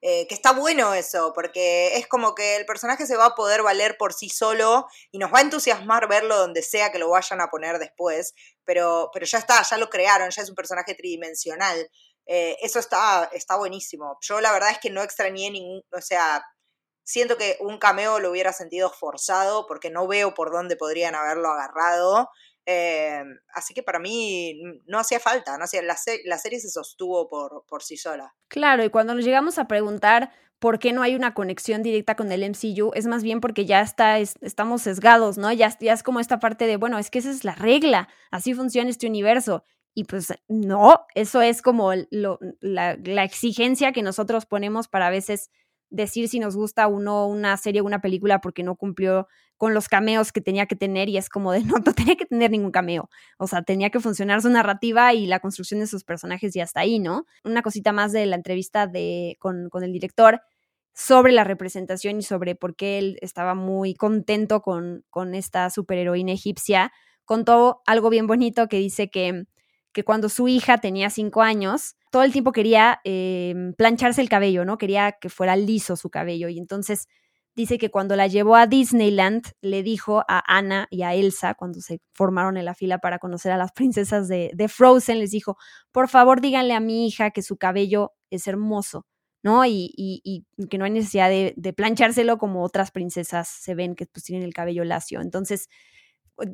Eh, 0.00 0.26
que 0.28 0.34
está 0.34 0.52
bueno 0.52 0.94
eso, 0.94 1.32
porque 1.34 1.96
es 1.96 2.06
como 2.06 2.34
que 2.34 2.56
el 2.56 2.64
personaje 2.66 3.04
se 3.06 3.16
va 3.16 3.26
a 3.26 3.34
poder 3.34 3.62
valer 3.62 3.96
por 3.98 4.14
sí 4.14 4.28
solo 4.28 4.86
y 5.10 5.18
nos 5.18 5.32
va 5.34 5.38
a 5.38 5.42
entusiasmar 5.42 6.06
verlo 6.08 6.36
donde 6.38 6.62
sea 6.62 6.92
que 6.92 7.00
lo 7.00 7.10
vayan 7.10 7.40
a 7.40 7.48
poner 7.50 7.78
después, 7.80 8.32
pero, 8.64 9.10
pero 9.12 9.26
ya 9.26 9.38
está, 9.38 9.60
ya 9.64 9.76
lo 9.76 9.90
crearon, 9.90 10.30
ya 10.30 10.42
es 10.42 10.48
un 10.50 10.54
personaje 10.54 10.94
tridimensional. 10.94 11.90
Eh, 12.26 12.56
eso 12.62 12.78
está, 12.78 13.28
está 13.32 13.56
buenísimo. 13.56 14.18
Yo 14.20 14.40
la 14.40 14.52
verdad 14.52 14.70
es 14.70 14.78
que 14.78 14.90
no 14.90 15.02
extrañé 15.02 15.50
ningún, 15.50 15.82
o 15.92 16.00
sea, 16.00 16.44
Siento 17.08 17.38
que 17.38 17.56
un 17.60 17.78
cameo 17.78 18.20
lo 18.20 18.30
hubiera 18.30 18.52
sentido 18.52 18.90
forzado 18.90 19.66
porque 19.66 19.88
no 19.88 20.06
veo 20.06 20.34
por 20.34 20.52
dónde 20.52 20.76
podrían 20.76 21.14
haberlo 21.14 21.48
agarrado. 21.48 22.28
Eh, 22.66 23.22
así 23.54 23.72
que 23.72 23.82
para 23.82 23.98
mí 23.98 24.60
no 24.84 24.98
hacía 24.98 25.18
falta, 25.18 25.56
no 25.56 25.64
hacía, 25.64 25.80
la, 25.80 25.96
serie 25.96 26.60
se 26.60 26.68
sostuvo 26.68 27.30
por, 27.30 27.64
por 27.66 27.82
sí 27.82 27.96
sola. 27.96 28.34
Claro, 28.48 28.84
y 28.84 28.90
cuando 28.90 29.14
nos 29.14 29.24
llegamos 29.24 29.58
a 29.58 29.66
preguntar 29.66 30.32
por 30.58 30.78
qué 30.78 30.92
no 30.92 31.00
hay 31.00 31.14
una 31.14 31.32
conexión 31.32 31.82
directa 31.82 32.14
con 32.14 32.30
el 32.30 32.42
MCU, 32.42 32.92
es 32.92 33.06
más 33.06 33.22
bien 33.22 33.40
porque 33.40 33.64
ya 33.64 33.80
está, 33.80 34.18
estamos 34.18 34.82
sesgados, 34.82 35.38
¿no? 35.38 35.50
Ya, 35.50 35.74
es 35.80 36.02
como 36.02 36.20
esta 36.20 36.40
parte 36.40 36.66
de, 36.66 36.76
bueno, 36.76 36.98
es 36.98 37.10
que 37.10 37.20
esa 37.20 37.30
es 37.30 37.42
la 37.42 37.54
regla, 37.54 38.10
así 38.30 38.52
funciona 38.52 38.90
este 38.90 39.06
universo. 39.06 39.64
Y 39.94 40.04
pues 40.04 40.34
no, 40.46 41.06
eso 41.14 41.40
es 41.40 41.62
como 41.62 41.92
la, 42.10 42.98
la 43.02 43.24
exigencia 43.24 43.92
que 43.92 44.02
nosotros 44.02 44.44
ponemos 44.44 44.88
para 44.88 45.06
a 45.06 45.10
veces 45.10 45.50
decir 45.90 46.28
si 46.28 46.38
nos 46.38 46.56
gusta 46.56 46.86
o 46.86 47.00
no 47.00 47.26
una 47.26 47.56
serie 47.56 47.80
o 47.80 47.84
una 47.84 48.00
película 48.00 48.40
porque 48.40 48.62
no 48.62 48.76
cumplió 48.76 49.26
con 49.56 49.74
los 49.74 49.88
cameos 49.88 50.32
que 50.32 50.40
tenía 50.40 50.66
que 50.66 50.76
tener 50.76 51.08
y 51.08 51.16
es 51.16 51.28
como 51.28 51.52
de 51.52 51.60
no, 51.64 51.74
no 51.84 51.92
tenía 51.92 52.16
que 52.16 52.26
tener 52.26 52.50
ningún 52.50 52.70
cameo. 52.70 53.10
O 53.38 53.46
sea, 53.46 53.62
tenía 53.62 53.90
que 53.90 54.00
funcionar 54.00 54.40
su 54.42 54.50
narrativa 54.50 55.12
y 55.14 55.26
la 55.26 55.40
construcción 55.40 55.80
de 55.80 55.86
sus 55.86 56.04
personajes 56.04 56.54
y 56.56 56.60
hasta 56.60 56.80
ahí, 56.80 56.98
¿no? 56.98 57.24
Una 57.44 57.62
cosita 57.62 57.92
más 57.92 58.12
de 58.12 58.26
la 58.26 58.36
entrevista 58.36 58.86
de, 58.86 59.36
con, 59.40 59.68
con 59.68 59.82
el 59.82 59.92
director 59.92 60.40
sobre 60.94 61.32
la 61.32 61.44
representación 61.44 62.18
y 62.18 62.22
sobre 62.22 62.56
por 62.56 62.74
qué 62.74 62.98
él 62.98 63.18
estaba 63.20 63.54
muy 63.54 63.94
contento 63.94 64.62
con, 64.62 65.04
con 65.10 65.34
esta 65.34 65.70
superheroína 65.70 66.32
egipcia. 66.32 66.92
Contó 67.24 67.82
algo 67.86 68.10
bien 68.10 68.26
bonito 68.26 68.68
que 68.68 68.78
dice 68.78 69.08
que 69.08 69.44
que 69.98 70.04
cuando 70.04 70.28
su 70.28 70.46
hija 70.46 70.78
tenía 70.78 71.10
cinco 71.10 71.42
años, 71.42 71.96
todo 72.12 72.22
el 72.22 72.30
tiempo 72.30 72.52
quería 72.52 73.00
em, 73.02 73.72
plancharse 73.74 74.20
el 74.20 74.28
cabello, 74.28 74.64
¿no? 74.64 74.78
Quería 74.78 75.16
que 75.20 75.28
fuera 75.28 75.56
liso 75.56 75.96
su 75.96 76.08
cabello. 76.08 76.48
Y 76.48 76.56
entonces 76.56 77.08
dice 77.56 77.78
que 77.78 77.90
cuando 77.90 78.14
la 78.14 78.28
llevó 78.28 78.54
a 78.54 78.68
Disneyland, 78.68 79.48
le 79.60 79.82
dijo 79.82 80.22
a 80.28 80.56
Ana 80.56 80.86
y 80.92 81.02
a 81.02 81.14
Elsa, 81.14 81.54
cuando 81.54 81.80
se 81.80 82.00
formaron 82.12 82.56
en 82.56 82.66
la 82.66 82.74
fila 82.74 82.98
para 82.98 83.18
conocer 83.18 83.50
a 83.50 83.56
las 83.56 83.72
princesas 83.74 84.28
de, 84.28 84.68
Frozen, 84.68 85.18
les 85.18 85.32
dijo, 85.32 85.56
por 85.90 86.08
favor 86.08 86.40
díganle 86.40 86.74
a 86.74 86.80
mi 86.80 87.08
hija 87.08 87.32
que 87.32 87.42
su 87.42 87.56
cabello 87.56 88.12
es 88.30 88.46
hermoso. 88.46 89.04
¿no? 89.42 89.64
Y, 89.66 89.92
y, 89.96 90.46
que 90.68 90.78
no 90.78 90.84
hay 90.84 90.92
necesidad 90.92 91.28
de, 91.28 91.54
de, 91.56 91.72
planchárselo 91.72 92.38
como 92.38 92.62
otras 92.62 92.92
princesas 92.92 93.48
se 93.48 93.74
ven 93.74 93.96
que 93.96 94.06
pues 94.06 94.22
tienen 94.22 94.46
el 94.46 94.54
cabello 94.54 94.84
lacio. 94.84 95.20
Entonces, 95.20 95.68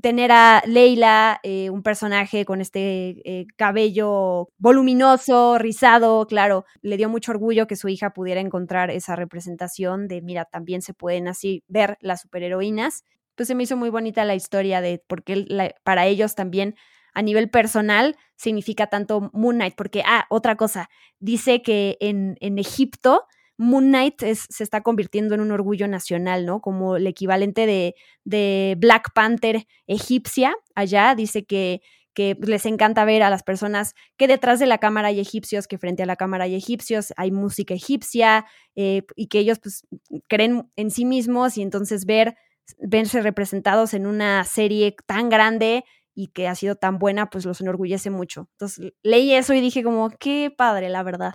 tener 0.01 0.33
a 0.33 0.63
Leila, 0.67 1.41
eh, 1.43 1.71
un 1.71 1.83
personaje 1.83 2.45
con 2.45 2.61
este 2.61 3.17
eh, 3.25 3.47
cabello 3.57 4.49
voluminoso, 4.59 5.59
rizado, 5.59 6.27
claro, 6.27 6.65
le 6.83 6.97
dio 6.97 7.09
mucho 7.09 7.33
orgullo 7.33 7.67
que 7.67 7.77
su 7.77 7.89
hija 7.89 8.11
pudiera 8.11 8.41
encontrar 8.41 8.91
esa 8.91 9.17
representación 9.17 10.09
de, 10.09 10.23
mira, 10.23 10.45
también 10.45 10.83
se 10.83 10.95
pueden 10.95 11.29
así 11.29 11.63
ver 11.69 11.99
las 12.01 12.23
superheroínas. 12.23 13.05
Pues 13.35 13.49
se 13.49 13.55
me 13.55 13.65
hizo 13.65 13.77
muy 13.77 13.91
bonita 13.91 14.25
la 14.25 14.35
historia 14.35 14.81
de 14.81 15.03
porque 15.07 15.47
para 15.83 16.07
ellos 16.07 16.35
también 16.35 16.77
a 17.15 17.23
nivel 17.23 17.51
personal 17.51 18.17
significa 18.37 18.89
tanto 18.89 19.31
Moon 19.33 19.57
Knight, 19.57 19.75
porque, 19.77 20.03
ah, 20.05 20.27
otra 20.31 20.57
cosa, 20.57 20.89
dice 21.21 21.63
que 21.63 21.97
en, 22.01 22.37
en 22.41 22.59
Egipto 22.59 23.25
Moon 23.57 23.89
Knight 23.89 24.21
se 24.21 24.65
está 24.65 24.83
convirtiendo 24.83 25.35
en 25.35 25.41
un 25.41 25.53
orgullo 25.53 25.87
nacional, 25.87 26.45
¿no? 26.47 26.61
Como 26.61 26.97
el 26.97 27.07
equivalente 27.07 27.67
de, 27.67 28.77
Black 28.79 29.13
Panther 29.15 29.67
egipcia 29.87 30.55
allá. 30.75 31.15
Dice 31.15 31.45
que, 31.45 31.81
les 32.17 32.65
encanta 32.67 33.05
ver 33.05 33.25
a 33.25 33.31
las 33.31 33.43
personas 33.43 33.95
que 34.17 34.29
detrás 34.29 34.61
de 34.61 34.67
la 34.67 34.79
cámara 34.79 35.09
hay 35.09 35.19
egipcios, 35.19 35.67
que 35.67 35.79
frente 35.79 36.05
a 36.05 36.07
la 36.07 36.15
cámara 36.15 36.45
hay 36.45 36.55
egipcios, 36.55 37.13
hay 37.17 37.33
música 37.33 37.75
egipcia 37.75 38.47
eh, 38.77 39.03
y 39.17 39.27
que 39.27 39.41
ellos 39.41 39.59
pues 39.61 39.85
creen 40.29 40.71
en 40.77 40.93
sí 40.93 41.05
mismos 41.05 41.59
y 41.59 41.63
entonces 41.63 42.07
ver, 42.07 42.37
verse 42.79 43.21
representados 43.21 43.95
en 43.95 44.07
una 44.07 44.45
serie 44.45 44.95
tan 45.07 45.29
grande 45.29 45.85
y 46.15 46.29
que 46.29 46.47
ha 46.47 46.55
sido 46.55 46.77
tan 46.77 46.99
buena, 46.99 47.31
pues 47.31 47.45
los 47.45 47.61
enorgullece 47.61 48.11
mucho. 48.11 48.49
Entonces 48.53 48.93
leí 49.03 49.35
eso 49.35 49.53
y 49.53 49.61
dije 49.61 49.83
como, 49.83 50.11
qué 50.11 50.53
padre, 50.57 50.89
la 50.89 51.03
verdad. 51.03 51.35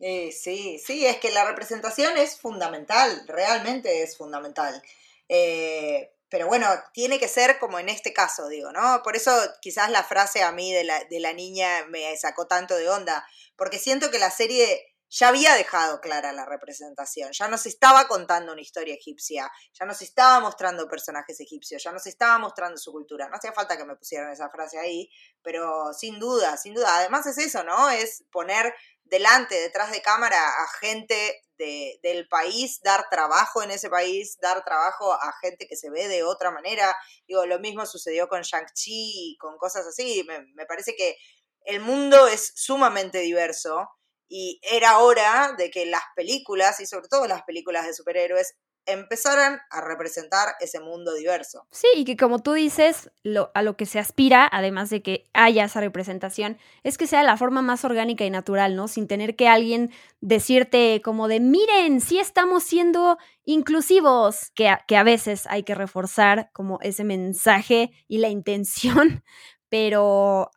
Eh, 0.00 0.30
sí, 0.32 0.80
sí, 0.84 1.06
es 1.06 1.18
que 1.18 1.30
la 1.30 1.44
representación 1.44 2.16
es 2.16 2.38
fundamental, 2.40 3.24
realmente 3.26 4.02
es 4.02 4.16
fundamental. 4.16 4.80
Eh, 5.28 6.12
pero 6.28 6.46
bueno, 6.46 6.68
tiene 6.92 7.18
que 7.18 7.26
ser 7.28 7.58
como 7.58 7.78
en 7.78 7.88
este 7.88 8.12
caso, 8.12 8.48
digo, 8.48 8.70
¿no? 8.70 9.02
Por 9.02 9.16
eso 9.16 9.32
quizás 9.60 9.90
la 9.90 10.04
frase 10.04 10.42
a 10.42 10.52
mí 10.52 10.72
de 10.72 10.84
la, 10.84 11.02
de 11.04 11.20
la 11.20 11.32
niña 11.32 11.86
me 11.88 12.16
sacó 12.16 12.46
tanto 12.46 12.76
de 12.76 12.88
onda, 12.88 13.26
porque 13.56 13.78
siento 13.78 14.10
que 14.10 14.18
la 14.18 14.30
serie 14.30 14.94
ya 15.10 15.28
había 15.28 15.54
dejado 15.54 16.00
clara 16.00 16.32
la 16.32 16.44
representación, 16.44 17.32
ya 17.32 17.48
nos 17.48 17.66
estaba 17.66 18.06
contando 18.08 18.52
una 18.52 18.60
historia 18.60 18.94
egipcia, 18.94 19.50
ya 19.72 19.86
nos 19.86 20.02
estaba 20.02 20.38
mostrando 20.40 20.86
personajes 20.86 21.40
egipcios, 21.40 21.82
ya 21.82 21.92
nos 21.92 22.06
estaba 22.06 22.38
mostrando 22.38 22.76
su 22.76 22.92
cultura. 22.92 23.28
No 23.28 23.36
hacía 23.36 23.52
falta 23.52 23.76
que 23.76 23.86
me 23.86 23.96
pusieran 23.96 24.30
esa 24.30 24.50
frase 24.50 24.78
ahí, 24.78 25.10
pero 25.42 25.92
sin 25.94 26.18
duda, 26.18 26.56
sin 26.58 26.74
duda. 26.74 26.98
Además 26.98 27.26
es 27.26 27.38
eso, 27.38 27.64
¿no? 27.64 27.88
Es 27.88 28.24
poner 28.30 28.74
delante, 29.10 29.54
detrás 29.54 29.90
de 29.90 30.02
cámara, 30.02 30.38
a 30.38 30.68
gente 30.80 31.42
de, 31.58 31.98
del 32.02 32.28
país, 32.28 32.80
dar 32.82 33.08
trabajo 33.10 33.62
en 33.62 33.70
ese 33.70 33.90
país, 33.90 34.38
dar 34.40 34.64
trabajo 34.64 35.12
a 35.12 35.32
gente 35.40 35.66
que 35.66 35.76
se 35.76 35.90
ve 35.90 36.08
de 36.08 36.22
otra 36.22 36.50
manera. 36.50 36.94
Digo, 37.26 37.44
lo 37.46 37.58
mismo 37.58 37.84
sucedió 37.86 38.28
con 38.28 38.42
Shang-Chi 38.42 39.32
y 39.32 39.36
con 39.38 39.58
cosas 39.58 39.86
así. 39.86 40.24
Me, 40.26 40.40
me 40.54 40.66
parece 40.66 40.94
que 40.94 41.16
el 41.64 41.80
mundo 41.80 42.28
es 42.28 42.52
sumamente 42.54 43.18
diverso 43.18 43.88
y 44.28 44.60
era 44.62 44.98
hora 44.98 45.54
de 45.56 45.70
que 45.70 45.86
las 45.86 46.02
películas, 46.14 46.80
y 46.80 46.86
sobre 46.86 47.08
todo 47.08 47.26
las 47.26 47.42
películas 47.42 47.86
de 47.86 47.94
superhéroes, 47.94 48.54
empezaran 48.88 49.60
a 49.70 49.80
representar 49.80 50.54
ese 50.60 50.80
mundo 50.80 51.14
diverso. 51.14 51.66
Sí, 51.70 51.86
y 51.94 52.04
que 52.04 52.16
como 52.16 52.40
tú 52.40 52.54
dices, 52.54 53.10
lo, 53.22 53.50
a 53.54 53.62
lo 53.62 53.76
que 53.76 53.86
se 53.86 53.98
aspira, 53.98 54.48
además 54.50 54.90
de 54.90 55.02
que 55.02 55.28
haya 55.34 55.64
esa 55.64 55.80
representación, 55.80 56.58
es 56.82 56.98
que 56.98 57.06
sea 57.06 57.22
la 57.22 57.36
forma 57.36 57.62
más 57.62 57.84
orgánica 57.84 58.24
y 58.24 58.30
natural, 58.30 58.74
¿no? 58.74 58.88
Sin 58.88 59.06
tener 59.06 59.36
que 59.36 59.46
alguien 59.46 59.92
decirte 60.20 61.02
como 61.04 61.28
de, 61.28 61.40
miren, 61.40 62.00
sí 62.00 62.18
estamos 62.18 62.64
siendo 62.64 63.18
inclusivos, 63.44 64.50
que 64.54 64.68
a, 64.68 64.84
que 64.88 64.96
a 64.96 65.02
veces 65.02 65.46
hay 65.46 65.62
que 65.62 65.74
reforzar 65.74 66.50
como 66.52 66.78
ese 66.80 67.04
mensaje 67.04 67.92
y 68.08 68.18
la 68.18 68.28
intención, 68.28 69.22
pero, 69.68 70.50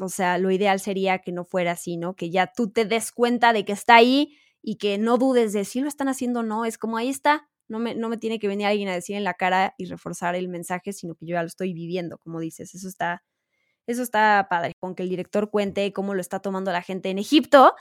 o 0.00 0.08
sea, 0.08 0.38
lo 0.38 0.50
ideal 0.50 0.78
sería 0.78 1.20
que 1.20 1.32
no 1.32 1.44
fuera 1.44 1.72
así, 1.72 1.96
¿no? 1.96 2.14
Que 2.14 2.30
ya 2.30 2.52
tú 2.54 2.70
te 2.70 2.84
des 2.84 3.12
cuenta 3.12 3.52
de 3.52 3.64
que 3.64 3.72
está 3.72 3.96
ahí 3.96 4.38
y 4.62 4.76
que 4.76 4.98
no 4.98 5.18
dudes 5.18 5.52
de 5.52 5.64
si 5.64 5.80
lo 5.80 5.88
están 5.88 6.08
haciendo 6.08 6.40
o 6.40 6.42
no, 6.42 6.64
es 6.64 6.78
como 6.78 6.96
ahí 6.96 7.08
está, 7.08 7.48
no 7.68 7.78
me, 7.78 7.94
no 7.94 8.08
me 8.08 8.18
tiene 8.18 8.38
que 8.38 8.48
venir 8.48 8.66
alguien 8.66 8.88
a 8.88 8.94
decir 8.94 9.16
en 9.16 9.24
la 9.24 9.34
cara 9.34 9.74
y 9.78 9.86
reforzar 9.86 10.34
el 10.34 10.48
mensaje, 10.48 10.92
sino 10.92 11.14
que 11.14 11.26
yo 11.26 11.34
ya 11.34 11.42
lo 11.42 11.48
estoy 11.48 11.72
viviendo, 11.74 12.18
como 12.18 12.40
dices. 12.40 12.74
Eso 12.74 12.88
está, 12.88 13.22
eso 13.86 14.02
está 14.02 14.46
padre. 14.50 14.74
Con 14.80 14.94
que 14.94 15.02
el 15.04 15.08
director 15.10 15.50
cuente 15.50 15.92
cómo 15.92 16.14
lo 16.14 16.20
está 16.20 16.40
tomando 16.40 16.72
la 16.72 16.82
gente 16.82 17.10
en 17.10 17.18
Egipto, 17.18 17.74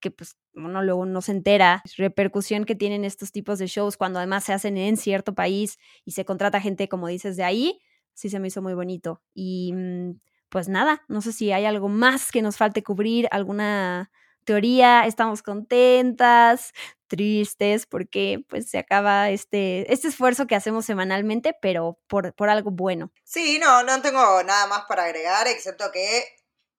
que 0.00 0.10
pues 0.10 0.36
uno 0.54 0.82
luego 0.82 1.06
no 1.06 1.22
se 1.22 1.32
entera, 1.32 1.82
repercusión 1.96 2.64
que 2.64 2.74
tienen 2.74 3.04
estos 3.04 3.32
tipos 3.32 3.58
de 3.58 3.66
shows 3.66 3.96
cuando 3.96 4.18
además 4.18 4.44
se 4.44 4.52
hacen 4.52 4.76
en 4.76 4.96
cierto 4.96 5.34
país 5.34 5.78
y 6.04 6.12
se 6.12 6.24
contrata 6.24 6.60
gente, 6.60 6.88
como 6.88 7.08
dices, 7.08 7.36
de 7.36 7.44
ahí, 7.44 7.80
sí 8.14 8.28
se 8.30 8.38
me 8.40 8.48
hizo 8.48 8.62
muy 8.62 8.74
bonito. 8.74 9.22
Y 9.34 9.72
mm, 9.74 10.20
pues 10.50 10.68
nada, 10.68 11.02
no 11.08 11.20
sé 11.22 11.32
si 11.32 11.52
hay 11.52 11.64
algo 11.64 11.88
más 11.88 12.30
que 12.32 12.42
nos 12.42 12.56
falte 12.56 12.82
cubrir, 12.82 13.28
alguna 13.30 14.10
teoría, 14.44 15.06
estamos 15.06 15.42
contentas, 15.42 16.72
tristes, 17.16 17.86
porque 17.86 18.44
pues 18.48 18.68
se 18.68 18.78
acaba 18.78 19.30
este, 19.30 19.92
este 19.92 20.08
esfuerzo 20.08 20.46
que 20.46 20.54
hacemos 20.54 20.84
semanalmente, 20.84 21.56
pero 21.60 21.98
por, 22.06 22.34
por 22.34 22.48
algo 22.48 22.70
bueno. 22.70 23.10
Sí, 23.24 23.58
no, 23.58 23.82
no 23.82 24.00
tengo 24.02 24.42
nada 24.42 24.66
más 24.66 24.84
para 24.88 25.04
agregar, 25.04 25.46
excepto 25.46 25.90
que 25.92 26.24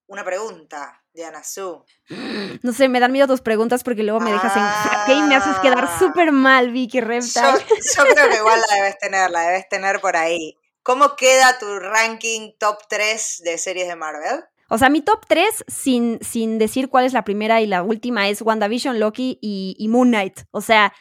una 0.06 0.24
pregunta, 0.24 1.02
Diana 1.12 1.42
Su. 1.42 1.84
No 2.62 2.72
sé, 2.72 2.88
me 2.88 3.00
dan 3.00 3.12
miedo 3.12 3.26
tus 3.26 3.40
preguntas 3.42 3.82
porque 3.84 4.02
luego 4.02 4.20
me 4.20 4.32
dejas 4.32 4.56
en 4.56 4.62
jaque 4.62 5.12
y 5.14 5.22
me 5.22 5.36
haces 5.36 5.56
quedar 5.58 5.84
Ah. 5.84 5.98
súper 5.98 6.32
mal, 6.32 6.70
Vicky 6.70 7.00
Repta. 7.00 7.52
Yo, 7.52 7.58
yo 7.58 8.14
creo 8.14 8.30
que 8.30 8.36
igual 8.36 8.60
la 8.68 8.74
debes 8.76 8.98
tener, 8.98 9.30
la 9.30 9.40
debes 9.42 9.68
tener 9.68 10.00
por 10.00 10.16
ahí. 10.16 10.56
¿Cómo 10.82 11.16
queda 11.16 11.58
tu 11.58 11.78
ranking 11.80 12.52
top 12.58 12.78
3 12.88 13.42
de 13.44 13.58
series 13.58 13.88
de 13.88 13.96
Marvel? 13.96 14.44
O 14.68 14.78
sea, 14.78 14.88
mi 14.88 15.00
top 15.00 15.24
3, 15.26 15.64
sin, 15.68 16.18
sin 16.22 16.58
decir 16.58 16.88
cuál 16.88 17.04
es 17.04 17.12
la 17.12 17.24
primera 17.24 17.60
y 17.60 17.66
la 17.66 17.82
última, 17.82 18.28
es 18.28 18.42
WandaVision, 18.42 18.98
Loki 18.98 19.38
y, 19.40 19.86
Moon 19.88 20.08
Knight. 20.08 20.40
O 20.50 20.60
sea, 20.60 20.92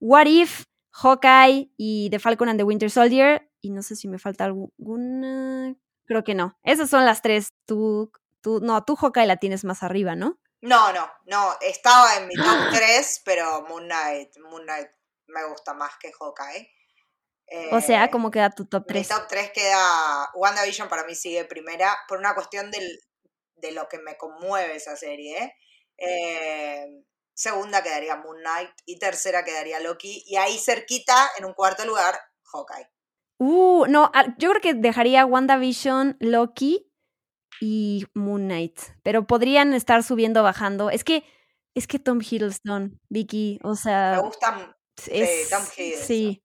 What 0.00 0.26
If, 0.26 0.64
Hawkeye 0.90 1.70
y 1.76 2.08
The 2.10 2.18
Falcon 2.18 2.48
and 2.48 2.58
the 2.58 2.64
Winter 2.64 2.90
Soldier. 2.90 3.48
Y 3.60 3.70
no 3.70 3.82
sé 3.82 3.96
si 3.96 4.08
me 4.08 4.18
falta 4.18 4.44
alguna. 4.44 5.74
Creo 6.06 6.24
que 6.24 6.34
no. 6.34 6.58
Esas 6.62 6.90
son 6.90 7.04
las 7.04 7.22
tres. 7.22 7.52
Tú, 7.66 8.10
tú, 8.40 8.60
no, 8.60 8.84
tú 8.84 8.96
Hawkeye 8.96 9.26
la 9.26 9.36
tienes 9.36 9.64
más 9.64 9.82
arriba, 9.82 10.16
¿no? 10.16 10.38
No, 10.62 10.92
no, 10.92 11.10
no, 11.26 11.54
estaba 11.60 12.18
en 12.18 12.28
mi 12.28 12.36
top 12.36 12.70
3, 12.72 13.22
pero 13.24 13.62
Moon 13.68 13.84
Knight, 13.84 14.30
Moon 14.48 14.62
Knight 14.62 14.88
me 15.26 15.44
gusta 15.48 15.74
más 15.74 15.90
que 16.00 16.12
Hawkeye. 16.12 16.70
O 17.70 17.80
sea, 17.80 18.04
Eh, 18.04 18.10
¿cómo 18.10 18.30
queda 18.30 18.50
tu 18.50 18.66
top 18.66 18.84
Mi 18.88 18.94
3? 18.94 19.08
top 19.08 19.26
3 19.28 19.50
queda. 19.52 20.30
WandaVision 20.34 20.88
para 20.88 21.04
mí 21.04 21.14
sigue 21.14 21.44
primera 21.44 21.96
por 22.08 22.18
una 22.18 22.34
cuestión 22.34 22.70
del, 22.70 23.00
de 23.56 23.72
lo 23.72 23.88
que 23.88 23.98
me 23.98 24.16
conmueve 24.16 24.76
esa 24.76 24.96
serie. 24.96 25.54
¿eh? 25.98 26.86
Segunda 27.34 27.82
quedaría 27.82 28.16
Moon 28.16 28.38
Knight 28.40 28.70
y 28.84 28.98
tercera 28.98 29.44
quedaría 29.44 29.80
Loki. 29.80 30.22
Y 30.26 30.36
ahí 30.36 30.58
cerquita, 30.58 31.30
en 31.38 31.44
un 31.44 31.54
cuarto 31.54 31.84
lugar, 31.84 32.14
Hawkeye. 32.52 32.88
Uh, 33.38 33.86
no, 33.88 34.10
ah, 34.14 34.34
yo 34.38 34.50
creo 34.50 34.60
que 34.60 34.74
dejaría 34.74 35.26
WandaVision, 35.26 36.16
Loki 36.20 36.92
y 37.60 38.04
Moon 38.14 38.44
Knight. 38.44 38.78
Pero 39.02 39.26
podrían 39.26 39.72
estar 39.74 40.02
subiendo 40.04 40.40
o 40.40 40.42
bajando. 40.42 40.90
Es 40.90 41.04
que, 41.04 41.24
es 41.74 41.86
que 41.86 41.98
Tom 41.98 42.20
Hiddleston, 42.20 43.00
Vicky, 43.08 43.58
o 43.64 43.70
Me 43.70 43.76
sea, 43.76 44.18
gustan 44.18 44.76
es, 45.06 45.48
Tom 45.48 45.62
Hiddleston. 45.76 46.06
sí, 46.06 46.41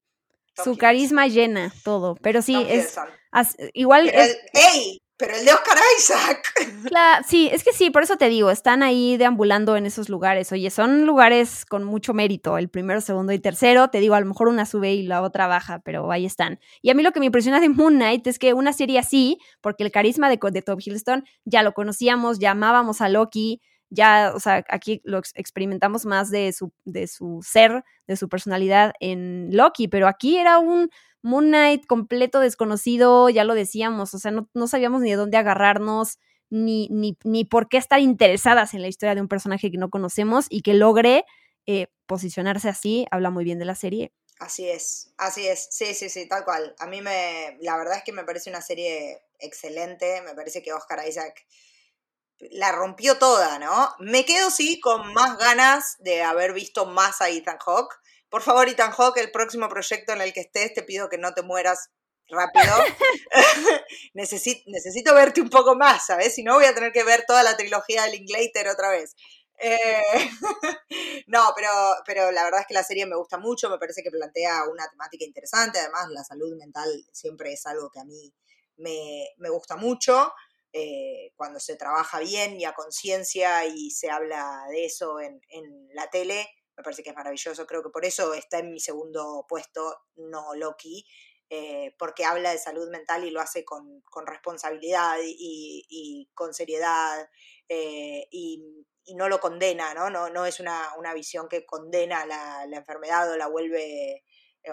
su 0.64 0.76
carisma 0.76 1.26
llena 1.26 1.72
todo. 1.84 2.16
Pero 2.22 2.42
sí, 2.42 2.54
Tom 2.54 2.66
es 2.68 2.96
as- 3.30 3.56
igual 3.74 4.06
Pero 4.10 4.20
es, 4.22 4.30
el, 4.30 4.60
¡Ey! 4.74 5.02
Pero 5.20 5.34
el 5.34 5.44
de 5.44 5.52
Oscar 5.52 5.76
Isaac. 5.98 6.42
Cla- 6.84 7.24
sí, 7.26 7.48
es 7.52 7.64
que 7.64 7.72
sí, 7.72 7.90
por 7.90 8.04
eso 8.04 8.16
te 8.16 8.28
digo, 8.28 8.50
están 8.52 8.84
ahí 8.84 9.16
deambulando 9.16 9.76
en 9.76 9.84
esos 9.84 10.08
lugares. 10.08 10.52
Oye, 10.52 10.70
son 10.70 11.06
lugares 11.06 11.64
con 11.66 11.82
mucho 11.82 12.14
mérito, 12.14 12.56
el 12.56 12.68
primero, 12.68 13.00
segundo 13.00 13.32
y 13.32 13.40
tercero. 13.40 13.88
Te 13.88 13.98
digo, 13.98 14.14
a 14.14 14.20
lo 14.20 14.26
mejor 14.26 14.46
una 14.46 14.64
sube 14.64 14.94
y 14.94 15.02
la 15.02 15.22
otra 15.22 15.48
baja, 15.48 15.80
pero 15.84 16.12
ahí 16.12 16.24
están. 16.24 16.60
Y 16.82 16.90
a 16.90 16.94
mí 16.94 17.02
lo 17.02 17.10
que 17.10 17.18
me 17.18 17.26
impresiona 17.26 17.58
de 17.58 17.68
Moon 17.68 17.94
Knight 17.96 18.24
es 18.28 18.38
que 18.38 18.52
una 18.54 18.72
serie 18.72 19.00
así, 19.00 19.38
porque 19.60 19.82
el 19.82 19.90
carisma 19.90 20.30
de, 20.30 20.38
de 20.52 20.62
Tom 20.62 20.78
Hiddleston 20.78 21.24
ya 21.44 21.64
lo 21.64 21.72
conocíamos, 21.74 22.38
ya 22.38 22.52
amábamos 22.52 23.00
a 23.00 23.08
Loki, 23.08 23.60
ya, 23.90 24.32
o 24.34 24.40
sea, 24.40 24.64
aquí 24.68 25.00
lo 25.04 25.18
ex- 25.18 25.32
experimentamos 25.34 26.04
más 26.06 26.30
de 26.30 26.52
su, 26.52 26.72
de 26.84 27.06
su 27.06 27.40
ser, 27.42 27.84
de 28.06 28.16
su 28.16 28.28
personalidad 28.28 28.92
en 29.00 29.48
Loki, 29.52 29.88
pero 29.88 30.08
aquí 30.08 30.38
era 30.38 30.58
un 30.58 30.90
Moon 31.22 31.46
Knight 31.48 31.86
completo 31.86 32.40
desconocido, 32.40 33.28
ya 33.28 33.44
lo 33.44 33.54
decíamos, 33.54 34.14
o 34.14 34.18
sea, 34.18 34.30
no, 34.30 34.48
no 34.54 34.66
sabíamos 34.68 35.00
ni 35.02 35.10
de 35.10 35.16
dónde 35.16 35.36
agarrarnos, 35.36 36.18
ni, 36.50 36.88
ni, 36.90 37.18
ni 37.24 37.44
por 37.44 37.68
qué 37.68 37.76
estar 37.76 38.00
interesadas 38.00 38.72
en 38.74 38.82
la 38.82 38.88
historia 38.88 39.14
de 39.14 39.20
un 39.20 39.28
personaje 39.28 39.70
que 39.70 39.78
no 39.78 39.90
conocemos 39.90 40.46
y 40.48 40.62
que 40.62 40.74
logre 40.74 41.24
eh, 41.66 41.88
posicionarse 42.06 42.68
así, 42.68 43.06
habla 43.10 43.30
muy 43.30 43.44
bien 43.44 43.58
de 43.58 43.66
la 43.66 43.74
serie. 43.74 44.12
Así 44.40 44.68
es, 44.68 45.12
así 45.18 45.48
es, 45.48 45.66
sí, 45.70 45.94
sí, 45.94 46.08
sí, 46.08 46.28
tal 46.28 46.44
cual. 46.44 46.74
A 46.78 46.86
mí 46.86 47.02
me, 47.02 47.58
la 47.60 47.76
verdad 47.76 47.96
es 47.98 48.04
que 48.04 48.12
me 48.12 48.22
parece 48.24 48.50
una 48.50 48.62
serie 48.62 49.18
excelente, 49.40 50.22
me 50.22 50.34
parece 50.34 50.62
que 50.62 50.72
Oscar 50.72 51.06
Isaac 51.08 51.44
la 52.50 52.72
rompió 52.72 53.18
toda, 53.18 53.58
¿no? 53.58 53.94
Me 53.98 54.24
quedo 54.24 54.50
sí 54.50 54.80
con 54.80 55.12
más 55.12 55.38
ganas 55.38 55.96
de 55.98 56.22
haber 56.22 56.52
visto 56.52 56.86
más 56.86 57.20
a 57.20 57.30
Ethan 57.30 57.58
Hawke. 57.58 57.94
Por 58.28 58.42
favor, 58.42 58.68
Ethan 58.68 58.92
Hawke, 58.92 59.18
el 59.18 59.30
próximo 59.30 59.68
proyecto 59.68 60.12
en 60.12 60.20
el 60.20 60.32
que 60.32 60.40
estés, 60.40 60.74
te 60.74 60.82
pido 60.82 61.08
que 61.08 61.18
no 61.18 61.34
te 61.34 61.42
mueras 61.42 61.90
rápido. 62.28 62.74
necesito, 64.14 64.62
necesito 64.66 65.14
verte 65.14 65.40
un 65.40 65.50
poco 65.50 65.74
más, 65.74 66.06
¿sabes? 66.06 66.34
Si 66.34 66.42
no, 66.42 66.54
voy 66.54 66.66
a 66.66 66.74
tener 66.74 66.92
que 66.92 67.04
ver 67.04 67.24
toda 67.26 67.42
la 67.42 67.56
trilogía 67.56 68.04
de 68.04 68.12
Linklater 68.12 68.68
otra 68.68 68.90
vez. 68.90 69.14
Eh, 69.60 70.02
no, 71.26 71.52
pero, 71.56 71.70
pero 72.06 72.30
la 72.30 72.44
verdad 72.44 72.60
es 72.60 72.66
que 72.66 72.74
la 72.74 72.84
serie 72.84 73.06
me 73.06 73.16
gusta 73.16 73.38
mucho, 73.38 73.68
me 73.68 73.78
parece 73.78 74.02
que 74.02 74.10
plantea 74.10 74.64
una 74.64 74.88
temática 74.88 75.24
interesante, 75.24 75.80
además 75.80 76.08
la 76.10 76.22
salud 76.22 76.56
mental 76.56 76.88
siempre 77.12 77.52
es 77.52 77.66
algo 77.66 77.90
que 77.90 77.98
a 77.98 78.04
mí 78.04 78.32
me, 78.76 79.26
me 79.38 79.50
gusta 79.50 79.74
mucho, 79.76 80.32
eh, 80.72 81.32
cuando 81.36 81.60
se 81.60 81.76
trabaja 81.76 82.20
bien 82.20 82.60
y 82.60 82.64
a 82.66 82.74
conciencia 82.74 83.64
y 83.64 83.90
se 83.90 84.10
habla 84.10 84.66
de 84.70 84.84
eso 84.84 85.18
en, 85.20 85.40
la 85.94 86.10
tele, 86.10 86.46
me 86.76 86.82
parece 86.82 87.02
que 87.02 87.10
es 87.10 87.16
maravilloso, 87.16 87.66
creo 87.66 87.82
que 87.82 87.90
por 87.90 88.04
eso 88.04 88.34
está 88.34 88.58
en 88.58 88.72
mi 88.72 88.78
segundo 88.78 89.46
puesto, 89.48 89.96
no 90.16 90.54
Loki, 90.54 91.06
eh, 91.50 91.94
porque 91.98 92.24
habla 92.24 92.52
de 92.52 92.58
salud 92.58 92.90
mental 92.90 93.24
y 93.24 93.30
lo 93.30 93.40
hace 93.40 93.64
con, 93.64 94.02
responsabilidad 94.26 95.16
y, 95.22 96.28
con 96.34 96.52
seriedad 96.52 97.28
eh, 97.68 98.28
y, 98.30 98.84
no 99.14 99.30
lo 99.30 99.40
condena, 99.40 99.94
¿no? 99.94 100.10
No, 100.10 100.28
no 100.28 100.44
es 100.44 100.60
una, 100.60 100.92
una 100.98 101.14
visión 101.14 101.48
que 101.48 101.64
condena 101.64 102.26
la, 102.26 102.66
la 102.66 102.76
enfermedad 102.76 103.32
o 103.32 103.38
la 103.38 103.46
vuelve 103.46 104.22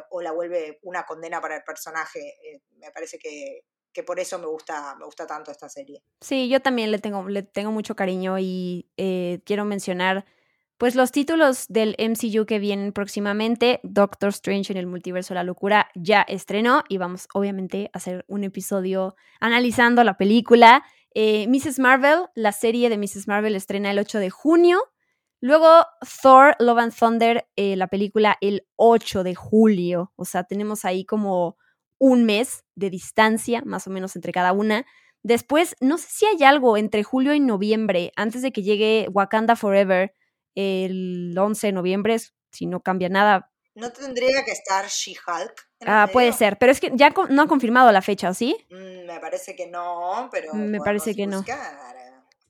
o 0.09 0.21
la 0.21 0.33
vuelve 0.33 0.79
una 0.81 1.05
condena 1.05 1.39
para 1.39 1.55
el 1.55 1.63
personaje. 1.63 2.37
Me 2.71 2.91
parece 2.91 3.17
que, 3.17 3.61
que, 3.95 4.03
por 4.03 4.19
eso 4.19 4.37
me 4.37 4.45
gusta, 4.45 4.95
me 4.95 5.05
gusta 5.05 5.25
tanto 5.25 5.51
esta 5.51 5.69
serie. 5.69 6.03
Sí, 6.21 6.49
yo 6.49 6.61
también 6.61 6.91
le 6.91 6.99
tengo, 6.99 7.27
le 7.27 7.43
tengo 7.43 7.71
mucho 7.71 7.95
cariño 7.95 8.37
y 8.37 8.89
eh, 8.97 9.39
quiero 9.45 9.65
mencionar 9.65 10.25
pues 10.77 10.95
los 10.95 11.11
títulos 11.11 11.67
del 11.69 11.95
MCU 11.97 12.45
que 12.45 12.59
vienen 12.59 12.91
próximamente, 12.91 13.79
Doctor 13.83 14.29
Strange 14.29 14.73
en 14.73 14.77
el 14.77 14.87
multiverso 14.87 15.33
de 15.33 15.35
la 15.35 15.43
locura 15.45 15.89
ya 15.95 16.21
estrenó 16.23 16.83
y 16.89 16.97
vamos 16.97 17.29
obviamente 17.33 17.89
a 17.93 17.97
hacer 17.97 18.25
un 18.27 18.43
episodio 18.43 19.15
analizando 19.39 20.03
la 20.03 20.17
película. 20.17 20.83
Eh, 21.13 21.47
Mrs. 21.47 21.79
Marvel, 21.79 22.25
la 22.35 22.51
serie 22.51 22.89
de 22.89 22.97
Mrs. 22.97 23.27
Marvel 23.27 23.55
estrena 23.55 23.91
el 23.91 23.99
8 23.99 24.19
de 24.19 24.29
junio. 24.29 24.83
Luego 25.39 25.85
Thor, 26.21 26.55
Love 26.59 26.79
and 26.79 26.93
Thunder, 26.93 27.47
eh, 27.55 27.77
la 27.77 27.87
película 27.87 28.37
el 28.41 28.67
8 28.75 29.23
de 29.23 29.33
julio. 29.33 30.11
O 30.17 30.25
sea, 30.25 30.43
tenemos 30.43 30.83
ahí 30.83 31.05
como 31.05 31.55
un 32.05 32.23
mes 32.23 32.63
de 32.75 32.91
distancia 32.91 33.63
más 33.65 33.87
o 33.87 33.89
menos 33.89 34.15
entre 34.15 34.31
cada 34.31 34.53
una. 34.53 34.85
Después, 35.23 35.75
no 35.79 35.97
sé 35.97 36.07
si 36.09 36.25
hay 36.27 36.43
algo 36.43 36.77
entre 36.77 37.01
julio 37.01 37.33
y 37.33 37.39
noviembre, 37.39 38.11
antes 38.15 38.43
de 38.43 38.51
que 38.51 38.61
llegue 38.61 39.07
Wakanda 39.11 39.55
Forever 39.55 40.13
el 40.53 41.35
11 41.35 41.67
de 41.67 41.73
noviembre, 41.73 42.17
si 42.51 42.67
no 42.67 42.81
cambia 42.81 43.09
nada. 43.09 43.51
¿No 43.73 43.91
tendría 43.91 44.45
que 44.45 44.51
estar 44.51 44.85
She-Hulk? 44.85 45.67
Ah, 45.87 46.07
puede 46.13 46.31
ser, 46.31 46.57
pero 46.59 46.71
es 46.71 46.79
que 46.79 46.91
ya 46.93 47.11
no 47.29 47.41
han 47.41 47.47
confirmado 47.47 47.91
la 47.91 48.03
fecha, 48.03 48.29
¿o 48.29 48.33
sí? 48.35 48.55
Mm, 48.69 49.07
me 49.07 49.19
parece 49.19 49.55
que 49.55 49.67
no, 49.67 50.29
pero. 50.31 50.53
Me 50.53 50.79
parece 50.79 51.15
que 51.15 51.25
no. 51.25 51.43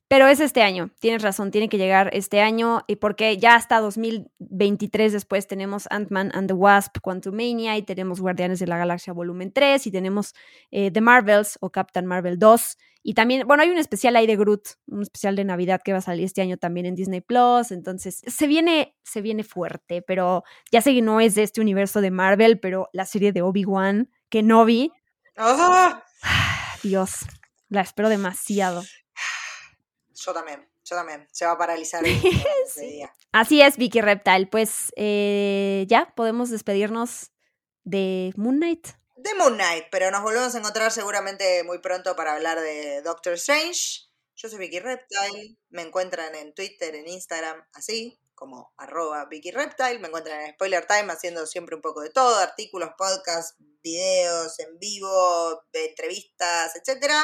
Pero 0.08 0.28
es 0.28 0.40
este 0.40 0.62
año, 0.62 0.92
tienes 1.00 1.24
razón, 1.24 1.50
tiene 1.50 1.68
que 1.68 1.80
llegar 1.80 2.12
este 2.14 2.40
año, 2.40 2.84
y 2.88 2.98
porque 2.98 3.38
ya 3.38 3.56
hasta 3.56 3.80
2023 3.80 5.12
después 5.12 5.48
tenemos 5.48 5.88
Ant-Man 5.90 6.32
and 6.36 6.48
the 6.48 6.54
Wasp, 6.54 6.98
Quantumania, 7.02 7.76
y 7.76 7.82
tenemos 7.82 8.22
Guardianes 8.22 8.60
de 8.60 8.68
la 8.68 8.78
Galaxia 8.78 9.14
Volumen 9.14 9.52
3, 9.52 9.88
y 9.88 9.92
tenemos 9.92 10.36
eh, 10.70 10.92
The 10.92 11.02
Marvels 11.02 11.58
o 11.60 11.72
Captain 11.72 12.06
Marvel 12.06 12.38
2, 12.38 12.78
y 13.02 13.16
también, 13.16 13.48
bueno, 13.48 13.64
hay 13.64 13.70
un 13.70 13.80
especial 13.80 14.16
ahí 14.16 14.28
de 14.28 14.36
Groot, 14.36 14.68
un 14.88 15.02
especial 15.02 15.36
de 15.36 15.44
Navidad 15.44 15.82
que 15.84 15.92
va 15.92 16.00
a 16.00 16.02
salir 16.02 16.26
este 16.26 16.42
año 16.42 16.58
también 16.58 16.86
en 16.86 16.96
Disney 16.96 17.22
Plus, 17.22 17.72
entonces 17.72 18.22
se 18.26 18.48
viene, 18.48 18.96
se 19.04 19.22
viene 19.22 19.44
fuerte, 19.44 20.04
pero 20.04 20.44
ya 20.72 20.82
sé 20.82 20.94
que 20.94 21.02
no 21.02 21.20
es 21.20 21.34
de 21.34 21.44
este 21.44 21.62
universo 21.62 22.02
de 22.02 22.12
Marvel, 22.12 22.60
pero 22.60 22.90
la 22.94 23.06
serie 23.06 23.32
de 23.32 23.42
Obi-Wan, 23.42 24.10
que 24.30 24.44
no 24.44 24.66
vi, 24.66 24.92
¡Ah! 25.38 26.04
Dios, 26.84 27.26
la 27.70 27.82
espero 27.82 28.10
demasiado. 28.10 28.84
Yo 30.16 30.34
también, 30.34 30.68
yo 30.84 30.96
también. 30.96 31.28
Se 31.32 31.46
va 31.46 31.52
a 31.52 31.58
paralizar 31.58 32.06
el 32.06 32.20
Sí. 32.68 32.82
día. 32.82 33.14
Así 33.32 33.62
es, 33.62 33.78
Vicky 33.78 34.02
Reptile. 34.02 34.48
Pues 34.48 34.92
eh, 34.96 35.86
ya 35.88 36.14
podemos 36.16 36.50
despedirnos 36.50 37.32
de 37.84 38.34
Moon 38.36 38.58
Knight. 38.58 38.88
De 39.18 39.34
Moon 39.36 39.56
Knight, 39.56 39.86
pero 39.92 40.12
nos 40.12 40.22
volvemos 40.22 40.54
a 40.56 40.58
encontrar 40.60 40.92
seguramente 40.92 41.64
muy 41.64 41.80
pronto 41.80 42.16
para 42.16 42.34
hablar 42.34 42.60
de 42.60 43.02
Doctor 43.02 43.34
Strange. 43.34 44.04
Yo 44.36 44.50
soy 44.50 44.60
Vicky 44.60 44.80
Reptile, 44.80 45.58
me 45.70 45.82
encuentran 45.82 46.36
en 46.36 46.54
Twitter, 46.54 46.94
en 46.96 47.08
Instagram, 47.08 47.64
así 47.74 48.20
como 48.36 48.74
arroba 48.76 49.26
Vicky 49.26 49.52
Reptile, 49.52 49.98
me 50.00 50.10
encuentran 50.10 50.42
en 50.42 50.54
Spoiler 50.56 50.86
Time 50.86 51.14
haciendo 51.14 51.46
siempre 51.48 51.76
un 51.76 51.82
poco 51.82 52.02
de 52.02 52.10
todo, 52.10 52.38
artículos, 52.38 52.90
podcasts, 52.98 53.56
videos 53.82 54.60
en 54.60 54.78
vivo, 54.78 55.64
entrevistas, 55.72 56.76
etcétera. 56.76 57.24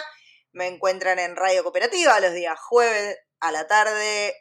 Me 0.54 0.68
encuentran 0.68 1.20
en 1.20 1.36
Radio 1.36 1.64
Cooperativa 1.64 2.20
los 2.20 2.34
días 2.34 2.60
jueves 2.60 3.18
a 3.40 3.52
la 3.52 3.68
tarde 3.68 4.34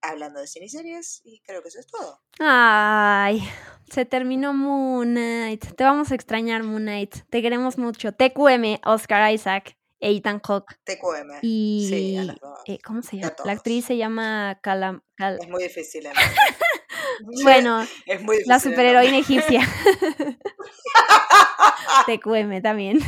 hablando 0.00 0.40
de 0.40 0.46
cine 0.46 0.66
y 0.66 0.68
series 0.68 1.20
y 1.24 1.40
creo 1.42 1.62
que 1.62 1.68
eso 1.68 1.80
es 1.80 1.86
todo. 1.86 2.20
Ay, 2.40 3.42
se 3.90 4.04
terminó 4.04 4.52
Moon 4.54 5.10
Knight. 5.12 5.74
Te 5.76 5.84
vamos 5.84 6.10
a 6.10 6.14
extrañar, 6.14 6.62
Moon 6.62 6.82
Knight. 6.82 7.16
Te 7.30 7.42
queremos 7.42 7.78
mucho. 7.78 8.12
TQM, 8.12 8.80
Oscar 8.84 9.32
Isaac, 9.32 9.76
e 10.00 10.16
Ethan 10.16 10.40
Hawke. 10.40 10.74
TQM. 10.84 11.38
Y. 11.42 11.86
Sí, 11.88 12.16
a 12.18 12.24
las 12.24 12.40
dos. 12.40 12.58
eh, 12.66 12.78
¿Cómo 12.84 13.02
se 13.02 13.18
llama? 13.18 13.34
La 13.44 13.52
actriz 13.52 13.84
se 13.84 13.96
llama 13.96 14.58
Calam. 14.62 15.02
Cal- 15.16 15.38
Es 15.40 15.48
muy 15.48 15.62
difícil. 15.64 16.08
Bueno, 17.44 17.86
es 18.06 18.22
muy 18.22 18.36
difícil. 18.38 18.48
la 18.48 18.58
superheroína 18.58 19.18
egipcia. 19.18 19.60
TQM 22.06 22.62
también. 22.62 22.98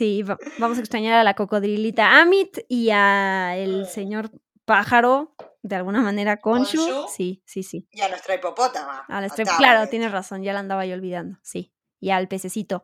Sí, 0.00 0.22
va- 0.22 0.38
vamos 0.58 0.78
a 0.78 0.80
extrañar 0.80 1.12
a 1.12 1.22
la 1.24 1.34
cocodrilita 1.34 2.22
Amit 2.22 2.60
y 2.70 2.88
a 2.90 3.54
el 3.58 3.84
señor 3.86 4.30
pájaro, 4.64 5.34
de 5.62 5.76
alguna 5.76 6.00
manera, 6.00 6.38
Konshu. 6.38 6.78
¿Khonshu? 6.78 7.08
Sí, 7.14 7.42
sí, 7.44 7.62
sí. 7.62 7.86
Y 7.92 8.00
a 8.00 8.08
nuestra 8.08 8.34
hipopótama. 8.34 9.04
A 9.08 9.28
claro, 9.58 9.90
tienes 9.90 10.10
razón, 10.10 10.42
ya 10.42 10.54
la 10.54 10.60
andaba 10.60 10.86
yo 10.86 10.94
olvidando, 10.94 11.38
sí. 11.42 11.70
Y 12.00 12.08
al 12.12 12.28
pececito 12.28 12.82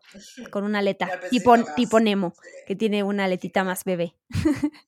con 0.50 0.64
una 0.64 0.80
aleta, 0.80 1.06
al 1.10 1.30
tipo. 1.30 2.00
Nemo, 2.00 2.34
Sí. 2.34 2.48
que 2.66 2.76
tiene 2.76 3.02
una 3.02 3.24
aletita 3.24 3.64
más 3.64 3.84
bebé. 3.84 4.14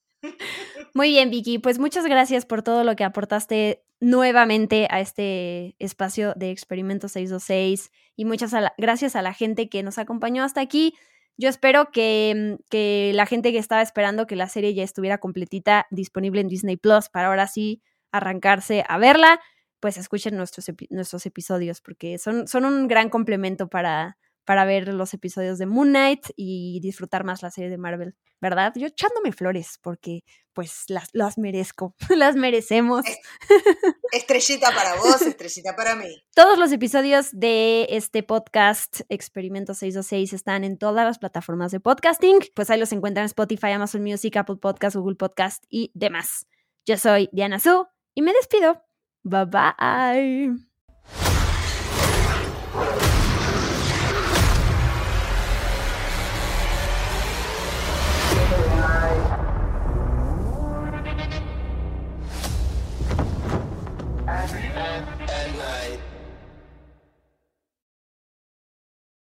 Muy 0.93 1.09
bien, 1.09 1.31
Vicky, 1.31 1.57
pues 1.57 1.79
muchas 1.79 2.05
gracias 2.05 2.45
por 2.45 2.61
todo 2.61 2.83
lo 2.83 2.95
que 2.95 3.05
aportaste 3.05 3.83
nuevamente 3.99 4.87
a 4.91 4.99
este 4.99 5.75
espacio 5.79 6.33
de 6.35 6.51
Experimento 6.51 7.07
626 7.07 7.91
y 8.15 8.25
muchas 8.25 8.53
a 8.53 8.61
la- 8.61 8.73
gracias 8.77 9.15
a 9.15 9.23
la 9.23 9.33
gente 9.33 9.67
que 9.67 9.81
nos 9.81 9.97
acompañó 9.97 10.43
hasta 10.43 10.61
aquí. 10.61 10.93
Yo 11.41 11.47
espero 11.47 11.89
que, 11.91 12.33
mm, 12.59 12.63
que 12.69 13.11
la 13.15 13.25
gente 13.25 13.53
que 13.53 13.59
estaba 13.59 13.81
esperando 13.81 14.27
que 14.27 14.35
la 14.35 14.49
serie 14.49 14.73
ya 14.73 14.83
estuviera 14.83 15.19
completita, 15.19 15.87
disponible 15.89 16.41
en 16.41 16.49
Disney 16.49 16.75
Plus, 16.75 17.07
para 17.09 17.29
ahora 17.29 17.47
sí 17.47 17.81
arrancarse 18.11 18.83
a 18.87 18.97
verla, 18.97 19.39
pues 19.79 19.97
escuchen 19.97 20.35
nuestros, 20.35 20.67
epi- 20.67 20.87
nuestros 20.89 21.25
episodios, 21.25 21.79
porque 21.79 22.17
son, 22.17 22.45
son 22.47 22.65
un 22.65 22.89
gran 22.89 23.09
complemento 23.09 23.69
para, 23.69 24.17
para 24.43 24.65
ver 24.65 24.89
los 24.93 25.13
episodios 25.13 25.57
de 25.59 25.65
Moon 25.65 25.89
Knight 25.89 26.25
y 26.35 26.79
disfrutar 26.81 27.23
más 27.23 27.41
la 27.41 27.51
serie 27.51 27.69
de 27.69 27.77
Marvel, 27.77 28.15
¿verdad? 28.41 28.73
Yo 28.75 28.87
echándome 28.87 29.31
flores, 29.31 29.79
porque 29.81 30.23
pues 30.59 30.83
las, 30.89 31.07
las 31.13 31.37
merezco, 31.37 31.95
las 32.09 32.35
merecemos. 32.35 33.05
Estrellita 34.11 34.75
para 34.75 34.95
vos, 34.95 35.21
estrellita 35.21 35.73
para 35.73 35.95
mí. 35.95 36.21
Todos 36.35 36.59
los 36.59 36.73
episodios 36.73 37.29
de 37.31 37.87
este 37.91 38.23
podcast 38.23 38.99
Experimento 39.07 39.73
626 39.73 40.33
están 40.33 40.65
en 40.65 40.77
todas 40.77 41.05
las 41.05 41.17
plataformas 41.17 41.71
de 41.71 41.79
podcasting. 41.79 42.39
Pues 42.55 42.69
ahí 42.69 42.77
los 42.77 42.91
encuentran 42.91 43.23
en 43.23 43.27
Spotify, 43.27 43.67
Amazon 43.67 44.03
Music, 44.03 44.35
Apple 44.35 44.57
Podcast, 44.57 44.97
Google 44.97 45.15
Podcast 45.15 45.63
y 45.69 45.91
demás. 45.93 46.45
Yo 46.85 46.97
soy 46.97 47.29
Diana 47.31 47.61
Su 47.61 47.87
y 48.13 48.21
me 48.21 48.33
despido. 48.33 48.83
Bye 49.23 49.45
bye. 49.45 50.68